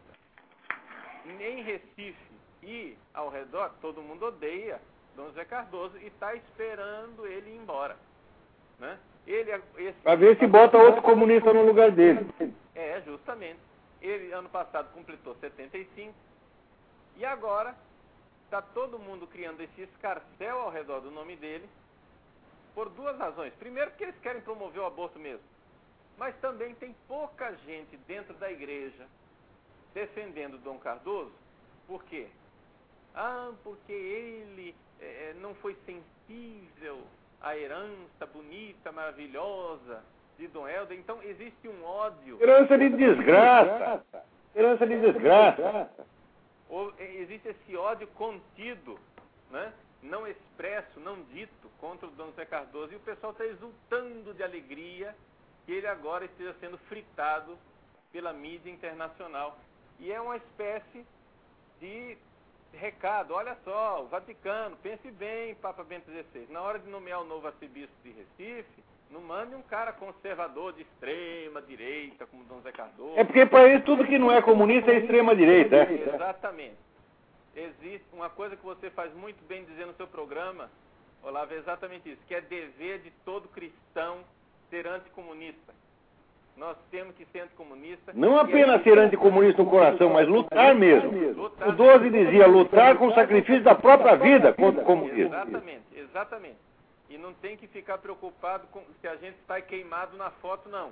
em 1.26 1.64
Recife 1.64 2.38
e 2.62 2.98
ao 3.14 3.30
redor, 3.30 3.72
todo 3.82 4.02
mundo 4.02 4.26
odeia 4.26 4.80
Dom 5.16 5.28
José 5.28 5.46
Cardoso 5.46 5.98
e 5.98 6.08
está 6.08 6.36
esperando 6.36 7.26
ele 7.26 7.52
ir 7.52 7.58
embora. 7.58 7.96
Né? 8.80 9.00
Ele, 9.26 9.52
é 9.52 9.62
Para 10.04 10.16
ver 10.16 10.38
se 10.38 10.46
bota 10.46 10.78
outro 10.78 11.02
comunista 11.02 11.52
no 11.52 11.66
lugar 11.66 11.92
dele. 11.92 12.28
É, 12.76 13.02
justamente. 13.02 13.60
Ele, 14.00 14.32
ano 14.32 14.48
passado, 14.48 14.94
completou 14.94 15.36
75. 15.36 16.14
E 17.18 17.26
agora, 17.26 17.76
está 18.46 18.62
todo 18.62 19.00
mundo 19.00 19.28
criando 19.28 19.62
esse 19.62 19.82
escarcel 19.82 20.60
ao 20.60 20.70
redor 20.70 21.02
do 21.02 21.12
nome 21.12 21.36
dele, 21.36 21.68
por 22.76 22.90
duas 22.90 23.18
razões. 23.18 23.54
Primeiro, 23.56 23.90
porque 23.90 24.04
eles 24.04 24.20
querem 24.20 24.42
promover 24.42 24.82
o 24.82 24.86
aborto 24.86 25.18
mesmo. 25.18 25.44
Mas 26.18 26.36
também 26.38 26.76
tem 26.76 26.96
pouca 27.08 27.56
gente 27.66 27.98
dentro 28.08 28.34
da 28.36 28.52
igreja 28.52 29.08
defendendo 29.94 30.60
Dom 30.60 30.78
Cardoso. 30.78 31.32
Por 31.88 32.04
quê? 32.04 32.28
Ah, 33.16 33.52
porque 33.64 33.92
ele 33.92 34.76
é, 35.02 35.34
não 35.42 35.56
foi 35.56 35.76
sensível 35.86 37.02
à 37.42 37.58
herança 37.58 38.26
bonita, 38.32 38.92
maravilhosa 38.92 40.04
de 40.38 40.48
Dom 40.48 40.68
Helder. 40.68 40.98
Então 41.00 41.22
existe 41.24 41.68
um 41.68 41.84
ódio. 41.84 42.38
Herança 42.42 42.78
de 42.78 42.90
desgraça. 42.90 44.06
Herança 44.56 44.86
de 44.86 45.00
desgraça. 45.00 45.90
Ou, 46.70 46.94
existe 47.00 47.48
esse 47.48 47.76
ódio 47.76 48.08
contido, 48.08 49.00
né? 49.50 49.74
não 50.02 50.28
expresso, 50.28 51.00
não 51.00 51.24
dito, 51.24 51.70
contra 51.80 52.08
o 52.08 52.12
Dom 52.12 52.32
Zé 52.32 52.46
Cardoso. 52.46 52.94
E 52.94 52.96
o 52.96 53.02
pessoal 53.02 53.32
está 53.32 53.46
exultando 53.46 54.34
de 54.34 54.44
alegria 54.44 55.16
que 55.66 55.72
ele 55.72 55.88
agora 55.88 56.26
esteja 56.26 56.54
sendo 56.60 56.78
fritado 56.78 57.58
pela 58.12 58.34
mídia 58.34 58.70
internacional. 58.72 59.58
E 60.00 60.12
é 60.12 60.22
uma 60.22 60.38
espécie 60.38 61.06
de 61.80 62.18
recado, 62.74 63.34
olha 63.34 63.58
só, 63.64 64.04
o 64.04 64.08
Vaticano, 64.08 64.78
pense 64.78 65.10
bem, 65.12 65.56
Papa 65.56 65.84
Bento 65.84 66.12
XVI, 66.12 66.48
na 66.50 66.62
hora 66.62 66.80
de 66.80 66.90
nomear 66.90 67.22
o 67.22 67.26
novo 67.26 67.48
arcebispo 67.48 67.96
de 68.04 68.12
Recife, 68.12 68.84
não 69.12 69.22
mande 69.22 69.56
um 69.56 69.62
cara 69.62 69.94
conservador 69.94 70.74
de 70.74 70.82
extrema 70.82 71.62
direita, 71.62 72.26
como 72.26 72.44
Dom 72.44 72.62
Zé 72.62 72.72
Cardoso. 72.72 73.18
É 73.18 73.24
porque 73.24 73.46
para 73.46 73.68
ele 73.68 73.82
tudo 73.82 74.06
que 74.06 74.20
não 74.20 74.32
é 74.32 74.42
comunista 74.42 74.92
é 74.92 74.98
extrema 74.98 75.36
direita. 75.36 75.76
É? 75.76 76.14
Exatamente. 76.16 76.76
Existe 77.56 78.06
uma 78.14 78.30
coisa 78.30 78.56
que 78.56 78.64
você 78.64 78.90
faz 78.90 79.14
muito 79.16 79.44
bem 79.48 79.64
dizer 79.64 79.86
no 79.86 79.94
seu 79.94 80.08
programa, 80.08 80.70
Olavo, 81.24 81.54
é 81.54 81.58
exatamente 81.58 82.10
isso, 82.10 82.22
que 82.28 82.36
é 82.36 82.42
dever 82.42 83.00
de 83.00 83.12
todo 83.26 83.48
cristão 83.48 84.20
ser 84.70 84.88
anticomunista. 84.88 85.74
Nós 86.56 86.76
temos 86.90 87.16
que 87.16 87.26
ser 87.26 87.42
anticomunista. 87.42 88.12
Não 88.14 88.38
apenas 88.38 88.84
ser 88.84 88.98
anticomunista 88.98 89.62
no 89.62 89.70
coração, 89.70 90.10
mas 90.10 90.28
lutar 90.28 90.74
mesmo. 90.74 91.12
Lutar 91.34 91.70
o 91.70 91.72
12 91.72 92.10
dizia 92.10 92.48
lutar 92.48 92.98
com 92.98 93.08
o 93.08 93.14
sacrifício 93.14 93.64
da 93.64 93.76
própria 93.76 94.16
vida 94.16 94.54
contra 94.54 94.82
o 94.82 94.86
comunismo. 94.86 95.34
Exatamente, 95.34 95.84
exatamente. 95.96 96.58
E 97.10 97.18
não 97.18 97.34
tem 97.34 97.56
que 97.56 97.68
ficar 97.68 97.98
preocupado 97.98 98.68
com 98.68 98.84
se 99.00 99.08
a 99.08 99.16
gente 99.16 99.38
está 99.40 99.62
queimado 99.62 100.18
na 100.18 100.30
foto, 100.32 100.68
não. 100.70 100.92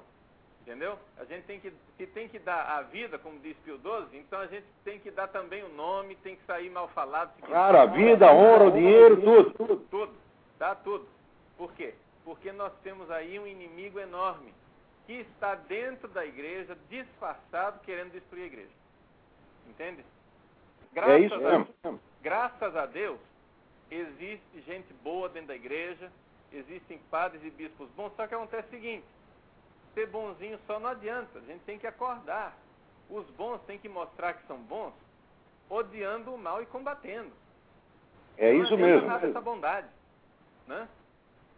Entendeu? 0.62 0.98
A 1.20 1.26
gente 1.26 1.46
tem 1.46 1.60
que, 1.60 1.72
se 1.96 2.08
tem 2.08 2.28
que 2.28 2.40
dar 2.40 2.78
a 2.78 2.82
vida, 2.82 3.20
como 3.20 3.40
diz 3.40 3.56
Pio 3.58 3.78
XII, 3.78 4.20
então 4.20 4.40
a 4.40 4.48
gente 4.48 4.66
tem 4.84 5.00
que 5.00 5.12
dar 5.12 5.28
também 5.28 5.64
o 5.64 5.70
nome, 5.70 6.16
tem 6.16 6.36
que 6.36 6.44
sair 6.46 6.72
mal 6.72 6.88
falado. 6.88 7.32
Claro, 7.42 7.78
a 7.78 7.86
vida, 7.86 8.28
a 8.28 8.34
honra, 8.34 8.66
o 8.66 8.72
dinheiro, 8.72 9.22
tudo. 9.22 9.52
Tudo, 9.52 9.78
tudo. 9.92 10.14
Dá 10.58 10.74
tudo. 10.74 11.08
Por 11.56 11.72
quê? 11.74 11.94
Porque 12.24 12.52
nós 12.52 12.74
temos 12.82 13.12
aí 13.12 13.38
um 13.38 13.46
inimigo 13.46 14.00
enorme 14.00 14.52
que 15.06 15.14
está 15.14 15.54
dentro 15.54 16.08
da 16.08 16.26
igreja, 16.26 16.76
disfarçado, 16.90 17.80
querendo 17.82 18.12
destruir 18.12 18.44
a 18.44 18.48
igreja. 18.48 18.74
Entende? 19.70 20.04
Graças 20.92 21.14
é 21.14 21.20
isso 21.20 21.38
mesmo. 21.38 21.68
A, 21.84 21.94
graças 22.24 22.76
a 22.76 22.86
Deus, 22.88 23.20
existe 23.90 24.62
gente 24.62 24.92
boa 24.96 25.30
dentro 25.30 25.50
da 25.50 25.56
igreja, 25.56 26.12
existem 26.52 26.98
padres 27.10 27.44
e 27.44 27.50
bispos 27.50 27.90
bons, 27.92 28.12
só 28.16 28.28
que 28.28 28.36
acontece 28.36 28.68
o 28.68 28.72
seguinte, 28.72 29.06
ser 29.94 30.08
bonzinho 30.08 30.60
só 30.66 30.80
não 30.80 30.90
adianta, 30.90 31.40
a 31.40 31.42
gente 31.42 31.62
tem 31.64 31.80
que 31.80 31.88
acordar. 31.88 32.56
Os 33.10 33.26
bons 33.32 33.62
têm 33.64 33.78
que 33.78 33.88
mostrar 33.88 34.34
que 34.34 34.48
são 34.48 34.58
bons, 34.58 34.94
odiando 35.70 36.34
o 36.34 36.38
mal 36.38 36.62
e 36.62 36.66
combatendo. 36.66 37.32
É 38.38 38.52
não 38.52 38.64
isso 38.64 38.78
mesmo. 38.78 39.08
Nada 39.08 39.28
essa 39.28 39.42
bondade, 39.42 39.88
né? 40.68 40.88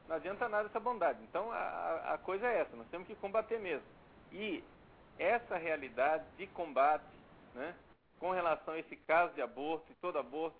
Não 0.07 0.15
adianta 0.15 0.47
nada 0.47 0.67
essa 0.67 0.79
bondade. 0.79 1.19
Então 1.23 1.51
a, 1.51 2.13
a 2.13 2.17
coisa 2.17 2.47
é 2.47 2.59
essa, 2.61 2.75
nós 2.75 2.87
temos 2.87 3.07
que 3.07 3.15
combater 3.15 3.59
mesmo. 3.59 3.85
E 4.31 4.63
essa 5.17 5.57
realidade 5.57 6.25
de 6.37 6.47
combate, 6.47 7.03
né, 7.55 7.73
com 8.19 8.31
relação 8.31 8.73
a 8.73 8.79
esse 8.79 8.95
caso 8.95 9.33
de 9.33 9.41
aborto 9.41 9.91
e 9.91 9.95
todo 9.95 10.19
aborto, 10.19 10.57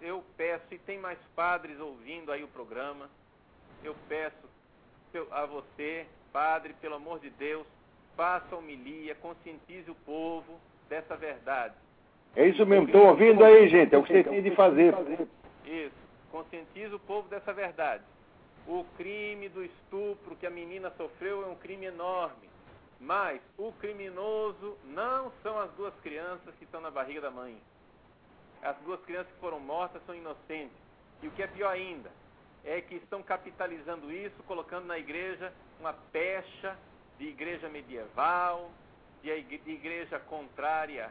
eu 0.00 0.24
peço, 0.36 0.64
e 0.70 0.78
tem 0.78 0.98
mais 0.98 1.18
padres 1.34 1.78
ouvindo 1.80 2.30
aí 2.32 2.42
o 2.42 2.48
programa, 2.48 3.08
eu 3.82 3.94
peço 4.08 4.50
a 5.30 5.46
você, 5.46 6.06
padre, 6.32 6.74
pelo 6.80 6.94
amor 6.94 7.20
de 7.20 7.30
Deus, 7.30 7.66
faça 8.16 8.56
homilia, 8.56 9.14
conscientize 9.16 9.90
o 9.90 9.94
povo 9.94 10.58
dessa 10.88 11.16
verdade. 11.16 11.74
É 12.34 12.46
isso 12.46 12.64
mesmo, 12.64 12.86
estou 12.86 13.06
ouvindo 13.08 13.44
aí, 13.44 13.68
gente, 13.68 13.94
é 13.94 13.98
o 13.98 14.02
que 14.02 14.12
você 14.12 14.24
tem 14.24 14.42
de 14.42 14.50
fazer. 14.52 14.94
Isso, 15.64 15.94
conscientize 16.30 16.94
o 16.94 17.00
povo 17.00 17.28
dessa 17.28 17.52
verdade. 17.52 18.02
O 18.66 18.84
crime 18.96 19.48
do 19.48 19.64
estupro 19.64 20.36
que 20.36 20.46
a 20.46 20.50
menina 20.50 20.90
sofreu 20.96 21.42
é 21.42 21.46
um 21.46 21.56
crime 21.56 21.86
enorme. 21.86 22.50
Mas 23.00 23.40
o 23.58 23.72
criminoso 23.72 24.78
não 24.84 25.32
são 25.42 25.58
as 25.58 25.70
duas 25.72 25.92
crianças 26.02 26.54
que 26.56 26.64
estão 26.64 26.80
na 26.80 26.90
barriga 26.90 27.20
da 27.20 27.32
mãe. 27.32 27.56
As 28.62 28.76
duas 28.78 29.00
crianças 29.02 29.32
que 29.32 29.40
foram 29.40 29.58
mortas 29.58 30.00
são 30.06 30.14
inocentes. 30.14 30.76
E 31.22 31.28
o 31.28 31.30
que 31.32 31.42
é 31.42 31.46
pior 31.46 31.70
ainda, 31.70 32.10
é 32.64 32.80
que 32.80 32.94
estão 32.96 33.22
capitalizando 33.22 34.10
isso, 34.12 34.42
colocando 34.44 34.86
na 34.86 34.98
igreja 34.98 35.52
uma 35.80 35.92
pecha 35.92 36.76
de 37.18 37.26
igreja 37.26 37.68
medieval, 37.68 38.70
de 39.22 39.30
igreja 39.66 40.18
contrária 40.18 41.10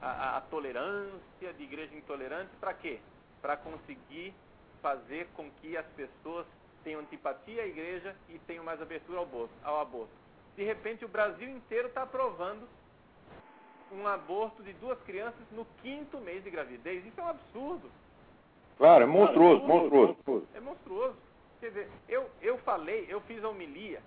à, 0.00 0.36
à 0.36 0.40
tolerância, 0.42 1.52
de 1.56 1.62
igreja 1.62 1.94
intolerante, 1.94 2.50
para 2.60 2.74
quê? 2.74 3.00
Para 3.40 3.56
conseguir 3.56 4.34
fazer 4.80 5.28
com 5.34 5.50
que 5.60 5.76
as 5.76 5.86
pessoas 5.88 6.46
tenham 6.82 7.00
antipatia 7.00 7.62
à 7.62 7.66
igreja 7.66 8.14
e 8.28 8.38
tenham 8.40 8.64
mais 8.64 8.80
abertura 8.82 9.18
ao 9.62 9.80
aborto. 9.80 10.12
De 10.56 10.64
repente, 10.64 11.04
o 11.04 11.08
Brasil 11.08 11.48
inteiro 11.48 11.88
está 11.88 12.02
aprovando 12.02 12.68
um 13.92 14.06
aborto 14.06 14.62
de 14.62 14.72
duas 14.74 14.98
crianças 15.02 15.40
no 15.50 15.64
quinto 15.82 16.18
mês 16.18 16.42
de 16.42 16.50
gravidez. 16.50 17.04
Isso 17.04 17.20
é 17.20 17.24
um 17.24 17.28
absurdo. 17.28 17.90
Claro, 18.78 19.04
é 19.04 19.06
monstruoso, 19.06 19.62
monstruoso. 19.64 20.48
É 20.54 20.60
monstruoso. 20.60 21.16
Quer 21.60 21.68
dizer, 21.68 21.88
eu, 22.08 22.28
eu 22.40 22.58
falei, 22.58 23.06
eu 23.08 23.20
fiz 23.22 23.42
a 23.44 23.48
homilia 23.48 24.02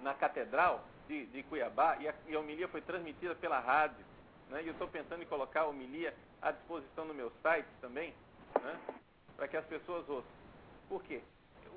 na 0.00 0.14
catedral 0.14 0.84
de, 1.08 1.26
de 1.26 1.42
Cuiabá 1.44 1.96
e 2.00 2.08
a, 2.08 2.14
e 2.28 2.36
a 2.36 2.40
homilia 2.40 2.68
foi 2.68 2.80
transmitida 2.80 3.34
pela 3.34 3.58
rádio. 3.58 4.04
Né, 4.50 4.62
e 4.62 4.66
eu 4.66 4.72
estou 4.72 4.86
pensando 4.86 5.22
em 5.22 5.26
colocar 5.26 5.62
a 5.62 5.66
homilia 5.66 6.14
à 6.40 6.52
disposição 6.52 7.06
no 7.06 7.14
meu 7.14 7.32
site 7.42 7.66
também, 7.80 8.12
né, 8.62 8.78
para 9.36 9.48
que 9.48 9.56
as 9.56 9.64
pessoas 9.64 10.08
ouçam. 10.08 10.30
Por 10.88 11.02
quê? 11.02 11.22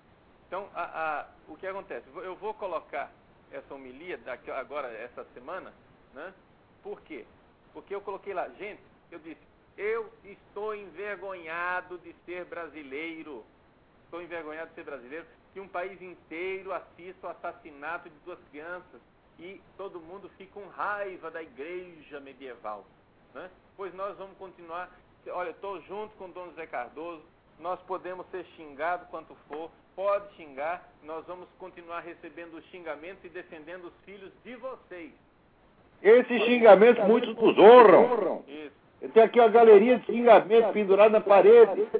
Então, 0.45 0.67
a, 0.75 1.21
a, 1.21 1.25
o 1.47 1.55
que 1.55 1.65
acontece? 1.65 2.05
Eu 2.15 2.35
vou 2.35 2.53
colocar 2.53 3.09
essa 3.49 3.73
homilia 3.73 4.17
daqui, 4.17 4.51
agora, 4.51 4.91
essa 4.91 5.23
semana, 5.33 5.71
né? 6.13 6.33
Por 6.83 6.99
quê? 7.03 7.25
Porque 7.71 7.95
eu 7.95 8.01
coloquei 8.01 8.33
lá, 8.33 8.49
gente, 8.59 8.81
eu 9.09 9.19
disse, 9.19 9.39
eu 9.77 10.11
estou 10.25 10.75
envergonhado 10.75 11.97
de 11.99 12.13
ser 12.25 12.43
brasileiro. 12.43 13.45
Estou 14.03 14.21
envergonhado 14.21 14.67
de 14.71 14.75
ser 14.75 14.83
brasileiro 14.83 15.25
que 15.53 15.61
um 15.61 15.67
país 15.69 16.01
inteiro 16.01 16.73
assista 16.73 17.27
o 17.27 17.29
assassinato 17.29 18.09
de 18.09 18.15
duas 18.25 18.39
crianças 18.51 18.99
e 19.39 19.61
todo 19.77 20.01
mundo 20.01 20.29
fica 20.37 20.59
com 20.59 20.67
raiva 20.67 21.31
da 21.31 21.41
igreja 21.41 22.19
medieval. 22.19 22.83
Né? 23.33 23.49
Pois 23.75 23.93
nós 23.93 24.17
vamos 24.17 24.37
continuar. 24.37 24.89
Olha, 25.31 25.51
estou 25.51 25.81
junto 25.81 26.15
com 26.15 26.25
o 26.25 26.31
Dom 26.31 26.45
José 26.47 26.65
Cardoso, 26.65 27.23
nós 27.59 27.79
podemos 27.81 28.25
ser 28.31 28.45
xingados 28.55 29.07
quanto 29.09 29.35
for, 29.47 29.69
pode 29.95 30.33
xingar, 30.35 30.87
nós 31.03 31.25
vamos 31.25 31.47
continuar 31.59 31.99
recebendo 31.99 32.55
os 32.55 32.65
xingamentos 32.65 33.23
e 33.25 33.29
defendendo 33.29 33.85
os 33.85 33.93
filhos 34.05 34.31
de 34.43 34.55
vocês. 34.55 35.11
Esses 36.01 36.41
xingamentos 36.43 37.05
muitos 37.05 37.35
nos 37.35 37.57
honram. 37.57 38.43
Isso. 38.47 38.75
Eu 39.01 39.09
tenho 39.11 39.25
aqui 39.25 39.39
uma 39.39 39.49
galeria 39.49 39.99
de 39.99 40.05
xingamentos 40.05 40.71
pendurada 40.71 41.09
na 41.09 41.21
parede. 41.21 41.87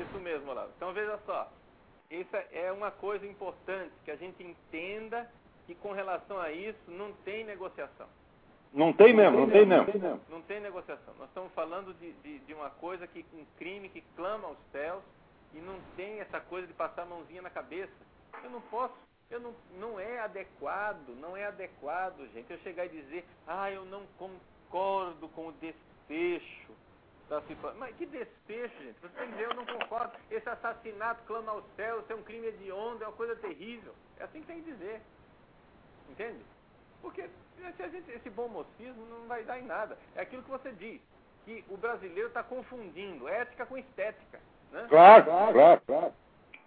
isso 0.00 0.18
mesmo, 0.20 0.50
Olavo. 0.50 0.72
Então 0.76 0.92
veja 0.92 1.18
só, 1.24 1.48
isso 2.10 2.36
é 2.52 2.72
uma 2.72 2.90
coisa 2.90 3.26
importante, 3.26 3.92
que 4.04 4.10
a 4.10 4.16
gente 4.16 4.42
entenda 4.42 5.30
que 5.66 5.74
com 5.76 5.92
relação 5.92 6.40
a 6.40 6.50
isso 6.50 6.78
não 6.88 7.12
tem 7.24 7.44
negociação. 7.44 8.08
Não 8.72 8.92
tem 8.92 9.12
mesmo, 9.12 9.40
não 9.40 9.50
tem 9.50 9.66
mesmo. 9.66 9.84
Não 9.84 9.92
tem, 9.92 10.00
mesmo. 10.00 10.20
Não 10.28 10.42
tem 10.42 10.60
negociação. 10.60 11.12
Nós 11.18 11.28
estamos 11.28 11.52
falando 11.52 11.92
de, 11.94 12.12
de, 12.12 12.38
de, 12.38 12.54
uma 12.54 12.70
coisa 12.70 13.06
que, 13.06 13.24
um 13.34 13.44
crime 13.58 13.88
que 13.88 14.00
clama 14.14 14.46
aos 14.46 14.58
céus 14.70 15.02
e 15.52 15.58
não 15.58 15.80
tem 15.96 16.20
essa 16.20 16.40
coisa 16.40 16.68
de 16.68 16.72
passar 16.74 17.02
a 17.02 17.06
mãozinha 17.06 17.42
na 17.42 17.50
cabeça. 17.50 17.92
Eu 18.44 18.50
não 18.50 18.60
posso, 18.60 18.94
eu 19.28 19.40
não, 19.40 19.54
não 19.78 19.98
é 19.98 20.20
adequado, 20.20 21.08
não 21.20 21.36
é 21.36 21.46
adequado, 21.46 22.28
gente, 22.32 22.52
eu 22.52 22.58
chegar 22.58 22.86
e 22.86 22.90
dizer, 22.90 23.24
ah, 23.46 23.70
eu 23.72 23.84
não 23.84 24.04
concordo 24.16 25.28
com 25.30 25.48
o 25.48 25.52
desfecho 25.52 26.72
da 27.28 27.42
situação. 27.42 27.78
Mas 27.80 27.96
que 27.96 28.06
desfecho, 28.06 28.76
gente. 28.82 29.00
Você 29.00 29.08
tem 29.08 29.26
que 29.26 29.32
dizer, 29.32 29.44
eu 29.46 29.54
não 29.54 29.66
concordo. 29.66 30.12
Esse 30.30 30.48
assassinato 30.48 31.24
clama 31.26 31.50
ao 31.50 31.62
céu, 31.74 32.00
isso 32.00 32.12
é 32.12 32.16
um 32.16 32.22
crime 32.22 32.46
hediondo, 32.46 33.02
é 33.02 33.06
uma 33.08 33.16
coisa 33.16 33.34
terrível. 33.34 33.94
É 34.16 34.24
assim 34.24 34.40
que 34.40 34.46
tem 34.46 34.62
que 34.62 34.70
dizer. 34.70 35.00
Entende? 36.08 36.44
Porque 37.02 37.28
gente, 37.88 38.10
esse 38.10 38.30
bom 38.30 38.48
mocismo 38.48 39.04
não 39.06 39.26
vai 39.26 39.44
dar 39.44 39.58
em 39.58 39.64
nada. 39.64 39.96
É 40.14 40.22
aquilo 40.22 40.42
que 40.42 40.50
você 40.50 40.72
diz, 40.72 41.00
que 41.44 41.64
o 41.68 41.76
brasileiro 41.76 42.28
está 42.28 42.42
confundindo 42.42 43.28
ética 43.28 43.66
com 43.66 43.78
estética. 43.78 44.40
Né? 44.70 44.86
Claro, 44.88 45.24
claro, 45.24 45.82
claro. 45.86 46.14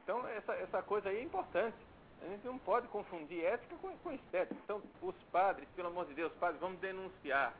Então, 0.03 0.27
essa, 0.29 0.53
essa 0.55 0.81
coisa 0.81 1.09
aí 1.09 1.17
é 1.17 1.23
importante. 1.23 1.77
A 2.21 2.27
gente 2.27 2.45
não 2.45 2.57
pode 2.57 2.87
confundir 2.87 3.43
ética 3.43 3.75
com, 3.81 3.95
com 3.97 4.11
estética. 4.11 4.55
Então, 4.63 4.81
os 5.01 5.15
padres, 5.31 5.67
pelo 5.75 5.89
amor 5.89 6.05
de 6.05 6.13
Deus, 6.13 6.31
padres, 6.33 6.59
vamos 6.59 6.79
denunciar. 6.79 7.53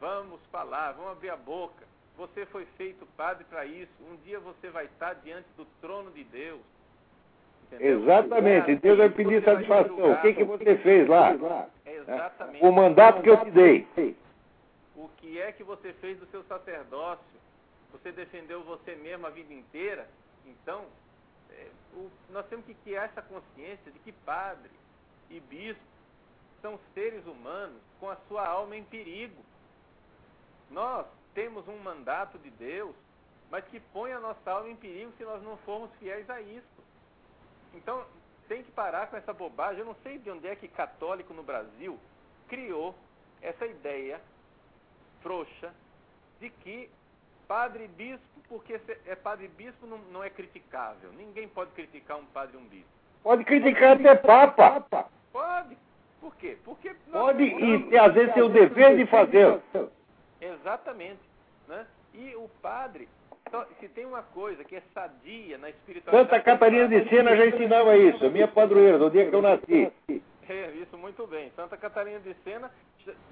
Vamos 0.00 0.40
falar, 0.46 0.92
vamos 0.92 1.12
abrir 1.12 1.30
a 1.30 1.36
boca. 1.36 1.86
Você 2.16 2.46
foi 2.46 2.66
feito 2.76 3.06
padre 3.16 3.44
para 3.44 3.64
isso. 3.64 3.92
Um 4.02 4.16
dia 4.16 4.40
você 4.40 4.70
vai 4.70 4.86
estar 4.86 5.14
diante 5.14 5.48
do 5.56 5.64
trono 5.80 6.10
de 6.10 6.24
Deus. 6.24 6.60
Entendeu? 7.72 8.02
Exatamente. 8.02 8.74
Deus 8.76 8.98
vai 8.98 9.10
pedir 9.10 9.44
satisfação. 9.44 10.12
O 10.12 10.20
que, 10.20 10.32
que 10.32 10.44
você 10.44 10.76
fez 10.78 11.08
lá? 11.08 11.32
Exatamente. 11.84 12.64
O 12.64 12.72
mandato 12.72 13.22
que 13.22 13.30
eu 13.30 13.36
te 13.44 13.50
dei. 13.50 13.86
O 14.96 15.08
que 15.18 15.40
é 15.40 15.52
que 15.52 15.62
você 15.62 15.92
fez 15.94 16.18
do 16.18 16.26
seu 16.26 16.42
sacerdócio? 16.44 17.24
Você 17.92 18.10
defendeu 18.12 18.62
você 18.62 18.94
mesmo 18.96 19.26
a 19.26 19.30
vida 19.30 19.52
inteira? 19.52 20.08
Então, 20.46 20.84
é, 21.50 21.66
nós 22.30 22.46
temos 22.46 22.64
que 22.64 22.74
criar 22.74 23.04
essa 23.04 23.22
consciência 23.22 23.92
de 23.92 23.98
que 24.00 24.12
padre 24.12 24.70
e 25.30 25.40
bispo 25.40 25.82
são 26.62 26.78
seres 26.94 27.24
humanos 27.26 27.80
com 28.00 28.10
a 28.10 28.16
sua 28.28 28.46
alma 28.46 28.76
em 28.76 28.84
perigo. 28.84 29.42
Nós 30.70 31.06
temos 31.34 31.66
um 31.68 31.78
mandato 31.78 32.38
de 32.38 32.50
Deus, 32.50 32.94
mas 33.50 33.64
que 33.66 33.80
põe 33.92 34.12
a 34.12 34.20
nossa 34.20 34.50
alma 34.50 34.68
em 34.68 34.76
perigo 34.76 35.12
se 35.16 35.24
nós 35.24 35.42
não 35.42 35.56
formos 35.58 35.90
fiéis 35.98 36.28
a 36.28 36.40
isso. 36.40 36.77
Então, 37.74 38.04
tem 38.48 38.62
que 38.62 38.70
parar 38.72 39.08
com 39.08 39.16
essa 39.16 39.32
bobagem. 39.32 39.80
Eu 39.80 39.86
não 39.86 39.96
sei 40.02 40.18
de 40.18 40.30
onde 40.30 40.46
é 40.46 40.56
que 40.56 40.68
católico 40.68 41.34
no 41.34 41.42
Brasil 41.42 41.98
criou 42.48 42.94
essa 43.42 43.66
ideia 43.66 44.20
frouxa 45.22 45.72
de 46.40 46.50
que 46.50 46.90
padre 47.46 47.88
bispo, 47.88 48.24
porque 48.48 48.80
é 49.06 49.14
padre 49.14 49.48
bispo 49.48 49.86
não, 49.86 49.98
não 50.12 50.24
é 50.24 50.30
criticável. 50.30 51.10
Ninguém 51.12 51.48
pode 51.48 51.70
criticar 51.72 52.18
um 52.18 52.26
padre 52.26 52.56
e 52.56 52.60
um 52.60 52.64
bispo. 52.64 52.88
Pode 53.22 53.44
criticar 53.44 53.96
até 53.96 54.14
papa. 54.14 55.08
Pode. 55.32 55.76
Por 56.20 56.34
quê? 56.36 56.56
Porque 56.64 56.94
pode 57.10 57.44
e 57.44 57.98
às 57.98 58.12
vezes 58.12 58.34
tem 58.34 58.42
o 58.42 58.48
dever 58.48 58.96
de 58.96 59.06
fazer. 59.06 59.60
Exatamente. 60.40 61.20
Né? 61.66 61.86
E 62.14 62.34
o 62.36 62.48
padre, 62.60 63.08
se 63.80 63.88
tem 63.88 64.04
uma 64.04 64.22
coisa 64.22 64.64
que 64.64 64.76
é 64.76 64.82
sadia 64.94 65.58
na 65.58 65.70
espiritualidade. 65.70 66.28
Santa 66.28 66.42
Catarina 66.42 66.88
de 66.88 67.08
Sena 67.08 67.36
já 67.36 67.46
ensinava 67.46 67.96
isso, 67.96 68.30
minha 68.30 68.48
padroeira, 68.48 68.98
do 68.98 69.10
dia 69.10 69.28
que 69.28 69.34
eu 69.34 69.42
nasci. 69.42 69.92
É, 70.48 70.70
isso 70.70 70.96
muito 70.96 71.26
bem. 71.26 71.52
Santa 71.54 71.76
Catarina 71.76 72.20
de 72.20 72.34
Sena 72.42 72.70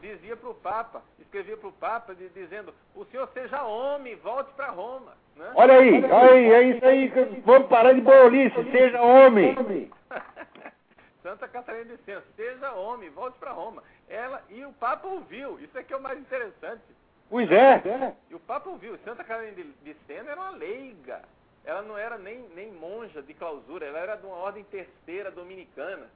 dizia 0.01 0.37
para 0.37 0.51
o 0.51 0.55
Papa, 0.55 1.03
escrevia 1.19 1.57
para 1.57 1.69
o 1.69 1.73
Papa 1.73 2.15
de, 2.15 2.29
dizendo: 2.29 2.75
o 2.95 3.05
senhor 3.07 3.29
seja 3.33 3.63
homem, 3.65 4.17
volte 4.17 4.53
para 4.55 4.71
Roma. 4.71 5.15
Né? 5.35 5.51
Olha 5.55 5.79
aí, 5.79 6.05
aí, 6.05 6.53
é 6.53 6.63
isso 6.63 6.85
aí, 6.85 7.13
vamos 7.45 7.69
parar 7.69 7.93
de 7.93 8.01
bolice, 8.01 8.63
seja 8.71 9.03
homem. 9.03 9.57
Santa 11.23 11.49
Catarina 11.49 11.97
de 11.97 12.03
Sena, 12.05 12.23
seja 12.37 12.73
homem, 12.73 13.11
volte 13.11 13.39
para 13.39 13.51
Roma. 13.51 13.83
Ela 14.09 14.43
e 14.49 14.65
o 14.65 14.73
Papa 14.75 15.09
ouviu, 15.09 15.59
isso 15.61 15.77
é 15.77 15.83
que 15.83 15.93
é 15.93 15.97
o 15.97 16.03
mais 16.03 16.19
interessante. 16.19 16.83
Pois 17.29 17.51
é. 17.51 18.15
E 18.31 18.35
o 18.35 18.41
Papa 18.41 18.71
ouviu, 18.71 18.97
Santa 18.99 19.25
Catarina 19.25 19.65
de 19.83 19.95
Sena 20.07 20.31
era 20.31 20.41
uma 20.41 20.51
leiga. 20.51 21.23
Ela 21.65 21.83
não 21.83 21.99
era 21.99 22.17
nem, 22.17 22.49
nem 22.55 22.71
monja 22.73 23.21
de 23.21 23.35
clausura, 23.35 23.85
ela 23.87 23.99
era 23.99 24.17
de 24.17 24.25
uma 24.25 24.37
ordem 24.37 24.63
terceira 24.65 25.33
dominicana, 25.33 26.07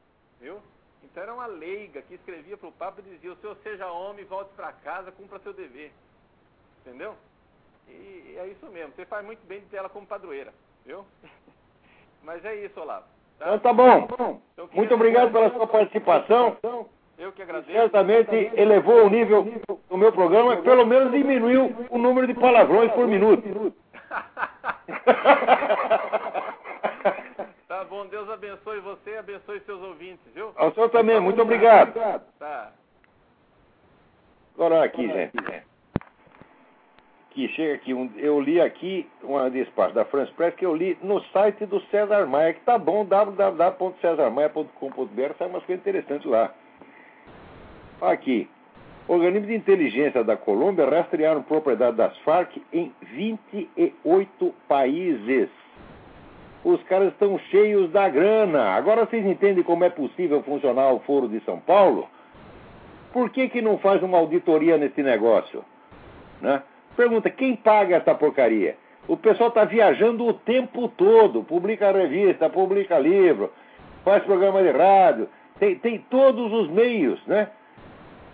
viu? 0.41 0.61
Então 1.03 1.23
era 1.23 1.35
uma 1.35 1.47
leiga 1.47 2.03
que 2.03 2.15
escrevia 2.15 2.57
para 2.57 2.69
o 2.69 2.73
Papa 2.73 3.01
e 3.01 3.11
dizia: 3.11 3.33
o 3.33 3.37
senhor 3.37 3.57
seja 3.63 3.91
homem, 3.91 4.25
volte 4.25 4.53
para 4.55 4.73
casa, 4.73 5.11
cumpra 5.11 5.41
seu 5.41 5.53
dever. 5.53 5.93
Entendeu? 6.81 7.17
E 7.89 8.37
é 8.39 8.47
isso 8.47 8.67
mesmo. 8.67 8.93
Você 8.95 9.05
faz 9.07 9.25
muito 9.25 9.45
bem 9.47 9.61
de 9.61 9.67
ter 9.67 9.79
ela 9.79 9.89
como 9.89 10.07
padroeira, 10.07 10.53
viu? 10.87 11.05
Mas 12.23 12.45
é 12.45 12.55
isso, 12.55 12.79
Olavo. 12.81 13.07
Tá? 13.39 13.47
Então 13.47 13.59
tá 13.59 13.73
bom. 13.73 14.05
Então, 14.53 14.69
muito 14.73 14.95
obrigado 14.95 15.33
pela 15.33 15.51
sua 15.51 15.67
participação. 15.67 16.57
Eu 17.21 17.31
que 17.33 17.43
agradeço. 17.43 17.71
Certamente 17.71 18.51
elevou 18.55 19.05
o 19.05 19.11
nível 19.11 19.47
do 19.91 19.99
meu 19.99 20.11
programa, 20.11 20.57
pelo 20.63 20.87
menos 20.87 21.13
diminuiu 21.13 21.87
o 21.91 21.99
número 21.99 22.27
de 22.27 22.33
palavrões 22.33 22.91
por 22.93 23.07
minuto. 23.07 23.75
tá 27.69 27.85
bom, 27.85 28.07
Deus 28.07 28.27
abençoe 28.31 28.81
você 28.81 29.11
e 29.11 29.19
abençoe 29.19 29.61
seus 29.61 29.83
ouvintes, 29.83 30.25
viu? 30.35 30.51
Ao 30.57 30.73
senhor 30.73 30.89
também, 30.89 31.21
muito 31.21 31.43
obrigado. 31.43 31.93
Tá. 32.39 32.73
Agora 34.55 34.83
aqui, 34.83 35.07
gente. 35.07 35.37
Que 37.33 37.49
chega 37.49 37.75
aqui, 37.75 37.93
um, 37.93 38.11
eu 38.17 38.41
li 38.41 38.63
aqui 38.63 39.07
uma 39.23 39.51
despacho 39.51 39.95
da 39.95 40.07
France 40.07 40.33
Press 40.33 40.55
que 40.55 40.65
eu 40.65 40.75
li 40.75 40.97
no 41.03 41.23
site 41.25 41.67
do 41.67 41.83
César 41.89 42.25
Maia, 42.27 42.55
que 42.55 42.61
tá 42.61 42.79
bom, 42.79 43.05
www.cesarmaia.com.br, 43.05 45.35
sai 45.39 45.49
umas 45.49 45.63
coisas 45.65 45.83
interessantes 45.83 46.25
lá. 46.25 46.51
Aqui. 48.01 48.49
Organismos 49.07 49.49
de 49.49 49.57
inteligência 49.57 50.23
da 50.23 50.37
Colômbia 50.37 50.89
rastrearam 50.89 51.43
propriedade 51.43 51.97
das 51.97 52.17
Farc 52.19 52.57
em 52.73 52.93
28 53.03 54.55
países. 54.69 55.49
Os 56.65 56.83
caras 56.85 57.13
estão 57.13 57.39
cheios 57.51 57.91
da 57.91 58.09
grana. 58.09 58.71
Agora 58.71 59.05
vocês 59.05 59.27
entendem 59.27 59.65
como 59.65 59.85
é 59.85 59.91
possível 59.91 60.43
funcionar 60.43 60.93
o 60.93 61.01
Foro 61.01 61.29
de 61.29 61.41
São 61.41 61.59
Paulo? 61.59 62.09
Por 63.13 63.31
que, 63.31 63.49
que 63.49 63.61
não 63.61 63.79
faz 63.79 64.03
uma 64.03 64.19
auditoria 64.19 64.79
nesse 64.79 65.03
negócio? 65.03 65.65
Né? 66.41 66.63
Pergunta, 66.97 67.29
quem 67.29 67.57
paga 67.57 67.97
essa 67.97 68.15
porcaria? 68.15 68.77
O 69.09 69.17
pessoal 69.17 69.49
está 69.49 69.65
viajando 69.65 70.25
o 70.25 70.33
tempo 70.33 70.89
todo, 70.89 71.43
publica 71.43 71.91
revista, 71.91 72.49
publica 72.49 72.99
livro, 72.99 73.51
faz 74.05 74.23
programa 74.23 74.63
de 74.63 74.71
rádio, 74.71 75.29
tem, 75.59 75.75
tem 75.77 75.99
todos 76.09 76.53
os 76.53 76.71
meios, 76.71 77.21
né? 77.27 77.49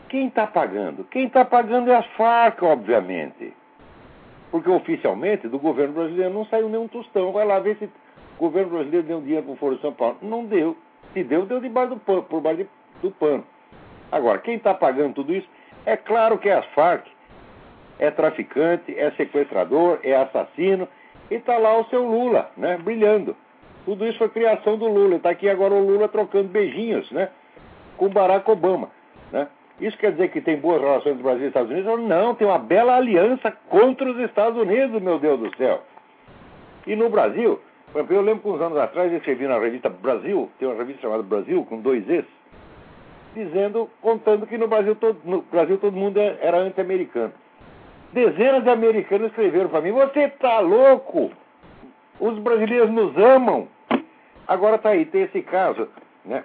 Quem 0.08 0.28
está 0.28 0.46
pagando? 0.46 1.04
Quem 1.04 1.26
está 1.26 1.44
pagando 1.44 1.90
é 1.90 1.96
as 1.96 2.06
Farc, 2.16 2.62
obviamente. 2.62 3.52
Porque 4.50 4.70
oficialmente 4.70 5.48
do 5.48 5.58
governo 5.58 5.94
brasileiro 5.94 6.32
não 6.32 6.46
saiu 6.46 6.68
nenhum 6.68 6.86
tostão. 6.86 7.32
Vai 7.32 7.44
lá 7.44 7.58
ver 7.58 7.76
se 7.76 7.84
o 7.84 7.90
governo 8.38 8.70
brasileiro 8.70 9.06
deu 9.06 9.20
dinheiro 9.20 9.44
para 9.44 9.52
o 9.52 9.56
Foro 9.56 9.74
de 9.74 9.82
São 9.82 9.92
Paulo. 9.92 10.18
Não 10.22 10.44
deu. 10.44 10.76
Se 11.12 11.24
deu, 11.24 11.44
deu 11.46 11.60
debaixo 11.60 11.94
do 11.94 12.00
pano, 12.00 12.22
por 12.22 12.40
baixo 12.40 12.66
do 13.02 13.10
pano. 13.10 13.44
Agora, 14.12 14.38
quem 14.38 14.54
está 14.54 14.72
pagando 14.72 15.14
tudo 15.14 15.34
isso? 15.34 15.48
É 15.84 15.96
claro 15.96 16.38
que 16.38 16.48
é 16.48 16.54
as 16.54 16.66
Farc. 16.66 17.06
É 17.98 18.10
traficante, 18.10 18.96
é 18.96 19.10
sequestrador, 19.12 19.98
é 20.02 20.14
assassino. 20.14 20.86
E 21.30 21.34
está 21.34 21.58
lá 21.58 21.78
o 21.78 21.84
seu 21.86 22.04
Lula, 22.04 22.50
né? 22.56 22.76
Brilhando. 22.76 23.36
Tudo 23.84 24.06
isso 24.06 24.18
foi 24.18 24.28
criação 24.28 24.76
do 24.76 24.86
Lula. 24.86 25.16
Está 25.16 25.30
aqui 25.30 25.48
agora 25.48 25.74
o 25.74 25.84
Lula 25.84 26.08
trocando 26.08 26.48
beijinhos, 26.48 27.10
né? 27.10 27.30
Com 27.96 28.08
Barack 28.08 28.48
Obama, 28.50 28.90
né? 29.32 29.48
Isso 29.80 29.96
quer 29.98 30.12
dizer 30.12 30.28
que 30.28 30.40
tem 30.40 30.56
boas 30.56 30.80
relações 30.80 31.12
entre 31.12 31.22
Brasil 31.22 31.44
e 31.44 31.48
Estados 31.48 31.70
Unidos? 31.70 32.00
Não, 32.00 32.34
tem 32.34 32.46
uma 32.46 32.58
bela 32.58 32.96
aliança 32.96 33.52
contra 33.68 34.10
os 34.10 34.18
Estados 34.20 34.58
Unidos, 34.58 35.02
meu 35.02 35.18
Deus 35.18 35.38
do 35.38 35.54
céu. 35.56 35.82
E 36.86 36.96
no 36.96 37.10
Brasil, 37.10 37.60
eu 37.94 38.22
lembro 38.22 38.42
que 38.42 38.48
uns 38.48 38.60
anos 38.60 38.78
atrás 38.78 39.12
eu 39.12 39.18
escrevi 39.18 39.46
na 39.46 39.58
revista 39.58 39.90
Brasil, 39.90 40.50
tem 40.58 40.66
uma 40.66 40.76
revista 40.76 41.02
chamada 41.02 41.22
Brasil, 41.22 41.64
com 41.66 41.80
dois 41.80 42.08
Es, 42.08 42.24
dizendo, 43.34 43.90
contando 44.00 44.46
que 44.46 44.56
no 44.56 44.66
Brasil 44.66 44.96
todo, 44.96 45.18
no 45.24 45.42
Brasil 45.42 45.76
todo 45.76 45.94
mundo 45.94 46.18
era 46.18 46.56
anti-americano. 46.58 47.32
Dezenas 48.12 48.62
de 48.62 48.70
americanos 48.70 49.28
escreveram 49.28 49.68
para 49.68 49.82
mim, 49.82 49.92
você 49.92 50.20
está 50.20 50.58
louco? 50.60 51.30
Os 52.18 52.38
brasileiros 52.38 52.90
nos 52.90 53.14
amam. 53.18 53.68
Agora 54.48 54.78
tá 54.78 54.90
aí, 54.90 55.04
tem 55.04 55.22
esse 55.22 55.42
caso, 55.42 55.86
né? 56.24 56.44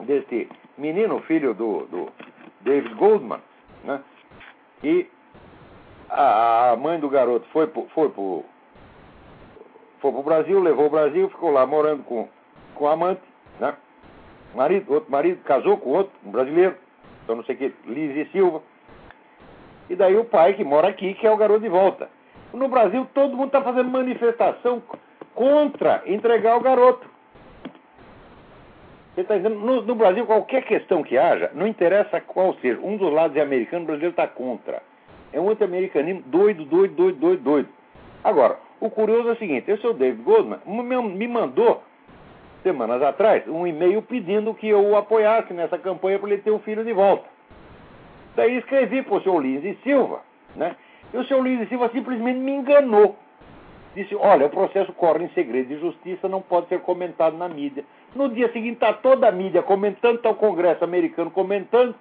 Desse 0.00 0.48
menino, 0.76 1.20
filho 1.20 1.54
do, 1.54 1.86
do 1.86 2.08
David 2.68 2.94
Goldman, 2.94 3.40
né? 3.84 4.00
E 4.84 5.08
a, 6.10 6.72
a 6.72 6.76
mãe 6.76 7.00
do 7.00 7.08
garoto 7.08 7.46
foi 7.52 7.66
pro, 7.66 7.88
foi 7.94 8.10
pro, 8.10 8.44
foi 10.00 10.12
pro 10.12 10.22
Brasil, 10.22 10.60
levou 10.60 10.86
o 10.86 10.90
Brasil, 10.90 11.28
ficou 11.30 11.50
lá 11.50 11.66
morando 11.66 12.04
com, 12.04 12.28
com 12.74 12.86
amante, 12.86 13.22
né? 13.58 13.74
Marido, 14.54 14.92
outro 14.92 15.10
marido 15.10 15.42
casou 15.44 15.76
com 15.78 15.90
outro, 15.90 16.12
um 16.24 16.30
brasileiro, 16.30 16.76
então 17.24 17.36
não 17.36 17.44
sei 17.44 17.54
o 17.54 17.58
que, 17.58 17.74
Liz 17.86 18.16
e 18.16 18.30
Silva. 18.30 18.62
E 19.88 19.96
daí 19.96 20.16
o 20.16 20.24
pai 20.24 20.54
que 20.54 20.64
mora 20.64 20.88
aqui, 20.88 21.14
que 21.14 21.26
é 21.26 21.30
o 21.30 21.36
garoto 21.36 21.60
de 21.60 21.68
volta. 21.68 22.10
No 22.52 22.68
Brasil, 22.68 23.06
todo 23.14 23.36
mundo 23.36 23.48
está 23.48 23.62
fazendo 23.62 23.90
manifestação 23.90 24.82
contra 25.34 26.02
entregar 26.06 26.56
o 26.56 26.60
garoto. 26.60 27.08
Você 29.18 29.22
está 29.22 29.36
dizendo, 29.36 29.56
no, 29.56 29.82
no, 29.82 29.96
Brasil, 29.96 30.24
qualquer 30.26 30.62
questão 30.62 31.02
que 31.02 31.18
haja, 31.18 31.50
não 31.52 31.66
interessa 31.66 32.20
qual 32.20 32.54
seja, 32.62 32.78
um 32.80 32.96
dos 32.96 33.12
lados 33.12 33.36
é 33.36 33.40
americano, 33.40 33.82
o 33.82 33.86
brasileiro 33.86 34.12
está 34.12 34.28
contra. 34.28 34.80
É 35.32 35.40
um 35.40 35.50
anti-americanismo 35.50 36.22
doido, 36.26 36.64
doido, 36.64 36.94
doido, 36.94 37.18
doido, 37.18 37.42
doido. 37.42 37.68
Agora, 38.22 38.60
o 38.78 38.88
curioso 38.88 39.30
é 39.30 39.32
o 39.32 39.36
seguinte: 39.36 39.68
esse 39.68 39.84
é 39.84 39.88
o 39.88 39.92
David 39.92 40.22
Goldman, 40.22 40.60
me 40.64 41.26
mandou 41.26 41.82
semanas 42.62 43.02
atrás, 43.02 43.42
um 43.48 43.66
e-mail 43.66 44.02
pedindo 44.02 44.54
que 44.54 44.68
eu 44.68 44.86
o 44.86 44.96
apoiasse 44.96 45.52
nessa 45.52 45.76
campanha 45.76 46.20
para 46.20 46.30
ele 46.30 46.42
ter 46.42 46.52
o 46.52 46.60
filho 46.60 46.84
de 46.84 46.92
volta. 46.92 47.24
Daí 48.36 48.56
escrevi 48.58 49.02
para 49.02 49.16
o 49.16 49.20
senhor 49.20 49.42
Lins 49.42 49.64
e 49.64 49.76
Silva, 49.82 50.20
né? 50.54 50.76
E 51.12 51.16
o 51.16 51.24
senhor 51.24 51.42
Lins 51.42 51.62
e 51.62 51.66
Silva 51.66 51.90
simplesmente 51.92 52.38
me 52.38 52.52
enganou. 52.52 53.16
Disse, 53.96 54.14
olha, 54.14 54.46
o 54.46 54.50
processo 54.50 54.92
corre 54.92 55.24
em 55.24 55.28
segredo 55.30 55.70
de 55.70 55.80
justiça, 55.80 56.28
não 56.28 56.40
pode 56.40 56.68
ser 56.68 56.78
comentado 56.82 57.36
na 57.36 57.48
mídia. 57.48 57.84
No 58.14 58.28
dia 58.28 58.50
seguinte 58.52 58.74
está 58.74 58.92
toda 58.92 59.28
a 59.28 59.32
mídia 59.32 59.62
comentando, 59.62 60.16
está 60.16 60.30
o 60.30 60.34
Congresso 60.34 60.82
americano 60.82 61.30
comentando, 61.30 61.94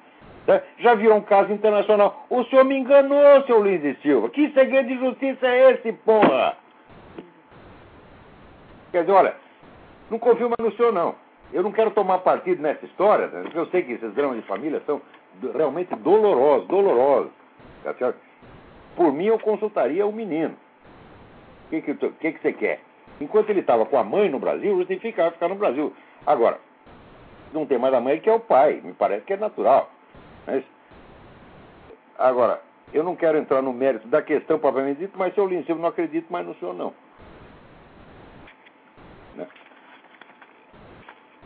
né? 0.47 0.63
já 0.79 0.95
virou 0.95 1.17
um 1.17 1.21
caso 1.21 1.51
internacional. 1.51 2.25
O 2.29 2.43
senhor 2.45 2.63
me 2.63 2.77
enganou, 2.77 3.43
senhor 3.43 3.65
Lins 3.65 3.83
e 3.83 3.95
Silva. 4.01 4.29
Que 4.29 4.49
segredo 4.51 4.87
de 4.87 4.97
justiça 4.97 5.45
é 5.45 5.71
esse, 5.71 5.91
porra? 5.91 6.57
Quer 8.91 9.01
dizer, 9.01 9.11
olha, 9.11 9.35
não 10.09 10.17
confio 10.17 10.49
mais 10.49 10.71
no 10.71 10.75
senhor, 10.77 10.93
não. 10.93 11.15
Eu 11.51 11.63
não 11.63 11.71
quero 11.71 11.91
tomar 11.91 12.19
partido 12.19 12.61
nessa 12.61 12.85
história, 12.85 13.27
né? 13.27 13.49
eu 13.53 13.65
sei 13.67 13.83
que 13.83 13.93
esses 13.93 14.13
dramas 14.13 14.37
de 14.37 14.41
família 14.43 14.81
são 14.85 15.01
realmente 15.53 15.93
dolorosos, 15.95 16.67
dolorosos. 16.67 17.31
Tá? 17.83 18.13
Por 18.95 19.13
mim, 19.13 19.25
eu 19.25 19.39
consultaria 19.39 20.05
o 20.05 20.11
menino. 20.11 20.55
O 21.65 21.69
que, 21.69 21.81
que, 21.81 21.93
que, 21.93 22.31
que 22.31 22.41
você 22.41 22.53
quer? 22.53 22.79
Enquanto 23.19 23.49
ele 23.49 23.61
estava 23.61 23.85
com 23.85 23.97
a 23.97 24.03
mãe 24.03 24.29
no 24.29 24.39
Brasil, 24.39 24.77
justificava 24.77 25.31
ficar 25.31 25.47
no 25.47 25.55
Brasil. 25.55 25.93
Agora, 26.25 26.59
não 27.53 27.65
tem 27.65 27.77
mais 27.77 27.93
a 27.93 27.99
mãe 27.99 28.19
que 28.19 28.29
é 28.29 28.33
o 28.33 28.39
pai. 28.39 28.81
Me 28.83 28.93
parece 28.93 29.25
que 29.25 29.33
é 29.33 29.37
natural. 29.37 29.89
Mas, 30.45 30.63
agora, 32.17 32.61
eu 32.93 33.03
não 33.03 33.15
quero 33.15 33.37
entrar 33.37 33.61
no 33.61 33.73
mérito 33.73 34.07
da 34.07 34.21
questão 34.21 34.59
propriamente 34.59 34.99
dito, 34.99 35.17
mas, 35.17 35.33
seu 35.33 35.47
Lins, 35.47 35.67
eu 35.67 35.75
não 35.75 35.87
acredito 35.87 36.31
mais 36.31 36.45
no 36.45 36.55
senhor, 36.55 36.73
não. 36.73 36.93
Né? 39.35 39.47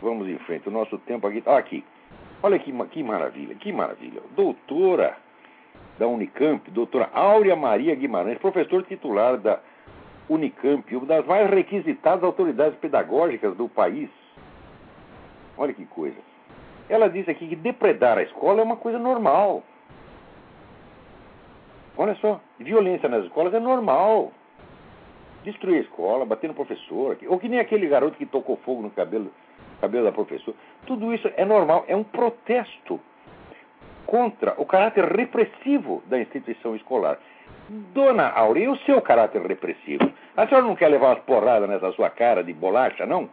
Vamos 0.00 0.28
em 0.28 0.38
frente. 0.40 0.68
O 0.68 0.72
nosso 0.72 0.98
tempo 0.98 1.26
aqui. 1.26 1.42
Ah, 1.46 1.56
aqui. 1.56 1.84
Olha 2.42 2.58
que, 2.58 2.72
que 2.88 3.02
maravilha, 3.02 3.54
que 3.54 3.72
maravilha. 3.72 4.20
Doutora 4.34 5.16
da 5.98 6.06
Unicamp, 6.06 6.68
doutora 6.70 7.08
Áurea 7.12 7.54
Maria 7.54 7.94
Guimarães, 7.94 8.38
professor 8.38 8.82
titular 8.82 9.36
da 9.36 9.60
Unicamp, 10.32 10.96
uma 10.96 11.06
das 11.06 11.26
mais 11.26 11.50
requisitadas 11.50 12.24
autoridades 12.24 12.78
pedagógicas 12.78 13.56
do 13.56 13.68
país. 13.68 14.08
Olha 15.56 15.72
que 15.72 15.84
coisa. 15.86 16.16
Ela 16.88 17.08
disse 17.08 17.30
aqui 17.30 17.46
que 17.48 17.56
depredar 17.56 18.18
a 18.18 18.22
escola 18.22 18.60
é 18.60 18.64
uma 18.64 18.76
coisa 18.76 18.98
normal. 18.98 19.62
Olha 21.96 22.14
só, 22.16 22.40
violência 22.58 23.08
nas 23.08 23.24
escolas 23.24 23.52
é 23.52 23.60
normal. 23.60 24.32
Destruir 25.44 25.78
a 25.78 25.82
escola, 25.82 26.24
bater 26.24 26.48
no 26.48 26.54
professor, 26.54 27.18
ou 27.26 27.38
que 27.38 27.48
nem 27.48 27.58
aquele 27.58 27.86
garoto 27.88 28.16
que 28.16 28.24
tocou 28.24 28.56
fogo 28.58 28.82
no 28.82 28.90
cabelo, 28.90 29.30
cabelo 29.80 30.04
da 30.04 30.12
professora. 30.12 30.56
Tudo 30.86 31.12
isso 31.12 31.30
é 31.36 31.44
normal, 31.44 31.84
é 31.88 31.96
um 31.96 32.04
protesto 32.04 33.00
contra 34.06 34.54
o 34.56 34.64
caráter 34.64 35.04
repressivo 35.04 36.02
da 36.06 36.18
instituição 36.18 36.76
escolar. 36.76 37.18
Dona 37.68 38.28
Aurea, 38.28 38.70
o 38.70 38.78
seu 38.78 39.00
caráter 39.00 39.42
repressivo. 39.42 40.10
A 40.36 40.46
senhora 40.46 40.66
não 40.66 40.76
quer 40.76 40.88
levar 40.88 41.08
umas 41.08 41.24
porradas 41.24 41.68
nessa 41.68 41.92
sua 41.92 42.10
cara 42.10 42.42
de 42.42 42.52
bolacha, 42.52 43.06
não? 43.06 43.28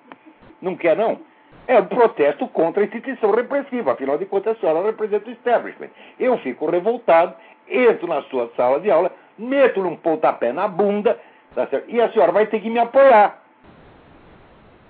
Não 0.62 0.76
quer, 0.76 0.96
não? 0.96 1.20
É 1.68 1.80
um 1.80 1.86
protesto 1.86 2.48
contra 2.48 2.82
a 2.82 2.86
instituição 2.86 3.32
repressiva. 3.32 3.92
Afinal 3.92 4.18
de 4.18 4.26
contas, 4.26 4.58
a 4.58 4.60
senhora 4.60 4.86
representa 4.86 5.30
o 5.30 5.34
establishment. 5.34 5.90
Eu 6.20 6.38
fico 6.40 6.70
revoltado, 6.70 7.34
entro 7.68 8.08
na 8.08 8.22
sua 8.24 8.50
sala 8.56 8.80
de 8.80 8.90
aula, 8.90 9.12
meto-lhe 9.38 9.88
um 9.88 9.96
pontapé 9.96 10.52
na 10.52 10.68
bunda, 10.68 11.20
tá 11.56 11.68
e 11.88 12.02
a 12.02 12.12
senhora 12.12 12.32
vai 12.32 12.48
ter 12.48 12.60
que 12.60 12.70
me 12.70 12.80
apoiar. 12.80 13.42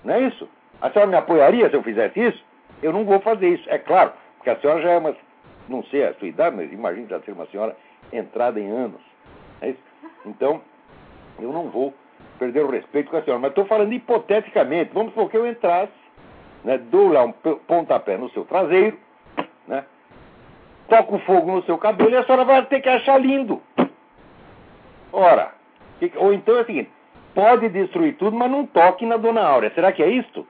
Não 0.03 0.13
é 0.13 0.21
isso? 0.21 0.49
A 0.81 0.89
senhora 0.89 1.11
me 1.11 1.17
apoiaria 1.17 1.69
se 1.69 1.75
eu 1.75 1.83
fizesse 1.83 2.19
isso? 2.19 2.43
Eu 2.81 2.93
não 2.93 3.03
vou 3.03 3.19
fazer 3.19 3.49
isso, 3.49 3.69
é 3.69 3.77
claro, 3.77 4.13
porque 4.37 4.49
a 4.49 4.55
senhora 4.57 4.81
já 4.81 4.91
é 4.91 4.97
uma, 4.97 5.15
não 5.67 5.83
sei 5.83 6.05
a 6.05 6.13
sua 6.13 6.27
idade, 6.27 6.55
mas 6.55 6.71
imagino 6.71 7.09
já 7.09 7.19
ser 7.19 7.33
uma 7.33 7.45
senhora 7.47 7.75
entrada 8.13 8.59
em 8.59 8.71
anos. 8.71 9.08
É 9.61 9.73
então, 10.25 10.61
eu 11.39 11.51
não 11.51 11.69
vou 11.69 11.93
perder 12.37 12.63
o 12.63 12.69
respeito 12.69 13.09
com 13.09 13.17
a 13.17 13.21
senhora, 13.21 13.41
mas 13.41 13.51
estou 13.51 13.65
falando 13.65 13.93
hipoteticamente. 13.93 14.91
Vamos 14.93 15.11
supor 15.13 15.29
que 15.29 15.37
eu 15.37 15.47
entrasse, 15.47 15.91
né, 16.63 16.77
dou 16.77 17.11
lá 17.11 17.23
um 17.23 17.31
pontapé 17.31 18.17
no 18.17 18.29
seu 18.29 18.45
traseiro, 18.45 18.97
né, 19.67 19.85
toco 20.87 21.19
fogo 21.19 21.51
no 21.51 21.63
seu 21.63 21.77
cabelo 21.77 22.11
e 22.11 22.17
a 22.17 22.25
senhora 22.25 22.45
vai 22.45 22.65
ter 22.65 22.81
que 22.81 22.89
achar 22.89 23.19
lindo. 23.19 23.61
Ora, 25.11 25.53
ou 26.17 26.33
então 26.33 26.57
é 26.57 26.61
o 26.61 26.65
seguinte, 26.65 26.91
pode 27.33 27.69
destruir 27.69 28.15
tudo, 28.17 28.35
mas 28.35 28.51
não 28.51 28.65
toque 28.65 29.05
na 29.05 29.17
Dona 29.17 29.41
Áurea. 29.41 29.71
Será 29.73 29.91
que 29.91 30.03
é 30.03 30.09
isto? 30.09 30.45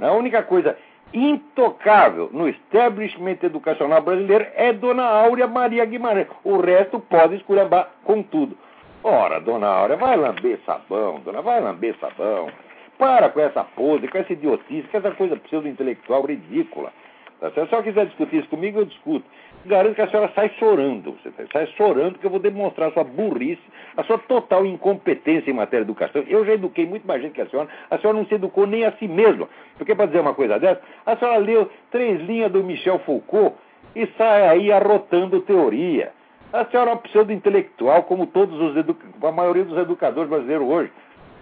A 0.00 0.12
única 0.12 0.42
coisa 0.42 0.76
intocável 1.12 2.28
no 2.32 2.48
establishment 2.48 3.38
educacional 3.42 4.02
brasileiro 4.02 4.46
é 4.54 4.72
Dona 4.72 5.04
Áurea 5.04 5.46
Maria 5.46 5.84
Guimarães. 5.84 6.28
O 6.44 6.58
resto 6.60 7.00
pode 7.00 7.36
esculhambar 7.36 7.90
com 8.04 8.22
tudo. 8.22 8.56
Ora, 9.02 9.40
Dona 9.40 9.68
Áurea, 9.68 9.96
vai 9.96 10.16
lamber 10.16 10.58
sabão, 10.66 11.20
dona, 11.20 11.40
vai 11.40 11.60
lamber 11.60 11.94
sabão. 12.00 12.50
Para 12.98 13.28
com 13.28 13.40
essa 13.40 13.62
pose, 13.62 14.08
com 14.08 14.18
essa 14.18 14.32
idiotice, 14.32 14.88
com 14.88 14.98
essa 14.98 15.12
coisa 15.12 15.36
pseudo-intelectual 15.36 16.26
ridícula. 16.26 16.92
Tá? 17.40 17.50
Se 17.50 17.60
a 17.60 17.66
senhora 17.66 17.84
quiser 17.84 18.06
discutir 18.06 18.36
isso 18.36 18.48
comigo, 18.48 18.80
eu 18.80 18.84
discuto. 18.84 19.24
Garanto 19.64 19.94
que 19.94 20.02
a 20.02 20.08
senhora 20.08 20.30
sai 20.34 20.50
chorando. 20.58 21.16
Você 21.22 21.32
sai 21.52 21.66
chorando 21.68 22.12
porque 22.12 22.26
eu 22.26 22.30
vou 22.30 22.40
demonstrar 22.40 22.88
a 22.88 22.92
sua 22.92 23.04
burrice, 23.04 23.62
a 23.96 24.02
sua 24.04 24.18
total 24.18 24.64
incompetência 24.64 25.50
em 25.50 25.54
matéria 25.54 25.84
de 25.84 25.90
educação. 25.90 26.24
Eu 26.26 26.44
já 26.44 26.54
eduquei 26.54 26.86
muito 26.86 27.06
mais 27.06 27.22
gente 27.22 27.32
que 27.32 27.40
a 27.40 27.48
senhora. 27.48 27.68
A 27.90 27.98
senhora 27.98 28.18
não 28.18 28.26
se 28.26 28.34
educou 28.34 28.66
nem 28.66 28.84
a 28.84 28.92
si 28.92 29.06
mesma. 29.06 29.48
Porque, 29.76 29.94
para 29.94 30.06
dizer 30.06 30.20
uma 30.20 30.34
coisa 30.34 30.58
dessa, 30.58 30.80
a 31.04 31.16
senhora 31.16 31.38
leu 31.38 31.70
três 31.90 32.20
linhas 32.20 32.50
do 32.50 32.62
Michel 32.62 32.98
Foucault 33.00 33.56
e 33.94 34.06
sai 34.16 34.48
aí 34.48 34.72
arrotando 34.72 35.40
teoria. 35.40 36.12
A 36.52 36.64
senhora 36.64 36.90
é 36.90 36.92
uma 36.94 37.02
pseudo-intelectual, 37.02 38.04
como 38.04 38.26
todos 38.26 38.58
os 38.58 38.74
a 39.22 39.32
maioria 39.32 39.64
dos 39.64 39.76
educadores 39.76 40.30
brasileiros 40.30 40.66
hoje. 40.66 40.92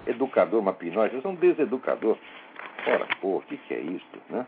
Educador, 0.06 0.60
uma 0.60 0.72
pinóide, 0.72 1.12
vocês 1.12 1.22
são 1.22 1.34
deseducador. 1.34 2.16
Ora, 2.86 3.06
pô, 3.20 3.36
o 3.36 3.42
que, 3.42 3.56
que 3.56 3.74
é 3.74 3.80
isso, 3.80 4.06
né? 4.28 4.46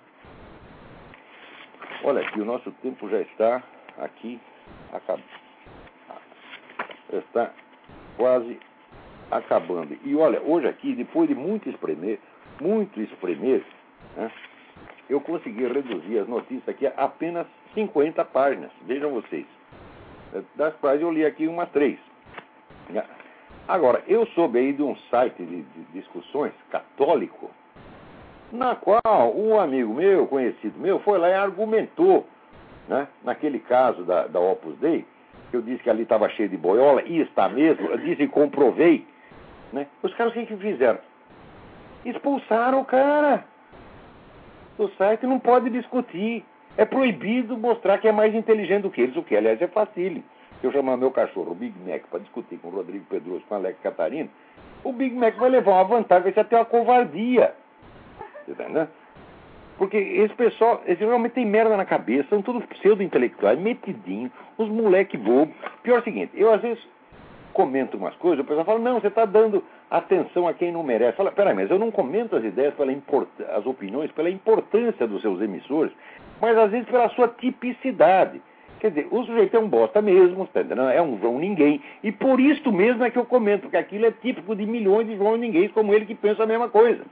Olha 2.04 2.20
aqui, 2.20 2.40
o 2.40 2.44
nosso 2.44 2.70
tempo 2.82 3.08
já 3.08 3.20
está 3.20 3.62
aqui 3.98 4.40
acabando. 4.92 5.24
Está 7.12 7.50
quase 8.16 8.58
acabando. 9.30 9.98
E 10.04 10.14
olha, 10.14 10.40
hoje 10.42 10.68
aqui, 10.68 10.94
depois 10.94 11.28
de 11.28 11.34
muito 11.34 11.68
espremer, 11.68 12.20
muito 12.60 13.00
espremer, 13.00 13.64
né, 14.16 14.30
eu 15.08 15.20
consegui 15.20 15.66
reduzir 15.66 16.18
as 16.18 16.28
notícias 16.28 16.68
aqui 16.68 16.86
a 16.86 16.92
apenas 16.96 17.46
50 17.74 18.24
páginas. 18.26 18.70
Vejam 18.82 19.10
vocês. 19.10 19.46
Das 20.54 20.74
quais 20.76 21.00
eu 21.00 21.10
li 21.10 21.24
aqui 21.24 21.48
umas 21.48 21.70
três. 21.70 21.98
Agora, 23.66 24.04
eu 24.06 24.26
soube 24.28 24.58
aí 24.58 24.72
de 24.72 24.82
um 24.82 24.96
site 25.10 25.44
de, 25.44 25.62
de 25.62 25.84
discussões 25.92 26.52
católico 26.70 27.50
na 28.52 28.74
qual 28.74 29.34
um 29.36 29.58
amigo 29.58 29.92
meu, 29.92 30.26
conhecido 30.26 30.78
meu, 30.78 30.98
foi 31.00 31.18
lá 31.18 31.28
e 31.28 31.34
argumentou, 31.34 32.26
né, 32.88 33.06
naquele 33.22 33.58
caso 33.58 34.04
da, 34.04 34.26
da 34.26 34.40
Opus 34.40 34.76
Dei, 34.78 35.04
que 35.50 35.56
eu 35.56 35.62
disse 35.62 35.82
que 35.82 35.90
ali 35.90 36.02
estava 36.02 36.28
cheio 36.30 36.48
de 36.48 36.56
boiola, 36.56 37.02
e 37.02 37.20
está 37.20 37.48
mesmo, 37.48 37.86
eu 37.88 37.98
disse 37.98 38.22
e 38.22 38.28
comprovei. 38.28 39.06
Né, 39.72 39.86
os 40.02 40.14
caras 40.14 40.32
o 40.32 40.34
que, 40.34 40.46
que 40.46 40.56
fizeram? 40.56 40.98
Expulsaram 42.04 42.80
o 42.80 42.84
cara 42.84 43.44
do 44.78 44.88
site, 44.90 45.26
não 45.26 45.38
pode 45.38 45.68
discutir. 45.68 46.44
É 46.76 46.84
proibido 46.84 47.58
mostrar 47.58 47.98
que 47.98 48.06
é 48.06 48.12
mais 48.12 48.34
inteligente 48.34 48.82
do 48.82 48.90
que 48.90 49.00
eles, 49.00 49.16
o 49.16 49.22
que, 49.22 49.36
aliás, 49.36 49.60
é 49.60 49.66
facílimo. 49.66 50.22
Se 50.60 50.66
eu 50.66 50.72
chamar 50.72 50.96
meu 50.96 51.10
cachorro, 51.10 51.52
o 51.52 51.54
Big 51.54 51.74
Mac, 51.86 52.02
para 52.10 52.20
discutir 52.20 52.56
com 52.58 52.68
o 52.68 52.70
Rodrigo 52.70 53.04
Pedroso, 53.06 53.44
com 53.48 53.54
o 53.54 53.58
Alex 53.58 53.78
Catarino, 53.80 54.30
o 54.84 54.92
Big 54.92 55.14
Mac 55.14 55.36
vai 55.36 55.50
levar 55.50 55.72
uma 55.72 55.84
vantagem, 55.84 56.24
vai 56.24 56.32
ser 56.32 56.40
até 56.40 56.56
uma 56.56 56.64
covardia. 56.64 57.54
Porque 59.76 59.96
esse 59.96 60.34
pessoal, 60.34 60.82
eles 60.86 60.98
realmente 60.98 61.32
tem 61.32 61.46
merda 61.46 61.76
na 61.76 61.84
cabeça, 61.84 62.28
são 62.28 62.42
todos 62.42 62.64
pseudo-intelectuais, 62.66 63.58
metidinhos, 63.58 64.32
uns 64.58 64.68
moleque 64.68 65.16
bobo. 65.16 65.52
Pior 65.84 65.96
é 65.96 66.00
o 66.00 66.02
seguinte, 66.02 66.32
eu 66.34 66.52
às 66.52 66.60
vezes 66.60 66.82
comento 67.52 67.96
umas 67.96 68.14
coisas, 68.16 68.44
o 68.44 68.46
pessoal 68.46 68.64
fala, 68.64 68.78
não, 68.78 69.00
você 69.00 69.06
está 69.06 69.24
dando 69.24 69.64
atenção 69.90 70.46
a 70.46 70.54
quem 70.54 70.70
não 70.72 70.82
merece. 70.82 71.16
Fala, 71.16 71.32
peraí, 71.32 71.54
mas 71.54 71.70
eu 71.70 71.78
não 71.78 71.90
comento 71.90 72.36
as 72.36 72.44
ideias, 72.44 72.74
pela 72.74 72.92
import... 72.92 73.28
as 73.56 73.66
opiniões, 73.66 74.12
pela 74.12 74.30
importância 74.30 75.06
dos 75.06 75.22
seus 75.22 75.40
emissores, 75.40 75.92
mas 76.40 76.56
às 76.56 76.70
vezes 76.70 76.88
pela 76.88 77.08
sua 77.10 77.28
tipicidade. 77.28 78.40
Quer 78.80 78.90
dizer, 78.90 79.08
o 79.10 79.24
sujeito 79.24 79.56
é 79.56 79.60
um 79.60 79.68
bosta 79.68 80.00
mesmo, 80.00 80.46
tá 80.46 80.60
é 80.92 81.02
um 81.02 81.18
João 81.18 81.38
Ninguém. 81.38 81.80
E 82.02 82.12
por 82.12 82.38
isso 82.38 82.70
mesmo 82.70 83.04
é 83.04 83.10
que 83.10 83.18
eu 83.18 83.24
comento, 83.24 83.62
porque 83.62 83.76
aquilo 83.76 84.06
é 84.06 84.12
típico 84.12 84.54
de 84.54 84.64
milhões 84.64 85.08
de 85.08 85.16
João 85.16 85.36
Ninguém 85.36 85.68
como 85.68 85.92
ele 85.92 86.06
que 86.06 86.14
pensa 86.14 86.44
a 86.44 86.46
mesma 86.46 86.68
coisa. 86.68 87.02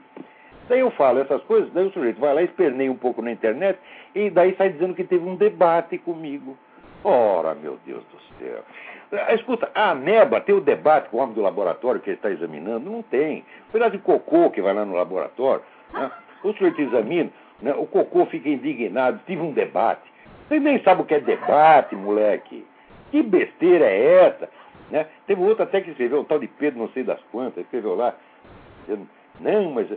Daí 0.68 0.80
eu 0.80 0.90
falo 0.90 1.20
essas 1.20 1.42
coisas, 1.44 1.72
daí 1.72 1.86
o 1.86 1.92
sujeito 1.92 2.20
vai 2.20 2.34
lá, 2.34 2.42
esperneia 2.42 2.90
um 2.90 2.96
pouco 2.96 3.22
na 3.22 3.30
internet 3.30 3.78
e 4.14 4.30
daí 4.30 4.54
sai 4.56 4.70
dizendo 4.70 4.94
que 4.94 5.04
teve 5.04 5.24
um 5.24 5.36
debate 5.36 5.98
comigo. 5.98 6.56
Ora, 7.04 7.54
meu 7.54 7.78
Deus 7.86 8.02
do 8.04 8.18
céu. 8.38 8.64
Ah, 9.12 9.32
escuta, 9.34 9.70
a 9.74 9.90
ameba 9.90 10.40
tem 10.40 10.54
o 10.54 10.60
debate 10.60 11.08
com 11.08 11.18
o 11.18 11.20
homem 11.20 11.34
do 11.34 11.40
laboratório 11.40 12.00
que 12.00 12.10
ele 12.10 12.16
está 12.16 12.30
examinando? 12.30 12.90
Não 12.90 13.02
tem. 13.02 13.44
Um 13.68 13.72
pedaço 13.72 13.92
de 13.92 13.98
cocô 13.98 14.50
que 14.50 14.60
vai 14.60 14.74
lá 14.74 14.84
no 14.84 14.96
laboratório. 14.96 15.62
Né? 15.92 16.10
O 16.42 16.52
sujeito 16.52 16.80
examina, 16.80 17.30
né, 17.62 17.72
o 17.74 17.86
cocô 17.86 18.26
fica 18.26 18.48
indignado, 18.48 19.20
tive 19.24 19.42
um 19.42 19.52
debate. 19.52 20.02
Você 20.48 20.58
nem 20.58 20.82
sabe 20.82 21.02
o 21.02 21.04
que 21.04 21.14
é 21.14 21.20
debate, 21.20 21.94
moleque. 21.94 22.66
Que 23.12 23.22
besteira 23.22 23.84
é 23.84 24.26
essa? 24.26 24.48
Né? 24.90 25.06
Teve 25.26 25.42
outro 25.42 25.62
até 25.62 25.80
que 25.80 25.90
escreveu, 25.90 26.20
um 26.20 26.24
tal 26.24 26.40
de 26.40 26.48
Pedro, 26.48 26.80
não 26.80 26.88
sei 26.88 27.04
das 27.04 27.20
quantas, 27.30 27.64
escreveu 27.64 27.94
lá. 27.94 28.14
Não, 29.40 29.70
mas 29.70 29.88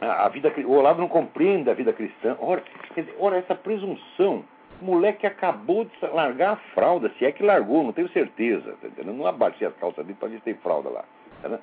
a, 0.00 0.28
vida, 0.28 0.52
o 0.64 0.72
Olavo 0.72 1.00
não 1.00 1.08
compreende 1.08 1.70
a 1.70 1.74
vida 1.74 1.92
cristã. 1.92 2.36
Ora, 2.40 2.62
dizer, 2.96 3.14
ora, 3.18 3.36
essa 3.36 3.54
presunção. 3.54 4.44
O 4.80 4.84
moleque 4.84 5.26
acabou 5.26 5.84
de 5.84 5.92
largar 6.06 6.54
a 6.54 6.56
fralda, 6.74 7.12
se 7.18 7.26
é 7.26 7.32
que 7.32 7.42
largou, 7.42 7.84
não 7.84 7.92
tenho 7.92 8.08
certeza. 8.08 8.74
Tá 8.80 9.02
não 9.04 9.26
abaixei 9.26 9.66
as 9.66 9.74
calças 9.76 10.06
dele 10.06 10.16
para 10.18 10.30
ver 10.30 10.40
tem 10.40 10.54
fralda 10.54 10.88
lá. 10.88 11.04
Tá 11.42 11.58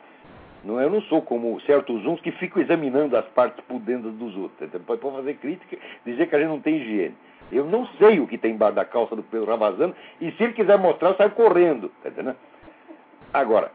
não, 0.64 0.80
eu 0.80 0.90
não 0.90 1.02
sou 1.04 1.22
como 1.22 1.60
certos 1.62 2.06
uns 2.06 2.20
que 2.22 2.32
ficam 2.32 2.62
examinando 2.62 3.16
as 3.18 3.26
partes 3.30 3.64
pudendas 3.66 4.14
dos 4.14 4.36
outros. 4.36 4.70
Pode 4.86 5.02
fazer 5.02 5.34
crítica 5.36 5.78
dizer 6.06 6.28
que 6.28 6.36
a 6.36 6.40
gente 6.40 6.50
não 6.50 6.60
tem 6.60 6.76
higiene. 6.76 7.16
Eu 7.52 7.66
não 7.66 7.88
sei 7.98 8.20
o 8.20 8.28
que 8.28 8.38
tem 8.38 8.54
embaixo 8.54 8.76
da 8.76 8.84
calça 8.84 9.16
do 9.16 9.24
Pedro 9.24 9.48
Ravazano 9.48 9.96
e 10.20 10.32
se 10.34 10.44
ele 10.44 10.54
quiser 10.54 10.78
mostrar, 10.78 11.10
eu 11.10 11.16
saio 11.16 11.32
correndo. 11.32 11.90
Tá? 12.04 12.36
Agora, 13.34 13.72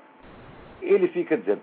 ele 0.83 1.09
fica 1.09 1.37
dizendo: 1.37 1.63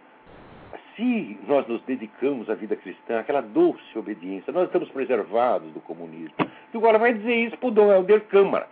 se 1.00 1.40
nós 1.48 1.66
nos 1.66 1.82
dedicamos 1.84 2.50
à 2.50 2.56
vida 2.56 2.76
cristã, 2.76 3.20
aquela 3.20 3.42
doce 3.42 3.98
obediência, 3.98 4.52
nós 4.52 4.66
estamos 4.66 4.90
preservados 4.90 5.72
do 5.72 5.80
comunismo. 5.80 6.36
E 6.74 6.78
agora 6.78 7.00
vai 7.00 7.14
dizer 7.14 7.36
isso 7.36 7.58
para 7.58 7.70
o 7.70 7.72
Dom 7.72 7.90
Helder 7.90 8.26
Câmara. 8.26 8.68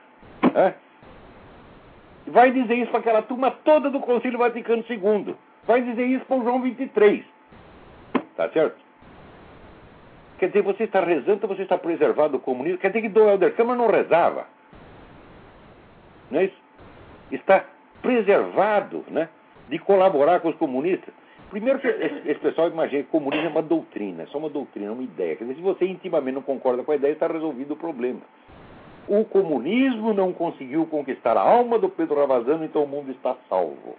Né? 0.54 0.76
Vai 2.28 2.52
dizer 2.52 2.76
isso 2.76 2.92
para 2.92 3.00
aquela 3.00 3.22
turma 3.22 3.50
toda 3.50 3.90
do 3.90 4.02
Concílio 4.02 4.38
Vaticano 4.38 4.84
II. 4.90 5.36
Vai 5.66 5.82
dizer 5.82 6.06
isso 6.06 6.26
para 6.26 6.36
o 6.36 6.44
João 6.44 6.62
23. 6.62 7.24
Tá 8.36 8.50
certo? 8.50 8.78
Quer 10.38 10.48
dizer, 10.48 10.62
você 10.62 10.84
está 10.84 11.00
rezando, 11.00 11.48
você 11.48 11.62
está 11.62 11.78
preservado 11.78 12.34
do 12.34 12.40
comunismo. 12.40 12.78
Quer 12.78 12.90
dizer 12.90 13.04
que 13.04 13.10
Dom 13.10 13.30
Helder 13.30 13.56
Câmara 13.56 13.78
não 13.80 13.90
rezava. 13.90 14.48
Não 16.30 16.42
é 16.42 16.46
isso? 16.46 16.62
Está 17.32 17.64
preservado 18.02 19.06
né, 19.08 19.30
de 19.70 19.80
colaborar 19.80 20.42
com 20.42 20.50
os 20.50 20.56
comunistas. 20.58 21.14
Primeiro 21.50 21.80
que 21.80 21.88
esse, 21.88 22.30
esse 22.30 22.40
pessoal 22.40 22.68
imagina 22.68 23.04
que 23.04 23.10
comunismo 23.10 23.48
é 23.48 23.50
uma 23.50 23.62
doutrina, 23.62 24.24
é 24.24 24.26
só 24.28 24.38
uma 24.38 24.50
doutrina, 24.50 24.88
é 24.88 24.92
uma 24.92 25.04
ideia. 25.04 25.36
Quer 25.36 25.46
dizer, 25.46 25.56
se 25.56 25.62
você 25.62 25.86
intimamente 25.86 26.36
não 26.36 26.42
concorda 26.42 26.84
com 26.84 26.92
a 26.92 26.96
ideia, 26.96 27.14
está 27.14 27.28
resolvido 27.28 27.74
o 27.74 27.78
problema. 27.78 28.20
O 29.08 29.24
comunismo 29.24 30.14
não 30.14 30.34
conseguiu 30.34 30.86
conquistar 30.86 31.38
a 31.38 31.42
alma 31.42 31.80
do 31.80 31.88
Pedro 31.88 32.20
Ravazano, 32.20 32.66
então 32.66 32.84
o 32.84 32.88
mundo 32.88 33.12
está 33.12 33.38
salvo. 33.48 33.96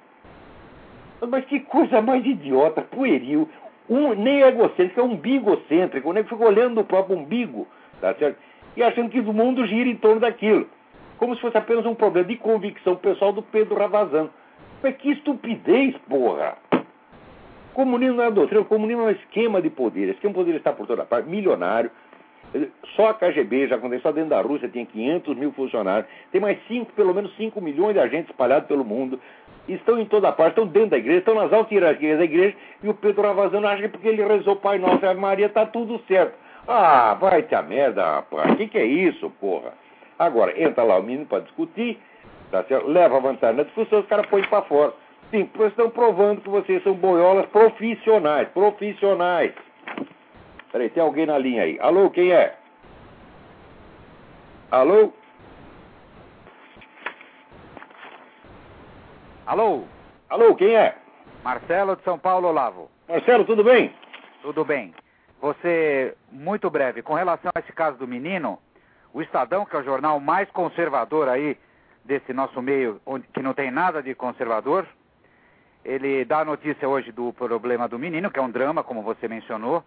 Mas 1.27 1.47
que 1.47 1.61
coisa 1.61 2.03
mais 2.03 2.25
idiota, 2.25 2.83
pueril 2.83 3.49
um, 3.89 4.15
nem 4.15 4.43
egocêntrico, 4.43 5.01
é 5.01 5.03
umbigocêntrico, 5.03 6.13
né? 6.13 6.23
Fica 6.25 6.45
olhando 6.45 6.81
o 6.81 6.85
próprio 6.85 7.17
umbigo, 7.17 7.67
tá 8.01 8.15
certo? 8.15 8.39
E 8.77 8.83
achando 8.83 9.09
que 9.09 9.21
o 9.21 9.33
mundo 9.33 9.67
gira 9.67 9.89
em 9.89 9.97
torno 9.97 10.21
daquilo. 10.21 10.69
Como 11.17 11.35
se 11.35 11.41
fosse 11.41 11.57
apenas 11.57 11.87
um 11.87 11.95
problema 11.95 12.29
de 12.29 12.37
convicção 12.37 12.95
pessoal 12.97 13.33
do 13.33 13.43
Pedro 13.43 13.77
Ravazano. 13.77 14.31
Mas 14.83 14.97
que 14.97 15.11
estupidez, 15.11 15.97
porra! 16.09 16.57
Comunismo 17.79 18.17
não 18.17 18.25
é 18.25 18.31
doutrina, 18.33 18.63
o 18.63 18.65
comunismo 18.65 19.03
é 19.03 19.05
um 19.05 19.11
esquema 19.11 19.63
de 19.63 19.71
poder. 19.71 20.09
Esquema 20.09 20.33
de 20.33 20.41
poder 20.41 20.57
está 20.57 20.73
por 20.73 20.85
toda 20.85 21.05
parte, 21.05 21.29
milionário. 21.29 21.89
Só 22.97 23.11
a 23.11 23.15
KGB 23.15 23.69
já 23.69 23.77
aconteceu, 23.77 24.03
só 24.03 24.11
dentro 24.11 24.31
da 24.31 24.41
Rússia 24.41 24.69
tinha 24.69 24.85
500 24.85 25.37
mil 25.37 25.53
funcionários. 25.53 26.11
Tem 26.33 26.41
mais 26.41 26.59
cinco, 26.67 26.93
pelo 26.95 27.15
menos 27.15 27.33
5 27.37 27.61
milhões 27.61 27.95
de 27.95 28.01
agentes 28.01 28.31
espalhados 28.31 28.67
pelo 28.67 28.85
mundo 28.85 29.21
estão 29.69 29.97
em 29.97 30.07
toda 30.07 30.33
parte, 30.33 30.55
estão 30.55 30.67
dentro 30.67 30.91
da 30.91 30.99
igreja, 30.99 31.21
estão 31.21 31.37
nas 31.37 31.53
altas 31.53 31.71
hierarquias 31.71 32.19
da 32.19 32.25
igreja, 32.25 32.57
e 32.83 32.89
o 32.89 32.95
Pedro 32.95 33.23
Ravazano 33.23 33.69
acha 33.69 33.83
que 33.83 33.89
porque 33.91 34.09
ele 34.09 34.25
rezou 34.25 34.57
Pai 34.57 34.79
Nosso 34.79 35.05
e 35.05 35.07
Ave 35.07 35.21
Maria 35.21 35.47
está 35.47 35.65
tudo 35.65 36.01
certo. 36.09 36.35
Ah, 36.67 37.17
vai 37.21 37.43
te 37.43 37.55
a 37.55 37.63
merda, 37.63 38.03
rapaz. 38.03 38.51
O 38.51 38.57
que, 38.57 38.67
que 38.67 38.79
é 38.79 38.85
isso, 38.85 39.31
porra? 39.39 39.73
Agora, 40.19 40.61
entra 40.61 40.83
lá 40.83 40.99
o 40.99 41.03
menino 41.05 41.27
para 41.27 41.45
discutir, 41.45 41.97
tá 42.51 42.65
certo? 42.65 42.89
leva 42.89 43.19
a 43.19 43.21
vantagem 43.21 43.57
na 43.57 43.63
discussão, 43.63 44.01
os 44.01 44.07
caras 44.07 44.27
põem 44.27 44.43
para 44.49 44.63
fora. 44.63 44.93
Sim, 45.31 45.45
porque 45.47 45.69
estão 45.69 45.91
provando 45.91 46.41
que 46.41 46.49
vocês 46.49 46.83
são 46.83 46.95
boiolas 46.95 47.47
profissionais, 47.47 48.49
profissionais. 48.49 49.53
Peraí, 50.73 50.89
tem 50.89 51.03
alguém 51.03 51.27
na 51.27 51.37
linha 51.37 51.65
aí. 51.65 51.79
Alô, 51.81 52.11
quem 52.11 52.33
é? 52.33 52.57
Alô? 54.71 55.13
Alô? 59.47 59.85
Alô, 60.31 60.55
quem 60.55 60.75
é? 60.75 60.97
Marcelo 61.45 61.97
de 61.97 62.03
São 62.03 62.19
Paulo, 62.19 62.49
Olavo. 62.49 62.91
Marcelo, 63.09 63.45
tudo 63.45 63.65
bem? 63.65 63.95
Tudo 64.43 64.65
bem. 64.65 64.95
Você, 65.41 66.15
muito 66.31 66.69
breve, 66.71 67.03
com 67.03 67.15
relação 67.15 67.51
a 67.55 67.61
esse 67.61 67.73
caso 67.73 67.99
do 67.99 68.09
menino, 68.09 68.59
o 69.13 69.23
Estadão, 69.23 69.65
que 69.65 69.77
é 69.77 69.79
o 69.79 69.85
jornal 69.85 70.21
mais 70.21 70.51
conservador 70.51 71.29
aí 71.29 71.57
desse 72.05 72.33
nosso 72.33 72.61
meio, 72.61 73.01
onde, 73.07 73.27
que 73.29 73.43
não 73.43 73.55
tem 73.55 73.71
nada 73.71 74.03
de 74.03 74.15
conservador, 74.15 74.87
ele 75.89 76.25
dá 76.27 76.41
a 76.41 76.45
notícia 76.45 76.87
hoje 76.87 77.11
do 77.11 77.33
problema 77.33 77.89
do 77.89 77.99
menino, 77.99 78.31
que 78.31 78.39
é 78.39 78.43
um 78.43 78.51
drama, 78.51 78.85
como 78.85 79.03
você 79.03 79.27
mencionou. 79.27 79.83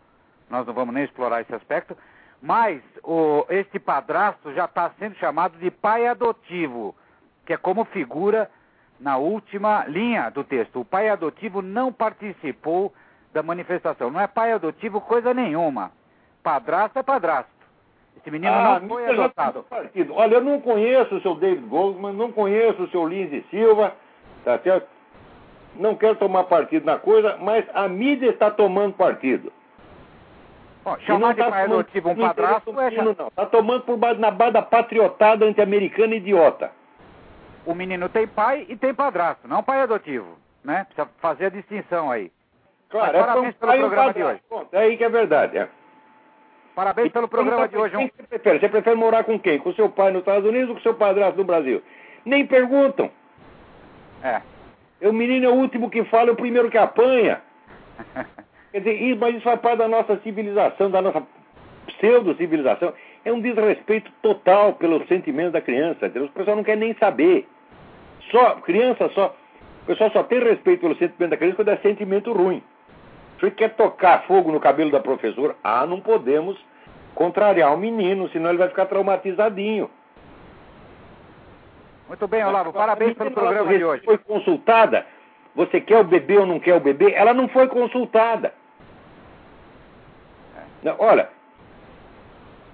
Nós 0.49 0.65
não 0.65 0.73
vamos 0.73 0.95
nem 0.95 1.03
explorar 1.03 1.41
esse 1.41 1.53
aspecto. 1.53 1.95
Mas 2.41 2.81
o, 3.03 3.45
este 3.49 3.77
padrasto 3.77 4.51
já 4.53 4.65
está 4.65 4.89
sendo 4.97 5.15
chamado 5.17 5.59
de 5.59 5.69
pai 5.69 6.07
adotivo, 6.07 6.95
que 7.45 7.53
é 7.53 7.57
como 7.57 7.85
figura 7.85 8.49
na 8.99 9.17
última 9.17 9.85
linha 9.85 10.31
do 10.31 10.43
texto. 10.43 10.79
O 10.79 10.85
pai 10.85 11.07
adotivo 11.07 11.61
não 11.61 11.93
participou 11.93 12.91
da 13.31 13.43
manifestação. 13.43 14.09
Não 14.09 14.19
é 14.19 14.25
pai 14.25 14.53
adotivo 14.53 14.99
coisa 15.01 15.35
nenhuma. 15.35 15.91
Padrasto 16.41 16.97
é 16.97 17.03
padrasto. 17.03 17.51
Esse 18.17 18.31
menino 18.31 18.51
ah, 18.51 18.79
não 18.79 18.89
foi 18.89 19.07
adotado. 19.07 19.65
Olha, 20.09 20.33
eu 20.33 20.41
não 20.41 20.59
conheço 20.59 21.15
o 21.15 21.21
seu 21.21 21.35
David 21.35 21.67
Goldman, 21.67 22.13
não 22.13 22.31
conheço 22.31 22.81
o 22.83 22.89
seu 22.89 23.07
Lindsay 23.07 23.45
Silva, 23.51 23.93
tá 24.43 24.57
certo? 24.59 24.87
Não 25.75 25.95
quero 25.95 26.15
tomar 26.15 26.43
partido 26.45 26.85
na 26.85 26.97
coisa, 26.97 27.37
mas 27.39 27.65
a 27.73 27.87
mídia 27.87 28.29
está 28.29 28.51
tomando 28.51 28.93
partido. 28.93 29.51
Bom, 30.83 30.97
chamar 30.99 31.33
de 31.33 31.41
tá 31.41 31.49
pai 31.49 31.63
adotivo 31.63 32.09
um 32.09 32.15
padrasto 32.15 32.79
é... 32.79 32.91
Não, 32.91 33.11
está 33.27 33.45
tomando 33.45 33.83
por 33.83 33.97
na 34.17 34.31
base 34.31 34.53
da 34.53 34.61
patriotada 34.61 35.45
anti-americana 35.45 36.15
idiota 36.15 36.71
o 37.65 37.75
menino 37.75 38.09
tem 38.09 38.27
pai 38.27 38.65
e 38.67 38.75
tem 38.75 38.93
padrasto, 38.93 39.47
não 39.47 39.63
pai 39.63 39.81
adotivo, 39.81 40.37
né? 40.63 40.85
Precisa 40.85 41.07
fazer 41.19 41.45
a 41.45 41.49
distinção 41.49 42.09
aí. 42.09 42.31
Claro, 42.89 43.13
Mas, 43.13 43.15
é 43.15 43.25
parabéns 43.25 43.55
pelo 43.55 43.77
programa 43.77 44.13
de 44.13 44.23
hoje. 44.23 44.41
é 44.71 44.79
aí 44.79 44.97
que 44.97 45.03
é 45.03 45.09
verdade, 45.09 45.57
é. 45.57 45.69
Parabéns 46.75 47.07
e 47.07 47.11
pelo 47.11 47.27
programa 47.27 47.67
de 47.67 47.77
hoje. 47.77 47.95
Quem 47.95 48.11
você 48.15 48.23
prefere? 48.23 48.59
Você 48.59 48.69
prefere 48.69 48.95
morar 48.95 49.23
com 49.23 49.39
quem? 49.39 49.59
Com 49.59 49.73
seu 49.73 49.89
pai 49.89 50.11
nos 50.11 50.21
Estados 50.21 50.49
Unidos 50.49 50.69
ou 50.69 50.75
com 50.75 50.81
seu 50.81 50.93
padrasto 50.93 51.37
no 51.37 51.43
Brasil? 51.43 51.81
Nem 52.25 52.45
perguntam. 52.45 53.11
É. 54.23 54.41
O 55.01 55.13
menino 55.13 55.45
é 55.45 55.49
o 55.49 55.55
último 55.55 55.89
que 55.89 56.03
fala, 56.05 56.29
é 56.29 56.33
o 56.33 56.35
primeiro 56.35 56.69
que 56.69 56.77
apanha. 56.77 57.41
Quer 58.71 58.79
dizer, 58.79 59.01
isso, 59.01 59.19
mas 59.19 59.35
isso 59.35 59.43
faz 59.43 59.59
parte 59.59 59.79
da 59.79 59.87
nossa 59.87 60.17
civilização, 60.17 60.89
da 60.89 61.01
nossa 61.01 61.23
pseudo-civilização 61.87 62.93
é 63.23 63.31
um 63.31 63.39
desrespeito 63.39 64.11
total 64.21 64.73
pelos 64.73 65.07
sentimentos 65.07 65.53
da 65.53 65.61
criança. 65.61 66.07
Entendeu? 66.07 66.25
O 66.25 66.31
pessoal 66.31 66.55
não 66.55 66.63
quer 66.63 66.77
nem 66.77 66.93
saber. 66.95 67.47
Só, 68.31 68.55
criança 68.55 69.09
só. 69.09 69.35
O 69.83 69.85
pessoal 69.85 70.11
só 70.11 70.23
tem 70.23 70.39
respeito 70.39 70.81
pelo 70.81 70.95
sentimento 70.95 71.31
da 71.31 71.37
criança 71.37 71.55
quando 71.55 71.69
é 71.69 71.77
sentimento 71.77 72.33
ruim. 72.33 72.63
Se 73.39 73.45
ele 73.45 73.55
quer 73.55 73.75
tocar 73.75 74.23
fogo 74.27 74.51
no 74.51 74.59
cabelo 74.59 74.91
da 74.91 74.99
professora, 74.99 75.55
ah, 75.63 75.85
não 75.85 75.99
podemos 75.99 76.57
contrariar 77.15 77.73
o 77.73 77.77
menino, 77.77 78.29
senão 78.29 78.49
ele 78.49 78.59
vai 78.59 78.69
ficar 78.69 78.85
traumatizadinho. 78.85 79.89
Muito 82.11 82.27
bem, 82.27 82.43
Olavo, 82.43 82.73
parabéns 82.73 83.13
pelo 83.13 83.31
programa 83.31 83.73
de 83.73 83.85
hoje. 83.85 84.03
Foi 84.03 84.17
consultada. 84.17 85.05
Você 85.55 85.79
quer 85.79 86.01
o 86.01 86.03
bebê 86.03 86.37
ou 86.37 86.45
não 86.45 86.59
quer 86.59 86.75
o 86.75 86.79
bebê? 86.81 87.13
Ela 87.13 87.33
não 87.33 87.47
foi 87.47 87.69
consultada. 87.69 88.53
É. 90.83 90.93
olha, 90.99 91.29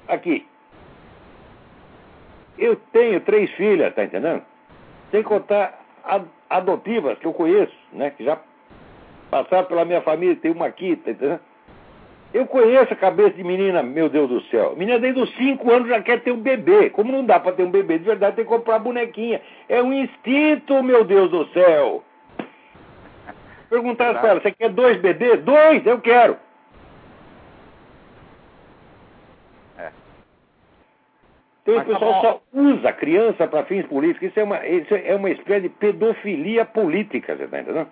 Aqui. 0.07 0.43
Eu 2.57 2.77
tenho 2.91 3.21
três 3.21 3.51
filhas, 3.51 3.93
tá 3.93 4.05
entendendo? 4.05 4.41
Sem 5.11 5.21
contar 5.21 5.85
adotivas 6.49 7.19
que 7.19 7.27
eu 7.27 7.33
conheço, 7.33 7.75
né? 7.93 8.09
Que 8.09 8.23
já 8.23 8.39
passaram 9.29 9.67
pela 9.67 9.85
minha 9.85 10.01
família, 10.01 10.35
tem 10.35 10.49
uma 10.49 10.65
aqui, 10.65 10.95
tá 10.95 11.11
entendendo? 11.11 11.41
Eu 12.33 12.45
conheço 12.45 12.93
a 12.93 12.97
cabeça 12.97 13.31
de 13.31 13.43
menina, 13.43 13.81
meu 13.81 14.09
Deus 14.09 14.29
do 14.29 14.41
céu. 14.43 14.75
Menina 14.75 14.99
desde 14.99 15.21
os 15.21 15.33
5 15.35 15.71
anos 15.71 15.87
já 15.87 16.01
quer 16.01 16.21
ter 16.21 16.31
um 16.31 16.41
bebê. 16.41 16.89
Como 16.89 17.11
não 17.11 17.25
dá 17.25 17.39
para 17.39 17.53
ter 17.53 17.63
um 17.63 17.71
bebê 17.71 17.97
de 17.97 18.05
verdade, 18.05 18.35
tem 18.35 18.45
que 18.45 18.51
comprar 18.51 18.79
bonequinha. 18.79 19.41
É 19.69 19.81
um 19.81 19.93
instinto, 19.93 20.83
meu 20.83 21.03
Deus 21.03 21.31
do 21.31 21.47
céu. 21.47 22.03
Perguntar 23.69 24.19
para 24.19 24.29
ela, 24.29 24.41
você 24.41 24.51
quer 24.51 24.69
dois 24.69 24.97
bebês? 24.97 25.41
Dois, 25.43 25.85
eu 25.85 25.99
quero. 25.99 26.37
Então 31.67 31.81
o 31.81 31.85
pessoal 31.85 32.21
só 32.21 32.41
usa 32.53 32.93
criança 32.93 33.45
para 33.45 33.65
fins 33.65 33.85
políticos. 33.87 34.29
Isso 34.29 34.39
é 34.39 34.43
uma, 34.43 34.65
isso 34.65 34.95
é 34.95 35.13
uma 35.15 35.29
espécie 35.29 35.63
de 35.63 35.69
pedofilia 35.69 36.63
política, 36.63 37.35
você 37.35 37.43
está 37.43 37.59
entendendo? 37.59 37.89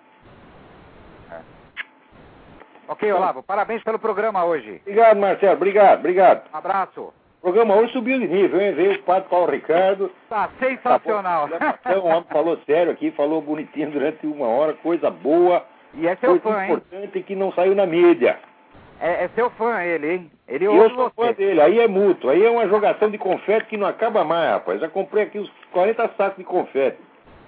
Ok, 2.87 3.11
Olavo, 3.11 3.41
parabéns 3.41 3.83
pelo 3.83 3.97
programa 3.97 4.45
hoje. 4.45 4.79
Obrigado, 4.81 5.17
Marcelo. 5.17 5.53
Obrigado, 5.53 5.99
obrigado. 5.99 6.43
Um 6.53 6.57
abraço. 6.57 7.13
O 7.39 7.41
programa 7.41 7.75
hoje 7.75 7.93
subiu 7.93 8.19
de 8.19 8.27
nível, 8.27 8.59
hein? 8.59 8.73
Veio 8.73 8.93
o 8.95 9.03
padre 9.03 9.29
Paulo 9.29 9.51
Ricardo. 9.51 10.11
Tá 10.29 10.49
sensacional. 10.59 11.47
Tá 11.49 11.97
o 11.97 12.05
homem 12.05 12.25
falou 12.31 12.57
sério 12.65 12.91
aqui, 12.91 13.11
falou 13.11 13.41
bonitinho 13.41 13.91
durante 13.91 14.25
uma 14.25 14.47
hora, 14.47 14.73
coisa 14.73 15.09
boa. 15.09 15.63
E 15.93 16.07
é 16.07 16.15
seu 16.17 16.39
fã, 16.39 16.59
hein? 16.59 16.65
importante 16.65 17.21
que 17.21 17.35
não 17.35 17.51
saiu 17.53 17.75
na 17.75 17.85
mídia. 17.85 18.39
É, 18.99 19.25
é 19.25 19.27
seu 19.29 19.49
fã 19.51 19.81
ele, 19.81 20.11
hein? 20.11 20.31
Ele 20.47 20.65
Eu 20.65 20.89
sou 20.91 21.09
fã 21.11 21.27
você. 21.27 21.33
dele, 21.33 21.61
aí 21.61 21.79
é 21.79 21.87
mútuo, 21.87 22.29
aí 22.29 22.43
é 22.43 22.49
uma 22.49 22.67
jogação 22.67 23.09
de 23.09 23.17
confete 23.17 23.67
que 23.67 23.77
não 23.77 23.87
acaba 23.87 24.23
mais, 24.23 24.51
rapaz. 24.51 24.79
Já 24.79 24.89
comprei 24.89 25.23
aqui 25.23 25.39
os 25.39 25.49
40 25.71 26.11
sacos 26.17 26.37
de 26.37 26.43
confete. 26.43 26.97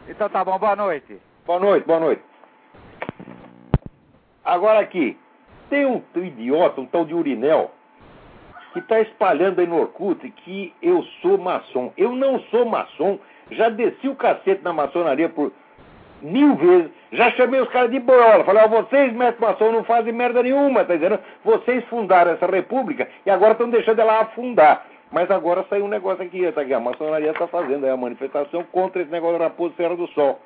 Então 0.08 0.30
tá 0.30 0.44
bom, 0.44 0.58
boa 0.58 0.76
noite. 0.76 1.20
Boa 1.46 1.60
noite, 1.60 1.86
boa 1.86 2.00
noite. 2.00 2.22
Agora 4.44 4.80
aqui, 4.80 5.18
tem 5.70 5.86
um, 5.86 6.02
idiota, 6.16 6.82
um 6.82 6.86
tal 6.86 7.06
de 7.06 7.14
Urinel, 7.14 7.72
que 8.74 8.80
está 8.80 9.00
espalhando 9.02 9.60
aí 9.60 9.68
no 9.68 9.80
Orkut 9.80 10.30
que 10.30 10.74
eu 10.82 11.04
sou 11.22 11.38
maçom. 11.38 11.92
Eu 11.98 12.12
não 12.12 12.40
sou 12.52 12.66
maçom, 12.66 13.20
já 13.52 13.70
desci 13.70 14.08
o 14.08 14.16
cacete 14.16 14.64
na 14.64 14.74
maçonaria 14.74 15.30
por 15.30 15.52
mil 16.22 16.56
vezes, 16.56 16.92
já 17.12 17.32
chamei 17.32 17.62
os 17.62 17.70
caras 17.70 17.92
de 17.92 18.00
boiola, 18.00 18.44
falei, 18.44 18.64
ó, 18.64 18.68
vocês, 18.68 19.14
mestre 19.14 19.42
maçom, 19.42 19.72
não 19.72 19.84
fazem 19.84 20.12
merda 20.12 20.42
nenhuma, 20.42 20.84
tá 20.84 20.96
dizendo? 20.96 21.20
Vocês 21.44 21.84
fundaram 21.86 22.32
essa 22.32 22.46
república 22.48 23.08
e 23.26 23.30
agora 23.30 23.52
estão 23.52 23.70
deixando 23.70 24.00
ela 24.00 24.22
afundar. 24.22 24.86
Mas 25.12 25.32
agora 25.32 25.66
saiu 25.70 25.86
um 25.86 25.90
negócio 25.90 26.24
aqui, 26.24 26.52
tá 26.52 26.62
aqui, 26.62 26.74
a 26.74 26.80
maçonaria 26.80 27.32
está 27.32 27.48
fazendo 27.48 27.86
aí 27.86 27.92
a 27.92 27.98
manifestação 27.98 28.64
contra 28.72 29.02
esse 29.02 29.12
negócio 29.12 29.38
do 29.38 29.44
Raposo 29.44 29.74
Serra 29.78 29.96
do 29.96 30.08
Sol. 30.08 30.40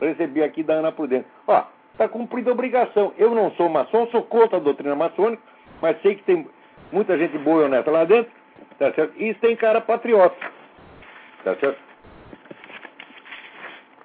Recebi 0.00 0.42
aqui 0.42 0.62
da 0.62 0.74
Ana 0.74 0.92
Prudente. 0.92 1.26
Ó, 1.46 1.62
está 1.92 2.08
cumprida 2.08 2.50
a 2.50 2.52
obrigação. 2.52 3.12
Eu 3.16 3.34
não 3.34 3.50
sou 3.52 3.68
maçom, 3.68 4.06
sou 4.08 4.22
contra 4.22 4.56
a 4.56 4.60
doutrina 4.60 4.96
maçônica, 4.96 5.42
mas 5.80 6.00
sei 6.02 6.16
que 6.16 6.24
tem 6.24 6.46
muita 6.90 7.16
gente 7.16 7.36
boa 7.38 7.62
e 7.62 7.64
honesta 7.66 7.90
lá 7.90 8.04
dentro, 8.04 8.32
tá 8.78 8.92
certo? 8.92 9.14
E 9.20 9.34
tem 9.34 9.56
cara 9.56 9.80
patriota, 9.80 10.36
tá 11.44 11.54
certo? 11.56 11.78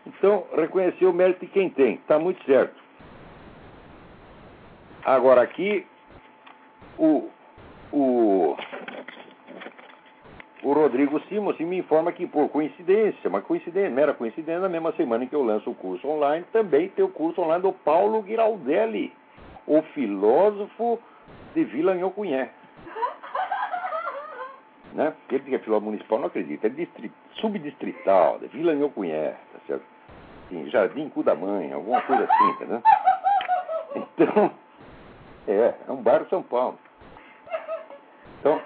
Então, 0.06 0.48
reconhecer 0.56 1.06
o 1.06 1.14
mérito 1.14 1.46
de 1.46 1.52
quem 1.52 1.70
tem, 1.70 1.96
está 1.96 2.18
muito 2.18 2.44
certo. 2.46 2.76
Agora 5.04 5.42
aqui, 5.42 5.86
o, 6.98 7.30
o, 7.92 8.58
o 10.68 10.74
Rodrigo 10.74 11.18
Simons 11.30 11.57
me 11.59 11.78
informa 11.78 12.11
que, 12.11 12.28
por 12.28 12.49
coincidência, 12.49 13.30
uma 13.30 13.41
coincidência, 13.41 13.89
mera 13.89 14.13
coincidência, 14.13 14.59
na 14.59 14.68
mesma 14.68 14.91
semana 14.93 15.24
em 15.24 15.28
que 15.28 15.36
eu 15.36 15.41
lanço 15.41 15.70
o 15.70 15.76
curso 15.76 16.05
online, 16.05 16.45
também 16.51 16.89
tem 16.89 17.05
o 17.05 17.07
curso 17.07 17.39
online 17.39 17.61
do 17.61 17.72
Paulo 17.72 18.22
Giraldelli, 18.28 19.13
o 19.65 19.82
filósofo 19.93 20.99
de 21.55 21.63
Vila 21.63 21.95
Nhocunyé. 21.95 22.49
Né? 24.93 25.13
Ele 25.30 25.43
que 25.43 25.53
é 25.53 25.59
filósofo 25.59 25.86
municipal, 25.86 26.18
não 26.18 26.26
acredito, 26.26 26.65
é 26.65 26.70
distri- 26.70 27.11
subdistrital, 27.34 28.39
de 28.39 28.47
Vila 28.47 28.74
Nhocunyé, 28.74 29.36
tá 29.53 29.59
certo? 29.68 29.84
Sim, 30.49 30.68
Jardim 30.72 31.07
Cu 31.09 31.22
da 31.22 31.36
Mãe, 31.36 31.72
alguma 31.72 32.01
coisa 32.01 32.24
assim, 32.24 32.49
entendeu? 32.51 32.82
Então, 33.95 34.51
é, 35.47 35.74
é 35.88 35.91
um 35.91 36.01
bairro 36.01 36.28
São 36.30 36.41
Paulo. 36.41 36.80
Então, 38.39 38.59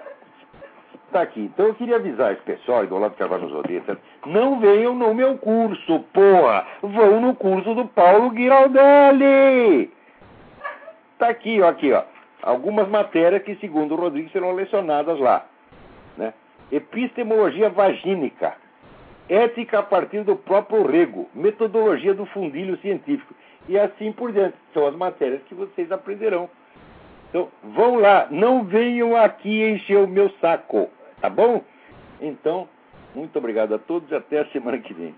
tá 1.12 1.22
aqui. 1.22 1.40
Então 1.40 1.66
eu 1.66 1.74
queria 1.74 1.96
avisar 1.96 2.32
esse 2.32 2.42
pessoal, 2.42 2.86
do 2.86 2.98
lado 2.98 3.12
de 3.12 3.18
Carvalho 3.18 3.48
nos 3.48 3.84
certo? 3.84 4.00
não 4.26 4.58
venham 4.58 4.94
no 4.94 5.14
meu 5.14 5.36
curso, 5.38 6.00
porra! 6.12 6.66
Vão 6.82 7.20
no 7.20 7.34
curso 7.34 7.74
do 7.74 7.86
Paulo 7.86 8.34
Giraldelli! 8.34 9.90
Tá 11.18 11.28
aqui, 11.28 11.60
ó, 11.60 11.68
aqui, 11.68 11.92
ó. 11.92 12.02
Algumas 12.42 12.88
matérias 12.88 13.44
que, 13.44 13.54
segundo 13.56 13.94
o 13.94 13.96
Rodrigo, 13.96 14.28
serão 14.30 14.52
lecionadas 14.52 15.20
lá. 15.20 15.46
Né? 16.16 16.34
Epistemologia 16.72 17.70
vagínica. 17.70 18.56
Ética 19.28 19.78
a 19.78 19.82
partir 19.84 20.24
do 20.24 20.34
próprio 20.34 20.84
rego. 20.84 21.28
Metodologia 21.32 22.12
do 22.12 22.26
fundilho 22.26 22.76
científico. 22.78 23.32
E 23.68 23.78
assim 23.78 24.10
por 24.10 24.32
diante. 24.32 24.56
São 24.74 24.86
as 24.86 24.96
matérias 24.96 25.42
que 25.44 25.54
vocês 25.54 25.92
aprenderão. 25.92 26.50
Então, 27.28 27.48
vão 27.62 28.00
lá. 28.00 28.26
Não 28.28 28.64
venham 28.64 29.16
aqui 29.16 29.62
encher 29.62 29.98
o 29.98 30.08
meu 30.08 30.28
saco. 30.40 30.90
Tá 31.22 31.30
bom? 31.30 31.62
Então, 32.20 32.68
muito 33.14 33.38
obrigado 33.38 33.72
a 33.76 33.78
todos 33.78 34.10
e 34.10 34.14
até 34.14 34.40
a 34.40 34.46
semana 34.46 34.78
que 34.78 34.92
vem. 34.92 35.14